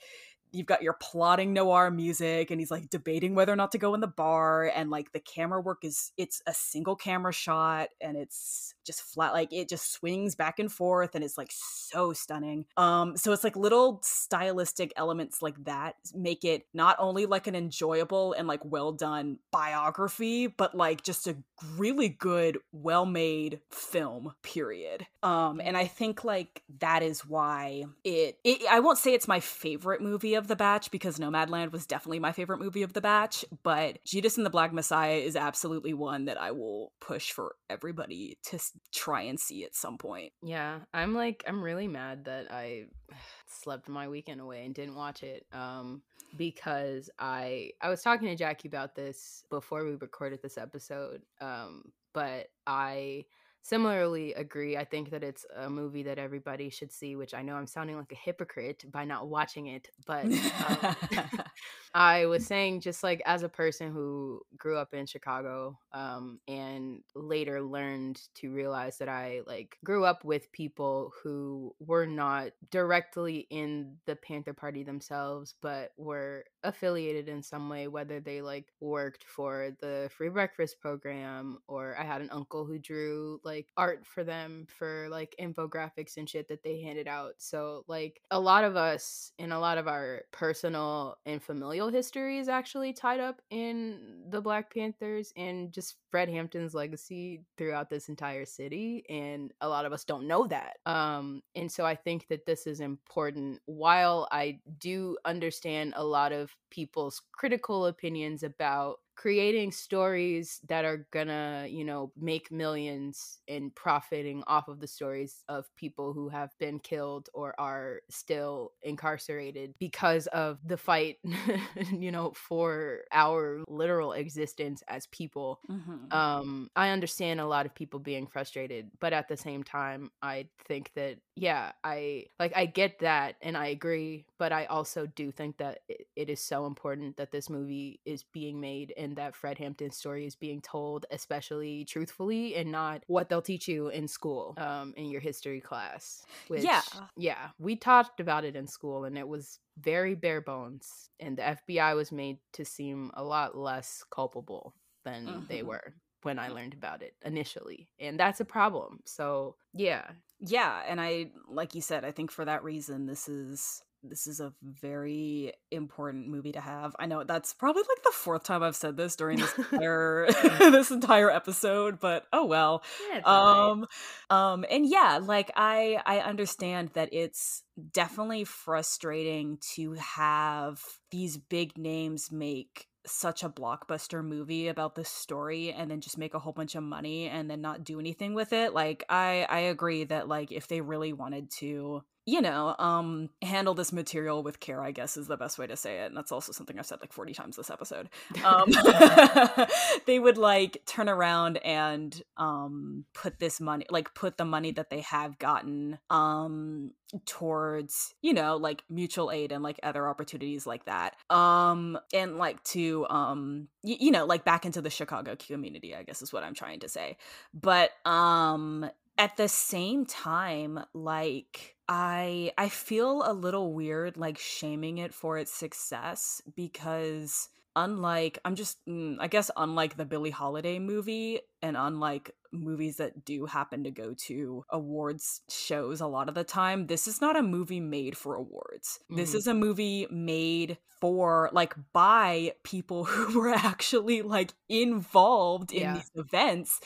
you've 0.52 0.66
got 0.66 0.82
your 0.82 0.94
plotting 0.94 1.54
noir 1.54 1.92
music 1.92 2.52
and 2.52 2.60
he's 2.60 2.72
like 2.72 2.90
debating 2.90 3.36
whether 3.36 3.52
or 3.54 3.56
not 3.56 3.72
to 3.72 3.78
go 3.78 3.94
in 3.94 4.00
the 4.00 4.08
bar 4.08 4.72
and 4.76 4.90
like 4.90 5.12
the 5.12 5.20
camera 5.20 5.62
work 5.62 5.84
is 5.84 6.12
it's 6.18 6.42
a 6.48 6.54
single 6.54 6.96
camera 6.96 7.32
shot 7.32 7.90
and 8.02 8.18
it's 8.18 8.74
just 8.86 9.02
flat 9.02 9.34
like 9.34 9.54
it 9.54 9.70
just 9.70 9.92
swings 9.92 10.36
back 10.36 10.60
and 10.60 10.72
forth 10.72 11.16
and 11.16 11.24
it's 11.24 11.38
like 11.38 11.52
so 11.52 12.14
stunning. 12.14 12.66
Um 12.78 13.16
so 13.18 13.32
it's 13.32 13.44
like 13.44 13.56
little 13.56 14.00
stylistic 14.04 14.92
elements 14.96 15.42
like 15.42 15.64
that 15.66 15.96
make 16.14 16.44
it 16.44 16.64
not 16.74 16.96
only 17.00 17.26
like 17.26 17.48
an 17.48 17.56
enjoyable 17.56 18.34
and 18.34 18.48
like 18.48 18.64
well 18.64 18.92
done 18.92 19.38
biography 19.52 20.48
but 20.48 20.76
like 20.76 21.04
just 21.04 21.28
a 21.28 21.38
really 21.78 22.10
good 22.10 22.58
well 22.72 23.06
made 23.06 23.60
film 23.70 24.34
period. 24.44 25.06
Um 25.24 25.62
and 25.64 25.78
i 25.78 25.86
think 25.86 26.24
like 26.24 26.64
that 26.80 27.04
is 27.04 27.26
why 27.26 27.84
it, 28.04 28.38
it 28.44 28.62
i 28.70 28.80
won't 28.80 28.98
say 28.98 29.14
it's 29.14 29.28
my 29.28 29.40
favorite 29.40 30.02
movie 30.02 30.36
of 30.40 30.48
the 30.48 30.56
batch 30.56 30.90
because 30.90 31.20
nomadland 31.20 31.72
was 31.72 31.86
definitely 31.86 32.20
my 32.20 32.32
favorite 32.32 32.60
movie 32.60 32.82
of 32.82 32.94
the 32.94 33.02
batch 33.02 33.46
but 33.62 34.04
judas 34.04 34.38
and 34.38 34.46
the 34.46 34.50
black 34.50 34.74
messiah 34.74 35.18
is 35.18 35.36
absolutely 35.36 35.94
one 35.94 36.26
that 36.26 36.42
i 36.42 36.50
will 36.50 36.92
push 37.00 37.32
for 37.32 37.56
everybody 37.70 38.38
to 38.44 38.58
try 38.92 39.22
and 39.22 39.40
see 39.40 39.64
at 39.64 39.76
some 39.76 39.98
point 39.98 40.32
Yeah, 40.42 40.80
I'm 40.94 41.14
like 41.14 41.44
I'm 41.48 41.62
really 41.62 41.88
mad 41.88 42.26
that 42.26 42.52
I 42.52 42.86
slept 43.48 43.90
my 43.90 44.08
weekend 44.08 44.42
away 44.42 44.66
and 44.66 44.74
didn't 44.74 44.96
watch 44.96 45.24
it. 45.24 45.46
Um 45.52 46.02
because 46.38 47.10
I 47.20 47.72
I 47.82 47.90
was 47.90 48.02
talking 48.02 48.28
to 48.28 48.36
Jackie 48.36 48.68
about 48.68 48.96
this 48.96 49.44
before 49.50 49.84
we 49.84 49.96
recorded 49.96 50.42
this 50.42 50.58
episode. 50.58 51.22
Um 51.42 51.92
but 52.14 52.48
I 52.66 53.26
similarly 53.70 54.34
agree. 54.34 54.76
I 54.76 54.84
think 54.84 55.12
that 55.12 55.24
it's 55.24 55.46
a 55.56 55.70
movie 55.70 56.04
that 56.04 56.18
everybody 56.18 56.70
should 56.70 56.92
see, 56.92 57.16
which 57.16 57.34
I 57.34 57.44
know 57.44 57.56
I'm 57.56 57.68
sounding 57.68 57.98
like 57.98 58.12
a 58.12 58.16
hypocrite 58.16 58.84
by 58.92 59.06
not 59.06 59.28
watching 59.28 59.68
it, 59.68 59.90
but 60.08 60.26
um, 60.26 60.96
I 61.94 62.26
was 62.26 62.46
saying 62.46 62.82
just 62.82 63.04
like 63.04 63.22
as 63.26 63.44
a 63.44 63.50
person 63.50 63.92
who 63.92 64.42
grew 64.58 64.78
up 64.78 64.94
in 64.94 65.06
Chicago 65.06 65.78
um 65.92 66.40
and 66.48 67.02
later 67.16 67.62
learned 67.62 68.22
to 68.36 68.52
realize 68.52 68.98
that 69.00 69.10
I 69.10 69.42
like 69.48 69.78
grew 69.84 70.06
up 70.06 70.24
with 70.24 70.52
people 70.52 71.12
who 71.24 71.76
were 71.80 72.06
not 72.06 72.52
directly 72.70 73.48
in 73.50 73.96
the 74.06 74.16
Panther 74.16 74.54
Party 74.54 74.84
themselves 74.84 75.56
but 75.62 75.92
were 75.98 76.46
affiliated 76.64 77.30
in 77.30 77.42
some 77.42 77.70
way, 77.70 77.88
whether 77.88 78.20
they 78.20 78.42
like 78.42 78.68
worked 78.80 79.24
for 79.24 79.72
the 79.82 80.10
free 80.16 80.30
breakfast 80.30 80.80
program 80.80 81.60
or 81.68 81.96
I 81.98 82.04
had 82.04 82.22
an 82.22 82.30
uncle 82.32 82.66
who 82.66 82.80
drew 82.80 83.40
like 83.44 83.68
art 83.78 84.06
for 84.06 84.24
them 84.24 84.66
for 84.68 85.08
like 85.10 85.36
infographics 85.40 86.18
and 86.18 86.30
shit 86.30 86.48
that 86.50 86.64
they 86.64 86.82
handed 86.82 87.08
out. 87.08 87.34
So, 87.38 87.84
like, 87.88 88.22
a 88.32 88.40
lot 88.40 88.64
of 88.64 88.76
us 88.76 89.32
in 89.38 89.52
a 89.52 89.60
lot 89.60 89.78
of 89.78 89.88
our 89.88 90.24
personal 90.32 91.18
and 91.26 91.42
familial 91.42 91.90
history 91.90 92.40
is 92.40 92.50
actually 92.50 92.94
tied 92.94 93.20
up 93.20 93.42
in 93.50 94.24
the 94.30 94.42
Black 94.42 94.74
Panthers 94.74 95.32
and 95.36 95.72
just 95.72 95.96
Fred 96.12 96.30
Hampton's 96.30 96.74
legacy 96.74 97.44
throughout 97.58 97.90
this 97.90 98.10
entire 98.10 98.46
city. 98.46 99.04
And 99.10 99.54
a 99.62 99.70
lot 99.70 99.86
of 99.86 99.94
us 99.94 100.04
don't 100.04 100.28
know 100.28 100.48
that. 100.48 100.78
Um, 100.86 101.42
and 101.56 101.72
so 101.72 101.86
I 101.86 101.96
think 101.96 102.28
that 102.28 102.46
this 102.46 102.68
is 102.68 102.80
important. 102.80 103.60
While 103.66 104.28
I 104.32 104.60
do 104.80 105.18
understand 105.26 105.94
a 105.96 106.04
lot 106.04 106.32
of 106.32 106.49
people's 106.70 107.22
critical 107.32 107.86
opinions 107.88 108.44
about 108.44 109.00
creating 109.20 109.70
stories 109.70 110.62
that 110.70 110.86
are 110.86 111.06
gonna, 111.12 111.68
you 111.70 111.84
know, 111.84 112.10
make 112.18 112.50
millions 112.54 113.42
and 113.50 113.76
profiting 113.76 114.42
off 114.48 114.70
of 114.70 114.80
the 114.80 114.88
stories 114.88 115.44
of 115.50 115.66
people 115.76 116.14
who 116.14 116.30
have 116.30 116.52
been 116.58 116.80
killed 116.80 117.28
or 117.34 117.54
are 117.60 118.00
still 118.10 118.72
incarcerated 118.82 119.74
because 119.78 120.28
of 120.28 120.58
the 120.66 120.78
fight, 120.78 121.18
you 121.92 122.14
know, 122.14 122.32
for 122.34 123.00
our 123.12 123.62
literal 123.68 124.14
existence 124.14 124.84
as 124.88 125.06
people. 125.08 125.60
Mm-hmm. 125.70 126.16
Um, 126.18 126.70
I 126.78 126.92
understand 126.92 127.42
a 127.42 127.46
lot 127.46 127.66
of 127.66 127.76
people 127.76 128.00
being 128.00 128.26
frustrated, 128.26 128.90
but 129.02 129.12
at 129.12 129.28
the 129.28 129.36
same 129.36 129.66
time, 129.66 130.12
I 130.22 130.48
think 130.66 130.92
that, 130.96 131.18
yeah, 131.36 131.74
I 131.84 132.28
like, 132.40 132.56
I 132.56 132.68
get 132.68 133.00
that 133.00 133.36
and 133.42 133.58
I 133.58 133.68
agree, 133.68 134.28
but 134.38 134.54
I 134.54 134.64
also 134.68 135.08
do 135.08 135.30
think 135.30 135.58
that 135.58 135.80
it, 135.90 136.08
it 136.16 136.30
is 136.30 136.40
so 136.40 136.66
important 136.66 137.18
that 137.18 137.34
this 137.34 137.50
movie 137.50 138.00
is 138.06 138.24
being 138.32 138.62
made 138.62 138.94
and 138.96 139.09
that 139.16 139.36
Fred 139.36 139.58
Hampton's 139.58 139.98
story 139.98 140.26
is 140.26 140.36
being 140.36 140.62
told, 140.62 141.06
especially 141.12 141.86
truthfully, 141.86 142.56
and 142.56 142.72
not 142.72 143.04
what 143.08 143.30
they'll 143.30 143.42
teach 143.42 143.68
you 143.68 143.90
in 143.90 144.08
school, 144.08 144.56
um, 144.58 144.94
in 144.98 145.10
your 145.10 145.22
history 145.22 145.62
class. 145.62 146.24
Which, 146.48 146.64
yeah, 146.64 146.82
yeah, 147.18 147.50
we 147.58 147.76
talked 147.76 148.20
about 148.20 148.46
it 148.46 148.56
in 148.56 148.68
school, 148.68 149.06
and 149.06 149.18
it 149.18 149.28
was 149.28 149.60
very 149.78 150.16
bare 150.16 150.42
bones, 150.42 151.10
and 151.20 151.38
the 151.38 151.58
FBI 151.68 151.96
was 151.96 152.12
made 152.12 152.38
to 152.54 152.66
seem 152.66 153.12
a 153.14 153.24
lot 153.24 153.58
less 153.58 154.04
culpable 154.12 154.74
than 155.04 155.26
mm-hmm. 155.26 155.46
they 155.48 155.64
were 155.64 155.94
when 156.24 156.40
I 156.40 156.50
learned 156.50 156.74
about 156.74 157.02
it 157.02 157.16
initially. 157.24 157.90
And 158.00 158.20
that's 158.20 158.40
a 158.40 158.46
problem. 158.46 159.00
So, 159.06 159.56
yeah. 159.74 160.04
Yeah. 160.40 160.82
And 160.88 161.00
I, 161.00 161.32
like 161.48 161.76
you 161.76 161.82
said, 161.82 162.04
I 162.04 162.12
think 162.12 162.32
for 162.32 162.46
that 162.46 162.64
reason, 162.64 163.06
this 163.06 163.30
is 163.30 163.82
this 164.04 164.28
is 164.28 164.40
a 164.40 164.54
very 164.64 165.54
important 165.72 166.28
movie 166.28 166.52
to 166.54 166.62
have. 166.62 166.96
I 167.00 167.06
know 167.06 167.24
that's 167.24 167.54
probably 167.54 167.84
like 167.84 168.04
the 168.04 168.12
fourth 168.12 168.44
time 168.44 168.64
I've 168.64 168.76
said 168.76 168.98
this 168.98 169.16
during 169.16 169.40
this 169.40 169.54
entire 169.72 170.28
this 170.60 170.92
entire 170.92 171.30
episode, 171.30 172.00
but 172.00 172.26
oh 172.32 172.46
well. 172.46 172.84
Yeah, 173.12 173.22
um 173.26 173.86
right. 174.30 174.52
um 174.52 174.66
and 174.70 174.86
yeah, 174.86 175.20
like 175.22 175.52
I 175.56 176.02
I 176.06 176.20
understand 176.20 176.92
that 176.94 177.10
it's 177.14 177.64
definitely 177.92 178.44
frustrating 178.44 179.58
to 179.76 179.94
have 179.94 180.82
these 181.12 181.38
big 181.38 181.78
names 181.78 182.32
make 182.32 182.88
such 183.06 183.44
a 183.44 183.50
blockbuster 183.50 184.24
movie 184.24 184.68
about 184.68 184.96
this 184.96 185.10
story 185.10 185.72
and 185.72 185.90
then 185.90 186.02
just 186.02 186.18
make 186.18 186.34
a 186.34 186.40
whole 186.40 186.54
bunch 186.54 186.76
of 186.76 186.84
money 186.84 187.28
and 187.28 187.50
then 187.50 187.62
not 187.62 187.84
do 187.84 188.00
anything 188.00 188.34
with 188.34 188.54
it. 188.54 188.74
Like 188.74 189.04
I 189.10 189.46
I 189.50 189.60
agree 189.60 190.04
that 190.06 190.28
like 190.28 190.52
if 190.52 190.68
they 190.68 190.82
really 190.82 191.14
wanted 191.14 191.50
to 191.60 192.04
you 192.26 192.42
know, 192.42 192.76
um, 192.78 193.30
handle 193.42 193.74
this 193.74 193.92
material 193.92 194.44
with 194.44 194.60
care, 194.60 194.84
I 194.84 194.92
guess 194.92 195.18
is 195.18 195.28
the 195.28 195.38
best 195.38 195.58
way 195.58 195.68
to 195.68 195.76
say 195.76 196.00
it. 196.00 196.08
And 196.08 196.18
that's 196.18 196.32
also 196.32 196.52
something 196.52 196.78
I've 196.78 196.86
said 196.86 197.00
like 197.02 197.14
40 197.14 197.34
times 197.34 197.56
this 197.56 197.70
episode. 197.70 198.10
Um, 198.44 198.70
they 200.06 200.20
would 200.20 200.38
like 200.38 200.84
turn 200.86 201.10
around 201.10 201.58
and 201.58 202.22
um, 202.38 203.06
put 203.14 203.40
this 203.40 203.60
money, 203.60 203.86
like 203.90 204.14
put 204.14 204.38
the 204.38 204.46
money 204.46 204.72
that 204.72 204.90
they 204.90 205.02
have 205.02 205.40
gotten 205.40 205.98
um, 206.10 206.92
towards, 207.26 208.14
you 208.22 208.34
know, 208.34 208.58
like 208.58 208.84
mutual 208.90 209.32
aid 209.32 209.52
and 209.52 209.64
like 209.64 209.80
other 209.82 210.08
opportunities 210.08 210.68
like 210.68 210.86
that. 210.86 211.16
Um, 211.30 211.98
and 212.14 212.38
like 212.38 212.64
to, 212.66 213.08
um, 213.10 213.70
y- 213.84 213.98
you 214.00 214.12
know, 214.12 214.26
like 214.26 214.46
back 214.46 214.66
into 214.66 214.82
the 214.82 214.90
Chicago 214.90 215.36
community, 215.36 215.96
I 215.96 216.04
guess 216.04 216.22
is 216.22 216.32
what 216.32 216.44
I'm 216.44 216.54
trying 216.54 216.82
to 216.82 216.90
say. 216.90 217.18
But 217.54 217.92
um, 218.06 218.90
at 219.18 219.36
the 219.36 219.50
same 219.50 220.06
time, 220.06 220.80
like, 220.94 221.76
I 221.90 222.52
I 222.56 222.70
feel 222.70 223.24
a 223.26 223.34
little 223.34 223.74
weird 223.74 224.16
like 224.16 224.38
shaming 224.38 225.00
it 225.00 225.12
for 225.12 225.40
its 225.40 225.52
success 225.52 226.40
because 226.56 227.50
unlike 227.76 228.38
I'm 228.46 228.56
just 228.56 228.78
mm, 228.88 229.18
I 229.20 229.28
guess 229.28 229.50
unlike 229.58 229.98
the 229.98 230.06
Billie 230.06 230.30
Holiday 230.30 230.78
movie 230.78 231.40
and 231.62 231.76
unlike 231.78 232.32
movies 232.52 232.98
that 232.98 233.26
do 233.26 233.46
happen 233.46 233.84
to 233.84 233.92
go 233.92 234.14
to 234.14 234.66
awards 234.70 235.42
shows 235.50 236.02
a 236.02 236.08
lot 236.08 236.30
of 236.30 236.36
the 236.36 236.44
time, 236.44 236.88
this 236.88 237.08
is 237.08 237.22
not 237.22 237.38
a 237.38 237.44
movie 237.44 237.80
made 237.80 238.18
for 238.18 238.36
awards. 238.36 239.00
Mm-hmm. 239.04 239.18
This 239.18 239.34
is 239.34 239.48
a 239.48 239.54
movie 239.54 240.08
made 240.10 240.78
for 241.00 241.50
like 241.54 241.74
by 241.94 242.54
people 242.64 243.04
who 243.06 243.40
were 243.40 243.54
actually 243.54 244.22
like 244.22 244.54
involved 244.68 245.72
in 245.72 245.82
yeah. 245.82 245.94
these 245.94 246.12
events 246.16 246.80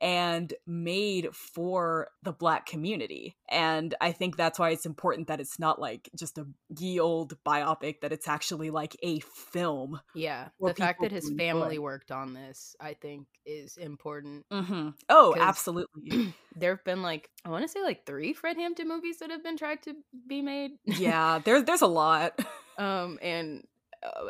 and 0.00 0.54
made 0.66 1.34
for 1.34 2.08
the 2.22 2.32
black 2.32 2.66
community. 2.66 3.36
And 3.50 3.94
I 4.00 4.12
think 4.12 4.36
that's 4.36 4.58
why 4.58 4.70
it's 4.70 4.86
important 4.86 5.28
that 5.28 5.40
it's 5.40 5.58
not 5.58 5.80
like 5.80 6.08
just 6.16 6.38
a 6.38 6.46
ye 6.78 6.98
old 6.98 7.36
biopic, 7.44 8.00
that 8.00 8.12
it's 8.12 8.28
actually 8.28 8.70
like 8.70 8.96
a 9.02 9.20
film. 9.20 10.00
Yeah. 10.14 10.48
The 10.60 10.74
fact 10.74 11.02
that 11.02 11.12
his 11.12 11.30
family 11.36 11.78
worked 11.78 12.10
on 12.10 12.34
this, 12.34 12.74
I 12.80 12.94
think, 12.94 13.26
is 13.44 13.76
important. 13.76 14.17
Mm-hmm. 14.24 14.90
Oh, 15.08 15.34
absolutely. 15.38 16.34
there 16.56 16.74
have 16.74 16.84
been 16.84 17.02
like 17.02 17.30
I 17.44 17.50
want 17.50 17.64
to 17.64 17.68
say 17.68 17.82
like 17.82 18.06
three 18.06 18.32
Fred 18.32 18.56
Hampton 18.56 18.88
movies 18.88 19.18
that 19.18 19.30
have 19.30 19.42
been 19.42 19.56
tried 19.56 19.82
to 19.82 19.94
be 20.26 20.42
made. 20.42 20.72
yeah, 20.84 21.40
there's 21.44 21.64
there's 21.64 21.82
a 21.82 21.86
lot. 21.86 22.38
um, 22.78 23.18
and 23.22 23.66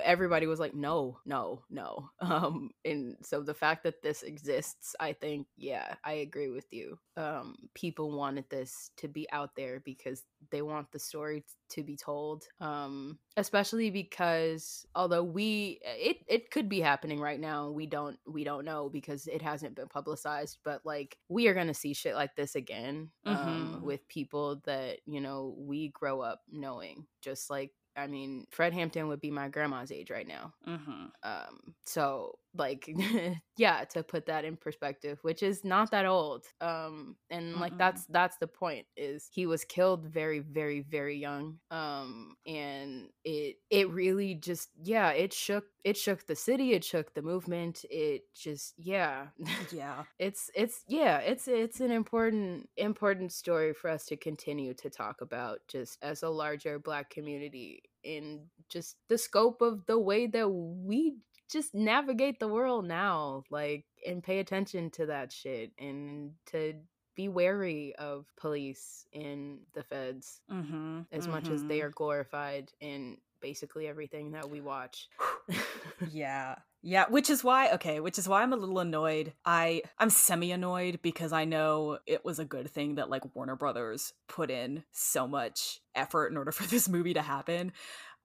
everybody 0.03 0.47
was 0.47 0.61
like 0.61 0.75
no 0.75 1.19
no 1.27 1.63
no 1.71 2.09
um 2.21 2.71
and 2.85 3.17
so 3.23 3.43
the 3.43 3.55
fact 3.55 3.83
that 3.83 4.03
this 4.03 4.23
exists 4.23 4.95
i 5.01 5.13
think 5.13 5.47
yeah 5.57 5.95
i 6.05 6.13
agree 6.13 6.49
with 6.49 6.67
you 6.71 6.99
um 7.17 7.55
people 7.75 8.17
wanted 8.17 8.45
this 8.49 8.91
to 8.97 9.09
be 9.09 9.31
out 9.33 9.51
there 9.57 9.81
because 9.85 10.25
they 10.51 10.63
want 10.63 10.91
the 10.93 10.99
story 10.99 11.45
to 11.69 11.83
be 11.83 11.97
told 11.97 12.45
um 12.61 13.19
especially 13.37 13.91
because 13.91 14.87
although 14.95 15.23
we 15.23 15.79
it 15.85 16.19
it 16.27 16.51
could 16.51 16.69
be 16.69 16.81
happening 16.81 17.21
right 17.21 17.41
now 17.41 17.71
we 17.71 17.87
don't 17.87 18.19
we 18.27 18.45
don't 18.45 18.65
know 18.65 18.89
because 18.89 19.27
it 19.27 19.43
hasn't 19.43 19.75
been 19.75 19.89
publicized 19.89 20.59
but 20.65 20.81
like 20.85 21.19
we 21.29 21.47
are 21.47 21.55
going 21.55 21.67
to 21.67 21.75
see 21.75 21.93
shit 21.93 22.15
like 22.15 22.35
this 22.37 22.55
again 22.55 23.11
um 23.27 23.37
mm-hmm. 23.37 23.85
with 23.85 24.09
people 24.09 24.63
that 24.65 24.99
you 25.05 25.21
know 25.21 25.55
we 25.59 25.89
grow 25.89 26.21
up 26.21 26.41
knowing 26.51 27.05
just 27.21 27.51
like 27.51 27.73
I 27.99 28.07
mean, 28.07 28.47
Fred 28.51 28.73
Hampton 28.73 29.09
would 29.09 29.21
be 29.21 29.31
my 29.31 29.49
grandma's 29.49 29.93
age 29.93 30.11
right 30.11 30.27
now. 30.27 30.53
Mm-hmm. 30.67 31.07
Um, 31.23 31.75
so 31.85 32.39
like 32.59 32.89
yeah 33.57 33.85
to 33.85 34.03
put 34.03 34.27
that 34.27 34.45
in 34.45 34.57
perspective 34.57 35.19
which 35.23 35.43
is 35.43 35.65
not 35.65 35.91
that 35.91 36.07
old 36.07 36.45
um 36.61 37.17
and 37.31 37.53
mm-hmm. 37.53 37.61
like 37.61 37.79
that's 37.79 38.05
that's 38.07 38.37
the 38.39 38.47
point 38.47 38.87
is 38.97 39.29
he 39.33 39.47
was 39.47 39.65
killed 39.65 40.07
very 40.07 40.41
very 40.41 40.81
very 40.81 41.17
young 41.17 41.59
um 41.71 42.37
and 42.47 43.09
it 43.25 43.57
it 43.71 43.91
really 43.91 44.35
just 44.35 44.71
yeah 44.83 45.11
it 45.11 45.33
shook 45.33 45.65
it 45.85 45.97
shook 45.97 46.27
the 46.27 46.37
city 46.37 46.73
it 46.73 46.85
shook 46.85 47.15
the 47.15 47.23
movement 47.23 47.85
it 47.91 48.23
just 48.35 48.75
yeah 48.77 49.27
yeah 49.73 50.05
it's 50.19 50.51
it's 50.55 50.85
yeah 50.89 51.19
it's 51.19 51.49
it's 51.49 51.81
an 51.81 51.91
important 51.91 52.69
important 52.77 53.33
story 53.33 53.73
for 53.73 53.89
us 53.89 54.05
to 54.05 54.17
continue 54.17 54.75
to 54.75 54.91
talk 54.91 55.21
about 55.21 55.61
just 55.69 55.99
as 56.03 56.23
a 56.23 56.29
larger 56.29 56.79
black 56.79 57.11
community 57.11 57.83
in 58.05 58.41
just 58.69 58.97
the 59.09 59.19
scope 59.19 59.61
of 59.63 59.85
the 59.87 59.99
way 59.99 60.27
that 60.27 60.49
we 60.49 61.15
just 61.51 61.75
navigate 61.75 62.39
the 62.39 62.49
world 62.49 62.85
now 62.87 63.43
like 63.51 63.85
and 64.07 64.23
pay 64.23 64.39
attention 64.39 64.91
to 64.91 65.07
that 65.07 65.33
shit 65.33 65.73
and 65.79 66.33
to 66.47 66.75
be 67.17 67.29
wary 67.29 67.95
of 67.97 68.27
police 68.37 69.07
and 69.13 69.59
the 69.75 69.83
feds 69.83 70.41
mm-hmm, 70.51 71.01
as 71.11 71.25
mm-hmm. 71.25 71.33
much 71.33 71.49
as 71.49 71.65
they 71.65 71.79
mm-hmm. 71.79 71.87
are 71.87 71.91
glorified 71.91 72.71
in 72.81 73.17
basically 73.41 73.89
everything 73.89 74.33
that 74.33 74.49
we 74.49 74.61
watch 74.61 75.09
yeah 76.11 76.57
yeah 76.83 77.07
which 77.09 77.29
is 77.29 77.43
why 77.43 77.73
okay 77.73 77.99
which 77.99 78.19
is 78.19 78.29
why 78.29 78.43
i'm 78.43 78.53
a 78.53 78.57
little 78.57 78.79
annoyed 78.79 79.33
i 79.45 79.83
i'm 79.99 80.11
semi 80.11 80.53
annoyed 80.53 81.01
because 81.03 81.33
i 81.33 81.45
know 81.45 81.99
it 82.07 82.25
was 82.25 82.39
a 82.39 82.45
good 82.45 82.71
thing 82.71 82.97
that 82.97 83.11
like 83.11 83.35
warner 83.35 83.57
brothers 83.57 84.13
put 84.29 84.51
in 84.51 84.85
so 84.93 85.27
much 85.27 85.81
effort 85.95 86.29
in 86.29 86.37
order 86.37 86.53
for 86.53 86.67
this 86.69 86.89
movie 86.89 87.15
to 87.15 87.23
happen 87.23 87.73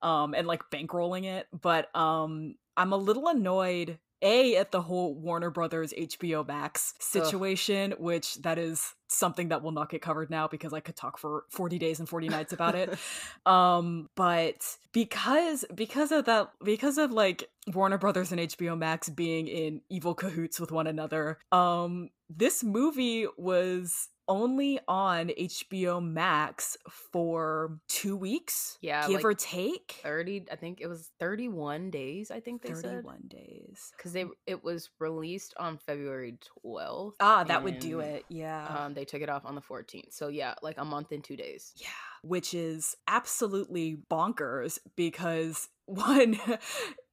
um 0.02 0.34
and 0.34 0.48
like 0.48 0.70
bankrolling 0.70 1.26
it 1.26 1.48
but 1.52 1.94
um 1.96 2.56
I'm 2.78 2.94
a 2.94 2.98
little 2.98 3.28
annoyed 3.28 4.00
a 4.24 4.56
at 4.56 4.72
the 4.72 4.82
whole 4.82 5.14
Warner 5.14 5.52
Brothers 5.52 5.94
HBO 5.94 6.48
Max 6.48 6.94
situation, 7.00 7.94
Ugh. 7.94 8.00
which 8.00 8.36
that 8.42 8.58
is 8.58 8.96
something 9.08 9.50
that 9.50 9.62
will 9.62 9.74
not 9.74 9.90
get 9.90 10.02
covered 10.02 10.30
now 10.30 10.48
because 10.48 10.74
I 10.74 10.80
could 10.80 10.96
talk 10.96 11.18
for 11.18 11.44
40 11.52 11.78
days 11.78 12.00
and 12.00 12.10
40 12.10 12.30
nights 12.30 12.54
about 12.54 12.74
it. 12.74 12.98
um, 13.46 14.10
but 14.16 14.78
because 14.94 15.66
because 15.76 16.12
of 16.12 16.26
that 16.26 16.52
because 16.64 16.98
of 16.98 17.12
like 17.12 17.50
Warner 17.74 17.98
Brothers 17.98 18.32
and 18.32 18.42
HBO 18.42 18.78
Max 18.78 19.10
being 19.10 19.48
in 19.48 19.82
evil 19.90 20.16
cahoots 20.16 20.60
with 20.60 20.72
one 20.72 20.88
another, 20.88 21.38
um, 21.52 22.10
this 22.30 22.64
movie 22.64 23.28
was 23.38 24.08
only 24.28 24.80
on 24.88 25.28
HBO 25.30 26.02
Max 26.04 26.78
for 27.12 27.80
two 27.88 28.16
weeks. 28.16 28.78
Yeah, 28.82 29.08
give 29.08 29.16
like 29.18 29.26
or 29.26 29.34
take. 29.34 30.00
Thirty, 30.04 30.46
I 30.52 30.56
think 30.56 30.80
it 30.82 30.88
was 30.88 31.12
thirty-one 31.20 31.90
days. 31.90 32.32
I 32.32 32.40
think 32.40 32.62
they 32.62 32.74
31 32.74 33.16
said 33.22 33.30
days. 33.30 33.92
because 33.98 34.14
they 34.14 34.26
it 34.46 34.64
was 34.64 34.90
released 35.00 35.54
on 35.58 35.78
February 35.78 36.38
twelfth. 36.62 37.18
Ah, 37.20 37.44
that 37.44 37.64
would 37.64 37.80
do 37.80 38.00
it. 38.00 38.26
Yeah. 38.30 38.66
Um, 38.86 38.94
they 38.94 39.06
took 39.06 39.22
it 39.22 39.30
off 39.30 39.46
on 39.46 39.56
the 39.56 39.62
fourteenth. 39.62 40.14
So 40.14 40.28
yeah, 40.30 40.56
like 40.62 40.78
a 40.78 40.86
month 40.86 41.12
and 41.12 41.24
two 41.24 41.36
days. 41.36 41.74
Yeah, 41.78 41.88
which 42.22 42.54
is 42.54 42.96
absolutely 43.08 43.98
bonkers 44.10 44.80
because 44.96 45.68
one 45.86 46.40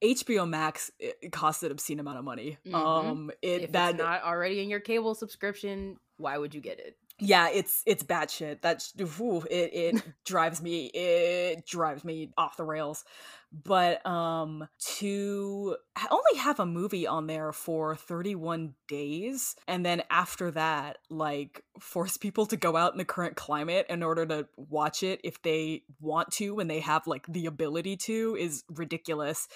HBO 0.02 0.48
Max 0.48 0.92
it 1.00 1.32
costs 1.32 1.62
an 1.64 1.72
obscene 1.72 1.98
amount 1.98 2.18
of 2.18 2.24
money. 2.24 2.56
Mhm. 2.66 2.74
Um 2.74 3.30
it 3.42 3.62
If 3.62 3.72
that 3.72 3.90
it's 3.94 3.98
not 3.98 4.22
already 4.22 4.62
in 4.62 4.70
your 4.70 4.78
cable 4.80 5.14
subscription, 5.16 5.98
why 6.20 6.38
would 6.38 6.54
you 6.54 6.60
get 6.60 6.78
it? 6.78 6.96
yeah, 7.20 7.50
it's 7.52 7.82
it's 7.86 8.02
bad 8.02 8.30
shit. 8.30 8.62
That's 8.62 8.94
ooh, 9.20 9.42
it 9.50 9.70
it 9.72 10.02
drives 10.24 10.62
me 10.62 10.86
it 10.86 11.66
drives 11.66 12.04
me 12.04 12.32
off 12.36 12.56
the 12.56 12.64
rails. 12.64 13.04
But 13.52 14.04
um 14.06 14.68
to 14.96 15.76
only 16.10 16.38
have 16.38 16.60
a 16.60 16.66
movie 16.66 17.06
on 17.06 17.26
there 17.26 17.52
for 17.52 17.94
31 17.94 18.74
days 18.88 19.54
and 19.68 19.84
then 19.84 20.02
after 20.08 20.50
that 20.52 20.98
like 21.10 21.62
force 21.78 22.16
people 22.16 22.46
to 22.46 22.56
go 22.56 22.76
out 22.76 22.92
in 22.92 22.98
the 22.98 23.04
current 23.04 23.36
climate 23.36 23.86
in 23.90 24.02
order 24.02 24.24
to 24.26 24.46
watch 24.56 25.02
it 25.02 25.20
if 25.24 25.42
they 25.42 25.82
want 26.00 26.30
to 26.32 26.58
and 26.60 26.70
they 26.70 26.80
have 26.80 27.06
like 27.06 27.26
the 27.26 27.46
ability 27.46 27.96
to 27.96 28.36
is 28.38 28.64
ridiculous. 28.70 29.48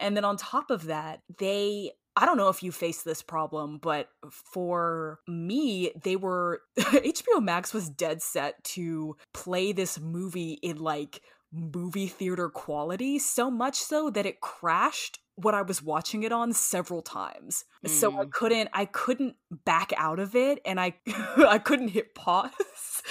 And 0.00 0.16
then 0.16 0.24
on 0.24 0.36
top 0.36 0.70
of 0.70 0.86
that, 0.86 1.20
they 1.38 1.92
I 2.16 2.26
don't 2.26 2.36
know 2.36 2.48
if 2.48 2.62
you 2.62 2.70
face 2.72 3.02
this 3.02 3.22
problem, 3.22 3.78
but 3.78 4.08
for 4.30 5.18
me, 5.26 5.90
they 6.02 6.16
were 6.16 6.60
HBO 6.78 7.42
Max 7.42 7.74
was 7.74 7.88
dead 7.90 8.22
set 8.22 8.62
to 8.64 9.16
play 9.32 9.72
this 9.72 9.98
movie 9.98 10.52
in 10.62 10.76
like 10.78 11.20
movie 11.52 12.06
theater 12.08 12.48
quality, 12.48 13.18
so 13.18 13.50
much 13.50 13.76
so 13.76 14.10
that 14.10 14.26
it 14.26 14.40
crashed 14.40 15.18
what 15.36 15.54
I 15.54 15.62
was 15.62 15.82
watching 15.82 16.22
it 16.22 16.30
on 16.30 16.52
several 16.52 17.02
times. 17.02 17.64
So 17.86 18.12
I 18.12 18.24
Mm. 18.24 18.30
couldn't 18.30 18.68
I 18.72 18.84
couldn't 18.84 19.34
back 19.64 19.92
out 19.96 20.20
of 20.20 20.36
it 20.36 20.60
and 20.64 20.78
I 20.80 20.94
I 21.36 21.58
couldn't 21.58 21.88
hit 21.88 22.14
pause. 22.14 22.50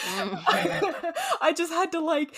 Mm. 0.03 1.13
I 1.41 1.53
just 1.55 1.71
had 1.71 1.91
to 1.91 1.99
like 1.99 2.35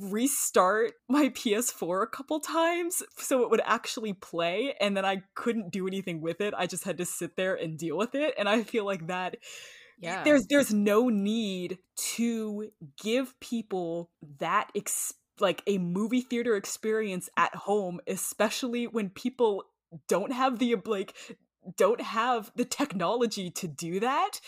restart 0.00 0.92
my 1.08 1.28
PS4 1.28 2.02
a 2.02 2.06
couple 2.06 2.40
times 2.40 3.02
so 3.18 3.42
it 3.42 3.50
would 3.50 3.62
actually 3.64 4.12
play 4.12 4.74
and 4.80 4.96
then 4.96 5.04
I 5.04 5.22
couldn't 5.34 5.70
do 5.70 5.86
anything 5.86 6.20
with 6.20 6.40
it. 6.40 6.54
I 6.56 6.66
just 6.66 6.84
had 6.84 6.98
to 6.98 7.04
sit 7.04 7.36
there 7.36 7.54
and 7.54 7.78
deal 7.78 7.96
with 7.96 8.14
it 8.14 8.34
and 8.38 8.48
I 8.48 8.62
feel 8.62 8.84
like 8.84 9.06
that 9.08 9.36
Yeah. 9.98 10.24
there's 10.24 10.46
there's 10.48 10.72
no 10.72 11.08
need 11.08 11.78
to 12.16 12.70
give 13.02 13.38
people 13.40 14.10
that 14.38 14.70
ex- 14.74 15.14
like 15.38 15.62
a 15.66 15.78
movie 15.78 16.20
theater 16.22 16.56
experience 16.56 17.28
at 17.36 17.54
home 17.54 18.00
especially 18.06 18.86
when 18.86 19.10
people 19.10 19.64
don't 20.08 20.32
have 20.32 20.58
the 20.58 20.76
like 20.86 21.14
don't 21.76 22.00
have 22.00 22.50
the 22.56 22.64
technology 22.64 23.50
to 23.50 23.68
do 23.68 24.00
that 24.00 24.40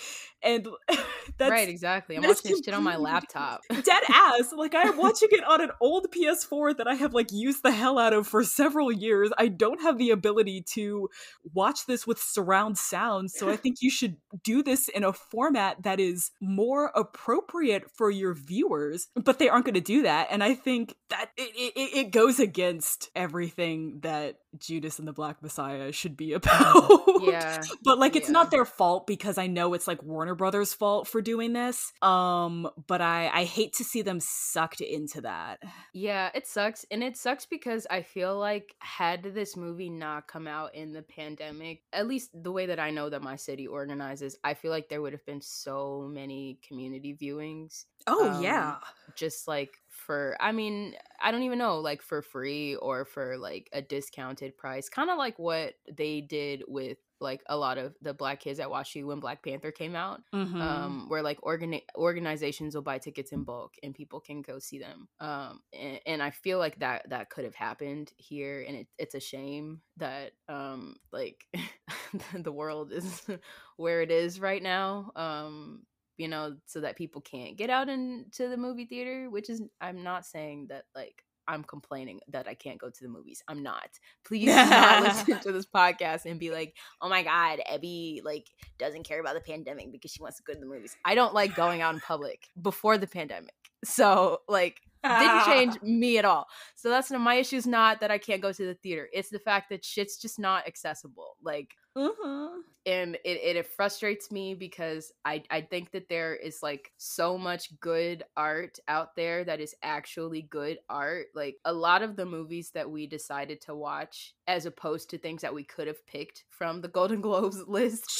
and 0.45 0.66
that's 1.38 1.51
right, 1.51 1.68
exactly. 1.68 2.16
I'm 2.16 2.22
watching 2.22 2.51
this 2.53 2.62
shit 2.64 2.74
on 2.74 2.82
my 2.82 2.97
laptop. 2.97 3.61
dead 3.70 4.03
ass 4.09 4.53
like 4.57 4.74
i'm 4.74 4.97
watching 4.97 5.28
it 5.32 5.45
on 5.45 5.61
an 5.61 5.70
old 5.80 6.07
ps4 6.11 6.76
that 6.76 6.86
i 6.86 6.95
have 6.95 7.14
like 7.14 7.32
used 7.32 7.62
the 7.62 7.70
hell 7.70 7.99
out 7.99 8.12
of 8.12 8.26
for 8.26 8.45
several 8.45 8.93
years 8.93 9.30
i 9.38 9.49
don't 9.49 9.80
have 9.80 9.99
the 9.99 10.11
ability 10.11 10.62
to 10.62 11.09
watch 11.53 11.86
this 11.86 12.07
with 12.07 12.18
surround 12.18 12.76
sound 12.78 13.30
so 13.30 13.49
i 13.51 13.57
think 13.57 13.78
you 13.80 13.90
should 13.90 14.16
do 14.45 14.62
this 14.62 14.88
in 14.88 15.05
a 15.05 15.12
format 15.12 15.82
that 15.82 15.99
is 15.99 16.30
more 16.40 16.93
appropriate 16.95 17.90
for 17.90 18.11
your 18.11 18.34
viewers 18.34 19.09
but 19.16 19.38
they 19.38 19.49
aren't 19.49 19.64
going 19.64 19.74
to 19.74 19.80
do 19.80 20.03
that 20.03 20.28
and 20.30 20.43
i 20.45 20.55
think 20.55 20.95
that 21.11 21.30
it, 21.36 21.72
it, 21.76 21.97
it 22.07 22.11
goes 22.12 22.38
against 22.38 23.11
everything 23.14 23.99
that 24.03 24.36
judas 24.59 24.99
and 24.99 25.09
the 25.09 25.12
black 25.12 25.43
messiah 25.43 25.93
should 25.93 26.16
be 26.16 26.32
about 26.34 26.90
yeah. 27.22 27.61
but 27.84 27.99
like 27.99 28.16
it's 28.16 28.28
Yeah. 28.28 28.32
not 28.32 28.51
their 28.51 28.64
fault 28.64 29.07
because 29.07 29.38
I 29.38 29.47
know 29.47 29.74
it's 29.74 29.86
like 29.86 30.03
Warner 30.03 30.32
Brothers' 30.35 30.74
fault 30.74 31.09
for 31.09 31.20
doing 31.22 31.53
this. 31.53 31.93
Um, 32.03 32.68
but 32.87 33.01
I 33.01 33.28
I 33.33 33.45
hate 33.45 33.72
to 33.74 33.85
see 33.85 34.03
them 34.03 34.20
sucked 34.20 34.80
into 34.80 35.20
that. 35.22 35.61
Yeah, 35.93 36.30
it 36.35 36.47
sucks. 36.47 36.85
And 36.91 37.03
it 37.03 37.16
sucks 37.16 37.47
because 37.47 37.87
I 37.91 38.03
feel 38.03 38.39
like 38.39 38.74
had 38.78 39.22
this 39.22 39.57
movie 39.57 39.91
not 39.91 40.26
come 40.28 40.47
out 40.47 40.74
in 40.74 40.93
the 40.93 41.03
pandemic, 41.03 41.83
at 41.93 42.07
least 42.07 42.30
the 42.35 42.53
way 42.53 42.66
that 42.66 42.80
I 42.80 42.91
know 42.91 43.11
that 43.11 43.22
my 43.22 43.37
city 43.37 43.66
organizes, 43.66 44.37
I 44.45 44.55
feel 44.55 44.70
like 44.70 44.89
there 44.89 45.03
would 45.03 45.12
have 45.12 45.26
been 45.26 45.41
so 45.41 46.09
many 46.11 46.59
community 46.66 47.16
viewings. 47.20 47.85
Oh 48.07 48.30
Um, 48.30 48.43
yeah, 48.43 48.78
Just 49.14 49.47
like 49.47 49.78
for, 49.89 50.37
I 50.41 50.53
mean, 50.53 50.95
I 51.22 51.30
don't 51.30 51.45
even 51.45 51.59
know, 51.59 51.78
like 51.78 52.03
for 52.03 52.22
free 52.22 52.74
or 52.76 53.05
for 53.05 53.39
like 53.39 53.68
a 53.72 53.83
discounted 53.83 54.57
price. 54.57 54.89
Kind 54.89 55.11
of 55.11 55.18
like 55.18 55.39
what 55.39 55.74
they 55.91 56.20
did 56.20 56.64
with 56.66 56.99
like 57.23 57.43
a 57.47 57.57
lot 57.57 57.79
of 57.79 57.95
the 58.03 58.12
black 58.12 58.41
kids 58.41 58.59
at 58.61 58.68
WashU 58.68 59.07
when 59.07 59.20
Black 59.20 59.43
Panther 59.45 59.70
came 59.73 59.95
out 59.95 60.20
Mhm. 60.35 60.61
um, 60.61 61.09
where 61.09 61.23
like 61.23 61.41
organi- 61.41 61.85
organizations 61.97 62.75
will 62.75 62.83
buy 62.83 62.99
tickets 62.99 63.33
in 63.33 63.45
bulk 63.45 63.75
and 63.83 63.95
people 63.95 64.20
can 64.20 64.43
go 64.43 64.59
see 64.59 64.79
them. 64.79 65.09
Um, 65.20 65.61
and, 65.73 66.01
and 66.07 66.23
I 66.23 66.31
feel 66.31 66.59
like 66.59 66.79
that 66.81 67.09
that 67.11 67.31
could 67.31 67.45
have 67.45 67.55
happened 67.55 68.12
here, 68.16 68.64
and 68.66 68.77
it, 68.77 68.89
it's 68.99 69.14
a 69.14 69.20
shame 69.20 69.81
that 69.97 70.33
um, 70.49 70.97
like 71.12 71.47
the 72.35 72.53
world 72.53 72.93
is 72.93 73.23
where 73.77 74.03
it 74.03 74.11
is 74.11 74.41
right 74.41 74.62
now. 74.62 75.12
Um, 75.16 75.85
you 76.18 76.29
know, 76.29 76.57
so 76.66 76.81
that 76.83 76.97
people 76.97 77.20
can't 77.23 77.57
get 77.57 77.70
out 77.70 77.89
into 77.89 78.49
the 78.49 78.57
movie 78.57 78.85
theater. 78.85 79.31
Which 79.31 79.49
is, 79.49 79.62
I'm 79.81 80.03
not 80.03 80.27
saying 80.27 80.66
that 80.68 80.85
like. 80.95 81.25
I'm 81.53 81.62
complaining 81.62 82.20
that 82.28 82.48
I 82.48 82.55
can't 82.55 82.78
go 82.78 82.88
to 82.88 83.03
the 83.03 83.09
movies. 83.09 83.42
I'm 83.46 83.62
not. 83.62 83.90
Please 84.24 84.46
do 84.46 84.55
not 84.55 85.03
listen 85.03 85.40
to 85.40 85.53
this 85.53 85.66
podcast 85.66 86.24
and 86.24 86.40
be 86.40 86.50
like, 86.50 86.74
oh 87.00 87.09
my 87.09 87.22
god 87.22 87.61
abby 87.70 88.22
like 88.24 88.48
doesn't 88.78 89.05
care 89.05 89.20
about 89.20 89.34
the 89.34 89.40
pandemic 89.40 89.92
because 89.92 90.11
she 90.11 90.22
wants 90.22 90.38
to 90.38 90.42
go 90.42 90.55
to 90.55 90.61
the 90.61 90.66
movies. 90.66 90.96
I 91.05 91.14
don't 91.14 91.34
like 91.34 91.55
going 91.55 91.82
out 91.82 91.94
in 91.94 92.00
public 92.00 92.48
before 92.61 92.98
the 92.98 93.07
pandemic. 93.07 93.55
So 93.84 94.40
like 94.48 94.80
didn't 95.05 95.44
change 95.44 95.82
me 95.82 96.18
at 96.18 96.24
all. 96.24 96.46
So 96.74 96.88
that's 96.88 97.11
my 97.11 97.34
issue 97.34 97.57
is 97.57 97.66
not 97.66 98.00
that 98.00 98.11
i 98.11 98.18
can't 98.18 98.40
go 98.40 98.53
to 98.53 98.66
the 98.66 98.74
theater. 98.74 99.09
It's 99.12 99.30
the 99.30 99.38
fact 99.38 99.68
that 99.70 99.84
shit's 99.84 100.16
just 100.16 100.38
not 100.38 100.66
accessible. 100.66 101.36
Like 101.42 101.74
Mhm. 101.97 102.62
and 102.86 103.16
it, 103.16 103.36
it, 103.43 103.57
it 103.57 103.66
frustrates 103.66 104.30
me 104.32 104.55
because 104.55 105.12
I, 105.24 105.45
I 105.51 105.61
think 105.61 105.90
that 105.93 106.09
there 106.09 106.34
is 106.34 106.62
like 106.62 106.90
so 106.97 107.36
much 107.36 107.78
good 107.80 108.24
art 108.36 108.78
out 108.88 109.14
there 109.14 109.45
that 109.45 109.61
is 109.61 109.74
actually 109.82 110.43
good 110.43 110.78
art 110.88 111.26
like 111.34 111.59
a 111.66 111.72
lot 111.72 112.03
of 112.03 112.16
the 112.16 112.24
movies 112.26 112.70
that 112.72 112.90
we 112.90 113.07
decided 113.07 113.61
to 113.62 113.74
watch 113.74 114.34
as 114.47 114.64
opposed 114.66 115.11
to 115.11 115.18
things 115.18 115.43
that 115.43 115.55
we 115.55 115.64
could 115.64 115.86
have 115.86 116.05
picked 116.07 116.45
from 116.49 116.80
the 116.80 116.88
golden 116.88 117.20
globes 117.28 117.62
list 117.68 118.11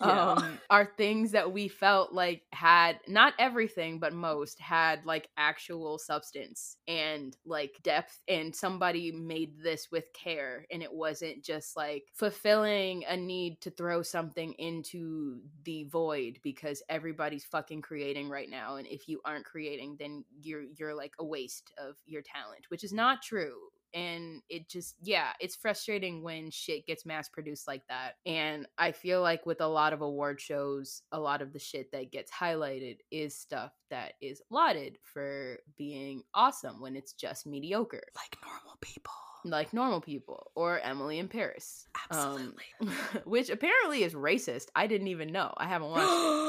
Yeah. 0.00 0.32
um, 0.32 0.58
are 0.70 0.92
things 0.96 1.32
that 1.32 1.52
we 1.52 1.68
felt 1.68 2.12
like 2.12 2.42
had 2.52 3.00
not 3.08 3.34
everything 3.38 3.98
but 3.98 4.12
most 4.12 4.60
had 4.60 5.04
like 5.04 5.28
actual 5.36 5.98
substance 5.98 6.76
and 6.86 7.36
like 7.44 7.72
depth 7.82 8.20
and 8.28 8.54
somebody 8.54 9.10
made 9.10 9.60
this 9.60 9.88
with 9.90 10.12
care 10.12 10.64
and 10.70 10.82
it 10.82 10.92
wasn't 10.92 11.42
just 11.44 11.76
like 11.76 12.04
fulfilling 12.14 13.04
a 13.08 13.16
need 13.16 13.60
to 13.60 13.70
throw 13.70 14.02
something 14.02 14.52
into 14.54 15.40
the 15.64 15.84
void 15.84 16.38
because 16.42 16.82
everybody's 16.88 17.44
fucking 17.44 17.82
creating 17.82 18.28
right 18.28 18.50
now 18.50 18.76
and 18.76 18.86
if 18.86 19.08
you 19.08 19.20
aren't 19.24 19.44
creating 19.44 19.96
then 19.98 20.24
you're 20.40 20.62
you're 20.76 20.94
like 20.94 21.12
a 21.18 21.24
waste 21.24 21.72
of 21.78 21.96
your 22.06 22.22
talent 22.22 22.64
which 22.68 22.84
is 22.84 22.92
not 22.92 23.22
true 23.22 23.56
and 23.94 24.42
it 24.48 24.68
just 24.68 24.96
yeah 25.02 25.32
it's 25.40 25.56
frustrating 25.56 26.22
when 26.22 26.50
shit 26.50 26.86
gets 26.86 27.06
mass 27.06 27.28
produced 27.28 27.66
like 27.66 27.82
that 27.88 28.16
and 28.26 28.66
i 28.76 28.92
feel 28.92 29.22
like 29.22 29.46
with 29.46 29.60
a 29.60 29.66
lot 29.66 29.92
of 29.92 30.00
award 30.00 30.40
shows 30.40 31.02
a 31.12 31.18
lot 31.18 31.42
of 31.42 31.52
the 31.52 31.58
shit 31.58 31.90
that 31.92 32.12
gets 32.12 32.30
highlighted 32.30 32.98
is 33.10 33.34
stuff 33.34 33.72
that 33.90 34.14
is 34.20 34.42
lauded 34.50 34.98
for 35.02 35.58
being 35.76 36.22
awesome 36.34 36.80
when 36.80 36.96
it's 36.96 37.12
just 37.12 37.46
mediocre 37.46 38.02
like 38.14 38.36
normal 38.42 38.76
people. 38.80 39.12
like 39.44 39.72
normal 39.72 40.00
people 40.00 40.50
or 40.54 40.80
emily 40.80 41.18
in 41.18 41.28
paris 41.28 41.86
Absolutely. 42.10 42.64
um, 42.80 42.88
which 43.24 43.50
apparently 43.50 44.02
is 44.02 44.14
racist 44.14 44.66
i 44.74 44.86
didn't 44.86 45.08
even 45.08 45.32
know 45.32 45.52
i 45.56 45.66
haven't 45.66 45.90
watched 45.90 46.04
it 46.04 46.48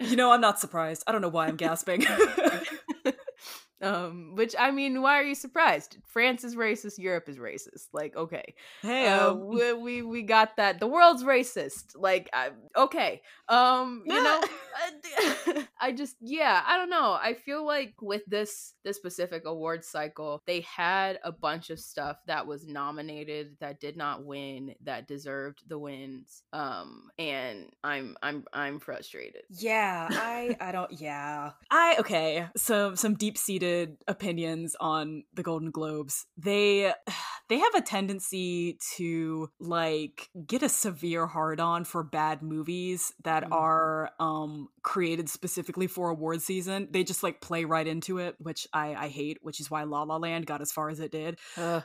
you 0.00 0.16
know, 0.16 0.32
I'm 0.32 0.40
not 0.40 0.58
surprised. 0.60 1.04
I 1.06 1.12
don't 1.12 1.20
know 1.20 1.28
why 1.28 1.46
I'm 1.46 1.56
gasping. 1.56 2.04
Um, 3.80 4.34
which 4.34 4.56
I 4.58 4.70
mean, 4.72 5.02
why 5.02 5.20
are 5.20 5.24
you 5.24 5.36
surprised? 5.36 5.98
France 6.04 6.42
is 6.42 6.56
racist, 6.56 6.98
Europe 6.98 7.28
is 7.28 7.38
racist. 7.38 7.88
Like, 7.92 8.16
okay, 8.16 8.54
hey, 8.82 9.06
uh, 9.06 9.30
um, 9.30 9.46
we, 9.46 9.72
we 9.72 10.02
we 10.02 10.22
got 10.22 10.56
that. 10.56 10.80
The 10.80 10.88
world's 10.88 11.22
racist. 11.22 11.92
Like, 11.94 12.28
I, 12.32 12.50
okay, 12.76 13.22
um, 13.48 14.02
you 14.04 14.20
know, 14.20 14.42
I 15.80 15.92
just 15.92 16.16
yeah, 16.20 16.62
I 16.66 16.76
don't 16.76 16.90
know. 16.90 17.16
I 17.20 17.34
feel 17.34 17.64
like 17.64 17.94
with 18.02 18.22
this 18.26 18.74
this 18.84 18.96
specific 18.96 19.44
award 19.46 19.84
cycle, 19.84 20.42
they 20.46 20.62
had 20.62 21.20
a 21.22 21.30
bunch 21.30 21.70
of 21.70 21.78
stuff 21.78 22.16
that 22.26 22.46
was 22.46 22.66
nominated 22.66 23.56
that 23.60 23.80
did 23.80 23.96
not 23.96 24.24
win 24.24 24.74
that 24.84 25.06
deserved 25.06 25.62
the 25.68 25.78
wins. 25.78 26.42
Um, 26.52 27.10
and 27.18 27.66
I'm 27.84 28.16
I'm 28.22 28.44
I'm 28.52 28.80
frustrated. 28.80 29.42
Yeah, 29.50 30.08
I 30.10 30.56
I 30.60 30.72
don't 30.72 31.00
yeah. 31.00 31.52
I 31.70 31.96
okay, 32.00 32.46
so 32.56 32.94
some 32.96 33.14
opinions 34.06 34.76
on 34.80 35.24
the 35.34 35.42
Golden 35.42 35.70
Globes. 35.70 36.26
They 36.36 36.92
they 37.48 37.58
have 37.58 37.74
a 37.74 37.80
tendency 37.80 38.78
to 38.96 39.50
like 39.58 40.28
get 40.46 40.62
a 40.62 40.68
severe 40.68 41.26
hard 41.26 41.60
on 41.60 41.84
for 41.84 42.02
bad 42.02 42.42
movies 42.42 43.14
that 43.24 43.44
mm. 43.44 43.52
are 43.52 44.10
um 44.20 44.68
created 44.82 45.28
specifically 45.28 45.86
for 45.86 46.10
award 46.10 46.42
season. 46.42 46.88
They 46.90 47.04
just 47.04 47.22
like 47.22 47.40
play 47.40 47.64
right 47.64 47.86
into 47.86 48.18
it, 48.18 48.36
which 48.38 48.66
I 48.72 48.94
I 48.94 49.08
hate, 49.08 49.38
which 49.42 49.60
is 49.60 49.70
why 49.70 49.84
La 49.84 50.02
La 50.02 50.16
Land 50.16 50.46
got 50.46 50.60
as 50.60 50.72
far 50.72 50.90
as 50.90 51.00
it 51.00 51.10
did. 51.10 51.38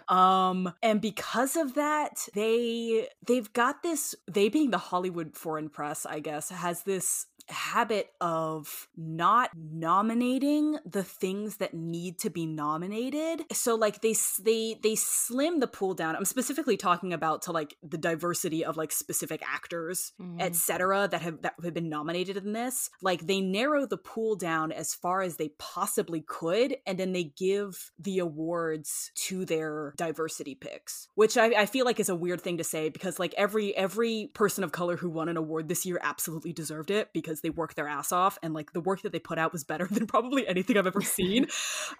Um 0.08 0.74
and 0.82 1.02
because 1.02 1.56
of 1.56 1.76
that, 1.76 2.28
they 2.34 3.08
they've 3.26 3.52
got 3.54 3.84
this 3.84 4.16
they 4.30 4.50
being 4.50 4.72
the 4.72 4.78
Hollywood 4.78 5.36
foreign 5.36 5.70
press, 5.70 6.06
I 6.06 6.20
guess, 6.20 6.50
has 6.50 6.84
this 6.84 7.28
habit 7.50 8.10
of 8.22 8.88
not 8.96 9.50
nominating 9.56 10.78
the 10.86 11.04
things 11.04 11.58
that 11.58 11.74
need 11.74 12.20
to 12.20 12.30
be 12.30 12.46
nominated. 12.46 13.44
So 13.52 13.76
like 13.76 14.02
they 14.02 14.16
they 14.42 14.80
they 14.82 14.96
slim 14.96 15.60
the 15.60 15.68
pool 15.68 15.94
down. 15.94 16.16
I'm 16.16 16.26
specifically 16.26 16.78
talking 16.78 17.14
about 17.14 17.44
to 17.44 17.52
like 17.52 17.76
the 17.84 17.98
diversity 17.98 18.64
of 18.64 18.78
like 18.78 18.92
specific 18.92 19.42
actors 19.48 20.14
mm. 20.20 20.42
etc 20.42 21.08
that 21.10 21.22
have 21.22 21.42
that 21.42 21.54
have 21.64 21.74
been 21.74 21.90
nominated 21.90 22.38
in 22.38 22.54
this. 22.54 22.90
Like 23.02 23.28
they 23.28 23.42
narrow 23.42 23.86
the 23.86 23.98
pool 23.98 24.36
down 24.36 24.72
as 24.72 24.94
far 24.94 25.22
as 25.22 25.38
they 25.38 25.50
possibly 25.60 26.22
could 26.22 26.78
and 26.86 26.98
then 26.98 27.14
they 27.14 27.34
give 27.38 27.92
the 28.00 28.20
awards 28.20 29.12
to 29.16 29.46
their 29.46 29.94
diversity 29.98 30.56
picks 30.56 31.08
which 31.16 31.38
I, 31.38 31.62
I 31.62 31.66
feel 31.66 31.86
like 31.86 32.00
is 32.00 32.10
a 32.10 32.16
weird 32.16 32.42
thing 32.42 32.58
to 32.58 32.64
say 32.64 32.90
because 32.90 33.20
like 33.20 33.34
every 33.38 33.76
every 33.76 34.30
person 34.34 34.64
of 34.64 34.72
color 34.72 34.98
who 34.98 35.10
won 35.10 35.30
an 35.30 35.38
award 35.38 35.68
this 35.68 35.86
year 35.86 36.00
absolutely 36.02 36.54
deserved 36.54 36.92
it 36.92 37.10
because 37.14 37.33
because 37.34 37.42
they 37.42 37.50
worked 37.50 37.76
their 37.76 37.88
ass 37.88 38.12
off 38.12 38.38
and 38.44 38.54
like 38.54 38.74
the 38.74 38.80
work 38.80 39.02
that 39.02 39.12
they 39.12 39.20
put 39.20 39.40
out 39.40 39.52
was 39.52 39.64
better 39.64 39.88
than 39.92 40.06
probably 40.06 40.48
anything 40.48 40.78
I've 40.78 40.88
ever 40.88 41.02
seen. 41.18 41.48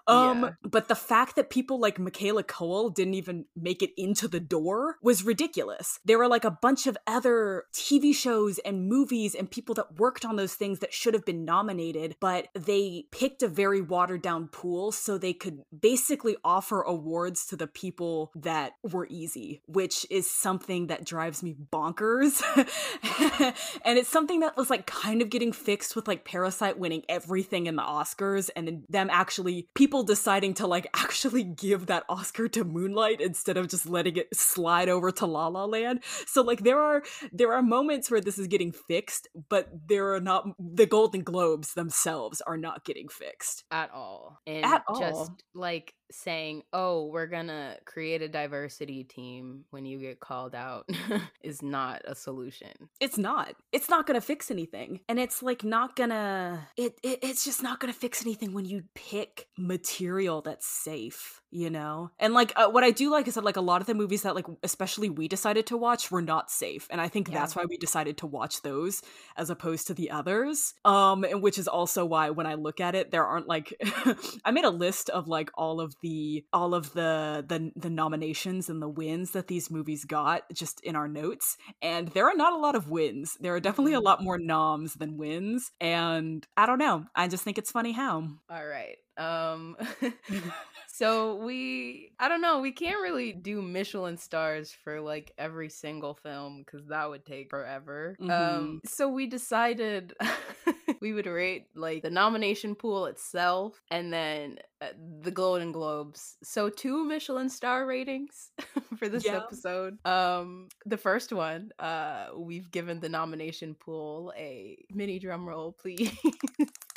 um 0.08 0.44
yeah. 0.44 0.50
but 0.64 0.88
the 0.88 0.96
fact 0.96 1.36
that 1.36 1.50
people 1.50 1.80
like 1.80 1.98
Michaela 2.00 2.44
Coel 2.44 2.90
didn't 2.90 3.16
even 3.16 3.46
make 3.56 3.82
it 3.82 3.92
into 3.98 4.28
the 4.28 4.40
door 4.40 4.98
was 5.02 5.24
ridiculous. 5.24 6.00
There 6.06 6.20
were 6.20 6.28
like 6.28 6.46
a 6.46 6.52
bunch 6.52 6.86
of 6.86 6.98
other 7.08 7.66
TV 7.74 8.14
shows 8.14 8.60
and 8.60 8.88
movies 8.88 9.34
and 9.34 9.50
people 9.50 9.74
that 9.76 10.00
worked 10.00 10.24
on 10.24 10.36
those 10.36 10.54
things 10.54 10.80
that 10.80 10.94
should 10.94 11.14
have 11.14 11.26
been 11.26 11.46
nominated, 11.46 12.16
but 12.20 12.48
they 12.54 13.06
picked 13.12 13.42
a 13.42 13.48
very 13.48 13.82
watered 13.82 14.22
down 14.22 14.48
pool 14.48 14.92
so 14.92 15.18
they 15.18 15.34
could 15.34 15.64
basically 15.78 16.36
offer 16.44 16.82
awards 16.82 17.46
to 17.48 17.56
the 17.56 17.68
people 17.68 18.32
that 18.36 18.74
were 18.84 19.08
easy, 19.10 19.62
which 19.66 20.06
is 20.12 20.30
something 20.30 20.88
that 20.88 21.06
drives 21.06 21.42
me 21.42 21.56
bonkers. 21.72 22.44
and 23.86 23.98
it's 23.98 24.10
something 24.10 24.42
that 24.42 24.56
was 24.58 24.70
like 24.70 24.86
kind 24.86 25.22
of 25.22 25.23
of 25.24 25.32
getting 25.32 25.52
fixed 25.52 25.96
with 25.96 26.08
like 26.08 26.26
Parasite 26.26 26.78
winning 26.78 27.04
everything 27.10 27.66
in 27.66 27.76
the 27.76 27.82
Oscars 27.82 28.52
and 28.56 28.68
then 28.68 28.84
them 28.90 29.10
actually 29.12 29.68
people 29.74 30.04
deciding 30.04 30.54
to 30.56 30.68
like 30.68 30.88
actually 30.96 31.44
give 31.44 31.88
that 31.88 32.04
Oscar 32.08 32.48
to 32.50 32.64
Moonlight 32.64 33.22
instead 33.22 33.58
of 33.58 33.68
just 33.68 33.88
letting 33.88 34.18
it 34.18 34.28
slide 34.34 34.90
over 34.90 35.12
to 35.12 35.26
La 35.26 35.48
La 35.48 35.66
Land. 35.66 36.04
So 36.28 36.44
like 36.44 36.64
there 36.64 36.80
are 36.80 37.02
there 37.32 37.54
are 37.54 37.64
moments 37.64 38.12
where 38.12 38.22
this 38.22 38.38
is 38.38 38.48
getting 38.48 38.72
fixed, 38.72 39.28
but 39.50 39.70
there 39.88 40.14
are 40.14 40.20
not 40.22 40.46
the 40.60 40.86
Golden 40.86 41.24
Globes 41.24 41.74
themselves 41.74 42.42
are 42.42 42.58
not 42.58 42.86
getting 42.86 43.08
fixed 43.08 43.64
at 43.72 43.90
all. 43.92 44.40
And 44.46 44.66
at 44.66 44.84
all. 44.88 45.00
just 45.00 45.32
like 45.56 45.94
saying, 46.14 46.64
"Oh, 46.72 47.08
we're 47.08 47.28
going 47.28 47.48
to 47.48 47.78
create 47.86 48.22
a 48.22 48.28
diversity 48.28 49.04
team 49.04 49.66
when 49.72 49.86
you 49.86 50.00
get 50.00 50.20
called 50.20 50.56
out" 50.56 50.90
is 51.44 51.62
not 51.62 52.02
a 52.06 52.16
solution. 52.16 52.90
It's 53.00 53.18
not. 53.18 53.56
It's 53.72 53.90
not 53.90 54.08
going 54.08 54.20
to 54.20 54.26
fix 54.26 54.52
anything. 54.52 55.02
And 55.10 55.20
it's 55.20 55.42
like 55.44 55.64
not 55.64 55.96
going 55.96 56.12
to 56.12 56.60
it, 56.78 57.00
it 57.04 57.20
it's 57.22 57.46
just 57.46 57.64
not 57.64 57.80
going 57.80 57.94
to 57.94 58.00
fix 58.00 58.22
anything 58.22 58.54
when 58.54 58.66
you 58.66 58.84
pick 58.96 59.48
material 59.58 60.42
that's 60.42 60.68
safe 60.68 61.42
you 61.54 61.70
know? 61.70 62.12
And 62.20 62.34
like 62.34 62.54
uh, 62.56 62.70
what 62.70 62.84
i 62.84 62.92
do 62.92 63.12
like 63.12 63.28
is 63.28 63.36
that 63.36 63.44
like 63.44 63.58
a 63.58 63.62
lot 63.62 63.82
of 63.82 63.88
the 63.88 63.94
movies 63.94 64.24
that 64.24 64.36
like 64.36 64.46
especially 64.64 65.10
we 65.10 65.28
decided 65.28 65.66
to 65.68 65.78
watch 65.78 66.12
were 66.12 66.22
not 66.22 66.50
safe 66.50 66.88
and 66.90 67.00
i 67.00 67.08
think 67.08 67.28
yeah. 67.28 67.40
that's 67.40 67.56
why 67.56 67.66
we 67.66 67.78
decided 67.78 68.18
to 68.18 68.28
watch 68.28 68.62
those 68.62 69.02
as 69.38 69.50
opposed 69.50 69.88
to 69.88 69.94
the 69.94 70.10
others 70.12 70.74
um 70.86 71.24
and 71.24 71.42
which 71.42 71.58
is 71.58 71.68
also 71.68 72.06
why 72.06 72.30
when 72.30 72.46
i 72.46 72.56
look 72.56 72.80
at 72.80 72.96
it 72.96 73.12
there 73.12 73.26
aren't 73.26 73.48
like 73.48 73.74
i 74.46 74.52
made 74.52 74.66
a 74.66 74.70
list 74.70 75.10
of 75.10 75.28
like 75.28 75.52
all 75.56 75.80
of 75.80 75.96
the 76.02 76.44
all 76.54 76.74
of 76.74 76.94
the 76.94 77.44
the 77.48 77.72
the 77.76 77.90
nominations 77.90 78.70
and 78.70 78.82
the 78.82 78.90
wins 78.90 79.32
that 79.32 79.48
these 79.48 79.70
movies 79.70 80.06
got 80.06 80.44
just 80.54 80.80
in 80.82 80.96
our 80.96 81.08
notes 81.08 81.58
and 81.82 82.08
there 82.10 82.28
are 82.28 82.36
not 82.36 82.54
a 82.54 82.58
lot 82.58 82.76
of 82.76 82.90
wins. 82.90 83.38
There 83.40 83.54
are 83.56 83.60
definitely 83.60 83.94
a 83.94 83.98
mm-hmm. 83.98 84.06
lot 84.06 84.24
more 84.24 84.38
noms 84.38 84.94
than 84.96 85.18
wins 85.18 85.72
and 85.80 86.46
i 86.58 86.66
don't 86.66 86.80
know. 86.80 87.06
I 87.16 87.28
just 87.28 87.44
think 87.44 87.58
it's 87.58 87.72
funny 87.72 87.92
how. 87.92 88.28
All 88.50 88.66
right 88.66 88.98
um 89.18 89.76
So 90.94 91.38
we, 91.38 92.12
I 92.20 92.30
don't 92.30 92.42
know, 92.42 92.60
we 92.60 92.72
can't 92.72 93.02
really 93.02 93.32
do 93.34 93.64
Michelin 93.64 94.16
stars 94.16 94.72
for 94.84 95.02
like 95.02 95.34
every 95.40 95.70
single 95.70 96.14
film 96.14 96.64
because 96.64 96.86
that 96.90 97.10
would 97.10 97.26
take 97.26 97.50
forever. 97.50 98.16
Mm-hmm. 98.22 98.30
Um, 98.30 98.82
so 98.86 99.10
we 99.10 99.26
decided 99.26 100.14
we 101.02 101.14
would 101.14 101.26
rate 101.26 101.66
like 101.74 102.04
the 102.04 102.12
nomination 102.12 102.76
pool 102.76 103.08
itself 103.08 103.82
and 103.90 104.14
then 104.14 104.60
uh, 104.82 104.90
the 105.22 105.32
Golden 105.32 105.72
Globes. 105.72 106.38
So 106.44 106.70
two 106.70 107.04
Michelin 107.04 107.50
star 107.50 107.88
ratings 107.88 108.52
for 109.00 109.10
this 109.10 109.26
yeah. 109.26 109.38
episode. 109.38 109.98
Um, 110.06 110.68
the 110.86 110.98
first 110.98 111.34
one, 111.34 111.72
uh, 111.80 112.28
we've 112.38 112.70
given 112.70 113.00
the 113.00 113.10
nomination 113.10 113.74
pool 113.74 114.32
a 114.38 114.78
mini 114.94 115.18
drum 115.18 115.50
roll, 115.50 115.72
please 115.72 116.12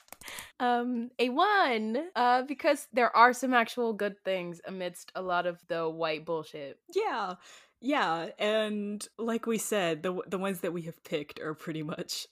um 0.60 1.10
a 1.18 1.28
one 1.28 1.98
uh 2.14 2.42
because 2.42 2.88
there 2.92 3.14
are 3.16 3.32
some 3.32 3.54
actual 3.54 3.92
good 3.92 4.22
things 4.24 4.60
amidst 4.66 5.12
a 5.14 5.22
lot 5.22 5.46
of 5.46 5.60
the 5.68 5.88
white 5.88 6.24
bullshit. 6.24 6.78
Yeah 6.94 7.34
yeah 7.80 8.28
and 8.38 9.06
like 9.18 9.46
we 9.46 9.58
said 9.58 10.02
the 10.02 10.18
the 10.26 10.38
ones 10.38 10.60
that 10.60 10.72
we 10.72 10.82
have 10.82 11.02
picked 11.04 11.38
are 11.40 11.52
pretty 11.52 11.82
much 11.82 12.26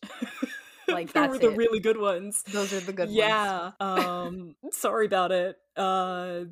like 0.88 1.12
that's 1.12 1.38
the 1.38 1.50
really 1.50 1.80
good 1.80 1.98
ones. 1.98 2.42
Those 2.44 2.72
are 2.72 2.80
the 2.80 2.92
good 2.92 3.08
ones. 3.08 3.16
yeah 3.16 3.72
um 3.80 4.54
sorry 4.70 5.06
about 5.06 5.32
it. 5.32 5.56
Uh 5.76 6.44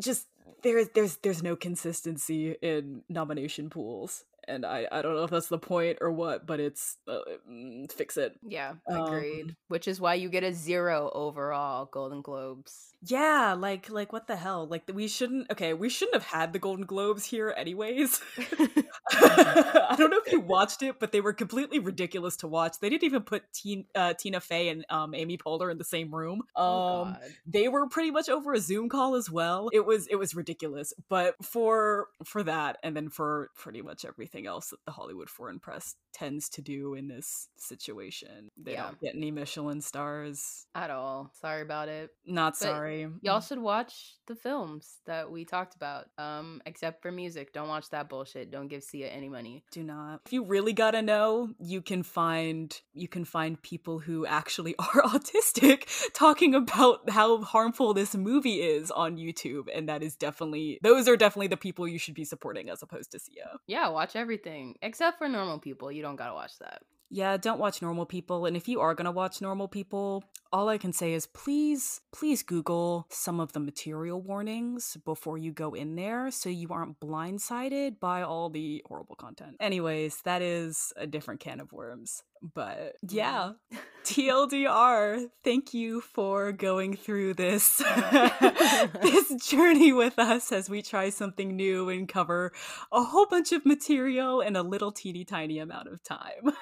just 0.00 0.26
there's 0.62 0.88
there's 0.94 1.16
there's 1.18 1.42
no 1.42 1.56
consistency 1.56 2.52
in 2.62 3.02
nomination 3.08 3.70
pools 3.70 4.24
and 4.48 4.64
I 4.64 4.86
I 4.90 5.02
don't 5.02 5.14
know 5.14 5.24
if 5.24 5.30
that's 5.30 5.48
the 5.48 5.58
point 5.58 5.98
or 6.00 6.10
what, 6.10 6.46
but 6.46 6.60
it's 6.60 6.96
uh, 7.08 7.18
mm, 7.50 7.90
fix 7.92 8.16
it. 8.16 8.38
Yeah, 8.42 8.74
agreed. 8.88 9.50
Um, 9.50 9.56
Which 9.68 9.88
is 9.88 10.00
why 10.00 10.14
you 10.14 10.28
get 10.28 10.44
a 10.44 10.52
zero 10.52 11.10
overall 11.14 11.86
Golden 11.86 12.22
Globes. 12.22 12.94
Yeah, 13.02 13.54
like 13.58 13.88
like 13.88 14.12
what 14.12 14.26
the 14.26 14.36
hell? 14.36 14.66
Like 14.66 14.82
we 14.92 15.08
shouldn't. 15.08 15.50
Okay, 15.50 15.72
we 15.72 15.88
shouldn't 15.88 16.14
have 16.14 16.26
had 16.26 16.52
the 16.52 16.58
Golden 16.58 16.84
Globes 16.84 17.24
here, 17.24 17.54
anyways. 17.56 18.20
I 19.12 19.94
don't 19.96 20.10
know 20.10 20.20
if 20.24 20.30
you 20.30 20.40
watched 20.40 20.82
it, 20.82 21.00
but 21.00 21.10
they 21.10 21.22
were 21.22 21.32
completely 21.32 21.78
ridiculous 21.78 22.36
to 22.38 22.48
watch. 22.48 22.76
They 22.80 22.90
didn't 22.90 23.04
even 23.04 23.22
put 23.22 23.44
Teen, 23.54 23.86
uh, 23.94 24.12
Tina 24.14 24.40
Fey 24.40 24.68
and 24.68 24.84
um, 24.90 25.14
Amy 25.14 25.38
Poehler 25.38 25.70
in 25.70 25.78
the 25.78 25.84
same 25.84 26.14
room. 26.14 26.42
Oh, 26.54 27.04
um, 27.04 27.16
oh 27.18 27.28
they 27.46 27.68
were 27.68 27.88
pretty 27.88 28.10
much 28.10 28.28
over 28.28 28.52
a 28.52 28.60
Zoom 28.60 28.90
call 28.90 29.14
as 29.14 29.30
well. 29.30 29.70
It 29.72 29.86
was 29.86 30.06
it 30.08 30.16
was 30.16 30.34
ridiculous. 30.34 30.92
But 31.08 31.42
for 31.42 32.08
for 32.24 32.42
that, 32.42 32.76
and 32.82 32.94
then 32.94 33.08
for 33.08 33.48
pretty 33.56 33.80
much 33.80 34.04
everything 34.04 34.46
else 34.46 34.68
that 34.70 34.84
the 34.84 34.92
Hollywood 34.92 35.30
Foreign 35.30 35.58
Press 35.58 35.96
tends 36.12 36.50
to 36.50 36.60
do 36.60 36.92
in 36.92 37.08
this 37.08 37.48
situation, 37.56 38.50
they 38.58 38.72
yeah. 38.72 38.82
don't 38.82 39.00
get 39.00 39.14
any 39.14 39.30
Michelin 39.30 39.80
stars 39.80 40.66
at 40.74 40.90
all. 40.90 41.30
Sorry 41.40 41.62
about 41.62 41.88
it. 41.88 42.10
Not 42.26 42.52
but- 42.52 42.58
sorry 42.58 42.89
sorry. 42.90 43.08
Y'all 43.22 43.40
should 43.40 43.58
watch 43.58 44.16
the 44.26 44.34
films 44.34 44.98
that 45.06 45.30
we 45.30 45.44
talked 45.44 45.74
about. 45.74 46.06
Um, 46.18 46.60
except 46.66 47.02
for 47.02 47.12
music. 47.12 47.52
Don't 47.52 47.68
watch 47.68 47.90
that 47.90 48.08
bullshit. 48.08 48.50
Don't 48.50 48.68
give 48.68 48.82
Sia 48.82 49.08
any 49.08 49.28
money. 49.28 49.64
Do 49.72 49.82
not. 49.82 50.20
If 50.26 50.32
you 50.32 50.44
really 50.44 50.72
gotta 50.72 51.02
know, 51.02 51.50
you 51.58 51.82
can 51.82 52.02
find 52.02 52.78
you 52.92 53.08
can 53.08 53.24
find 53.24 53.60
people 53.60 53.98
who 53.98 54.26
actually 54.26 54.74
are 54.78 55.02
autistic 55.02 55.86
talking 56.14 56.54
about 56.54 57.10
how 57.10 57.42
harmful 57.42 57.94
this 57.94 58.14
movie 58.14 58.60
is 58.62 58.90
on 58.90 59.16
YouTube. 59.16 59.64
And 59.74 59.88
that 59.88 60.02
is 60.02 60.16
definitely 60.16 60.78
those 60.82 61.08
are 61.08 61.16
definitely 61.16 61.48
the 61.48 61.56
people 61.56 61.86
you 61.86 61.98
should 61.98 62.14
be 62.14 62.24
supporting 62.24 62.70
as 62.70 62.82
opposed 62.82 63.12
to 63.12 63.18
Sia. 63.18 63.58
Yeah, 63.66 63.88
watch 63.88 64.16
everything. 64.16 64.76
Except 64.82 65.18
for 65.18 65.28
normal 65.28 65.58
people. 65.58 65.90
You 65.92 66.02
don't 66.02 66.16
gotta 66.16 66.34
watch 66.34 66.58
that. 66.60 66.82
Yeah, 67.10 67.36
don't 67.36 67.58
watch 67.58 67.82
normal 67.82 68.06
people. 68.06 68.46
And 68.46 68.56
if 68.56 68.68
you 68.68 68.80
are 68.80 68.94
going 68.94 69.06
to 69.06 69.10
watch 69.10 69.40
normal 69.40 69.66
people, 69.66 70.22
all 70.52 70.68
I 70.68 70.78
can 70.78 70.92
say 70.92 71.12
is 71.12 71.26
please, 71.26 72.00
please 72.12 72.42
Google 72.42 73.06
some 73.10 73.40
of 73.40 73.52
the 73.52 73.60
material 73.60 74.20
warnings 74.22 74.96
before 75.04 75.36
you 75.36 75.52
go 75.52 75.74
in 75.74 75.96
there 75.96 76.30
so 76.30 76.48
you 76.48 76.68
aren't 76.70 77.00
blindsided 77.00 77.98
by 77.98 78.22
all 78.22 78.48
the 78.48 78.82
horrible 78.86 79.16
content. 79.16 79.56
Anyways, 79.58 80.22
that 80.22 80.40
is 80.40 80.92
a 80.96 81.06
different 81.06 81.40
can 81.40 81.60
of 81.60 81.72
worms. 81.72 82.22
But 82.54 82.94
yeah, 83.08 83.52
mm-hmm. 83.72 83.78
TLDR, 84.04 85.26
thank 85.44 85.74
you 85.74 86.00
for 86.00 86.52
going 86.52 86.96
through 86.96 87.34
this 87.34 87.76
this 89.02 89.34
journey 89.46 89.92
with 89.92 90.18
us 90.18 90.52
as 90.52 90.70
we 90.70 90.80
try 90.80 91.10
something 91.10 91.54
new 91.54 91.88
and 91.88 92.08
cover 92.08 92.52
a 92.92 93.02
whole 93.02 93.26
bunch 93.26 93.52
of 93.52 93.66
material 93.66 94.40
in 94.40 94.56
a 94.56 94.62
little 94.62 94.92
teeny 94.92 95.24
tiny 95.24 95.58
amount 95.58 95.88
of 95.88 96.02
time. 96.02 96.52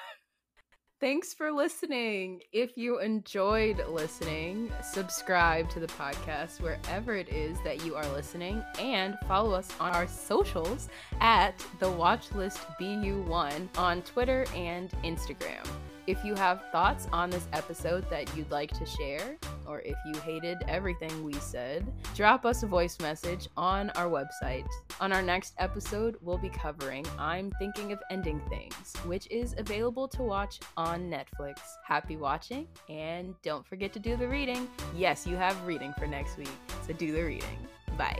Thanks 0.99 1.33
for 1.33 1.49
listening. 1.49 2.41
If 2.51 2.77
you 2.77 2.99
enjoyed 2.99 3.81
listening, 3.87 4.69
subscribe 4.83 5.69
to 5.69 5.79
the 5.79 5.87
podcast 5.87 6.59
wherever 6.59 7.15
it 7.15 7.29
is 7.29 7.57
that 7.63 7.85
you 7.85 7.95
are 7.95 8.05
listening 8.09 8.61
and 8.79 9.17
follow 9.25 9.53
us 9.53 9.69
on 9.79 9.93
our 9.93 10.07
socials 10.07 10.89
at 11.21 11.57
the 11.79 11.85
Watchlist 11.85 12.59
BU1 12.81 13.69
on 13.77 14.01
Twitter 14.01 14.45
and 14.53 14.89
Instagram. 15.05 15.65
If 16.09 16.25
you 16.25 16.33
have 16.33 16.63
thoughts 16.71 17.07
on 17.13 17.29
this 17.29 17.47
episode 17.53 18.09
that 18.09 18.35
you'd 18.35 18.49
like 18.49 18.71
to 18.79 18.83
share, 18.83 19.37
or 19.67 19.81
if 19.81 19.95
you 20.07 20.19
hated 20.21 20.57
everything 20.67 21.23
we 21.23 21.33
said, 21.33 21.85
drop 22.15 22.47
us 22.47 22.63
a 22.63 22.65
voice 22.65 22.97
message 22.99 23.47
on 23.55 23.91
our 23.91 24.07
website. 24.07 24.65
On 24.99 25.13
our 25.13 25.21
next 25.21 25.53
episode, 25.59 26.17
we'll 26.19 26.39
be 26.39 26.49
covering 26.49 27.05
I'm 27.19 27.51
Thinking 27.59 27.91
of 27.91 27.99
Ending 28.09 28.41
Things, 28.49 28.95
which 29.05 29.27
is 29.29 29.53
available 29.59 30.07
to 30.07 30.23
watch 30.23 30.59
on 30.77 31.11
Netflix. 31.11 31.59
Happy 31.85 32.17
watching, 32.17 32.67
and 32.89 33.35
don't 33.43 33.67
forget 33.67 33.93
to 33.93 33.99
do 33.99 34.17
the 34.17 34.27
reading. 34.27 34.67
Yes, 34.95 35.27
you 35.27 35.35
have 35.35 35.63
reading 35.63 35.93
for 35.99 36.07
next 36.07 36.39
week, 36.39 36.49
so 36.87 36.93
do 36.93 37.11
the 37.11 37.21
reading. 37.21 37.67
Bye. 37.99 38.19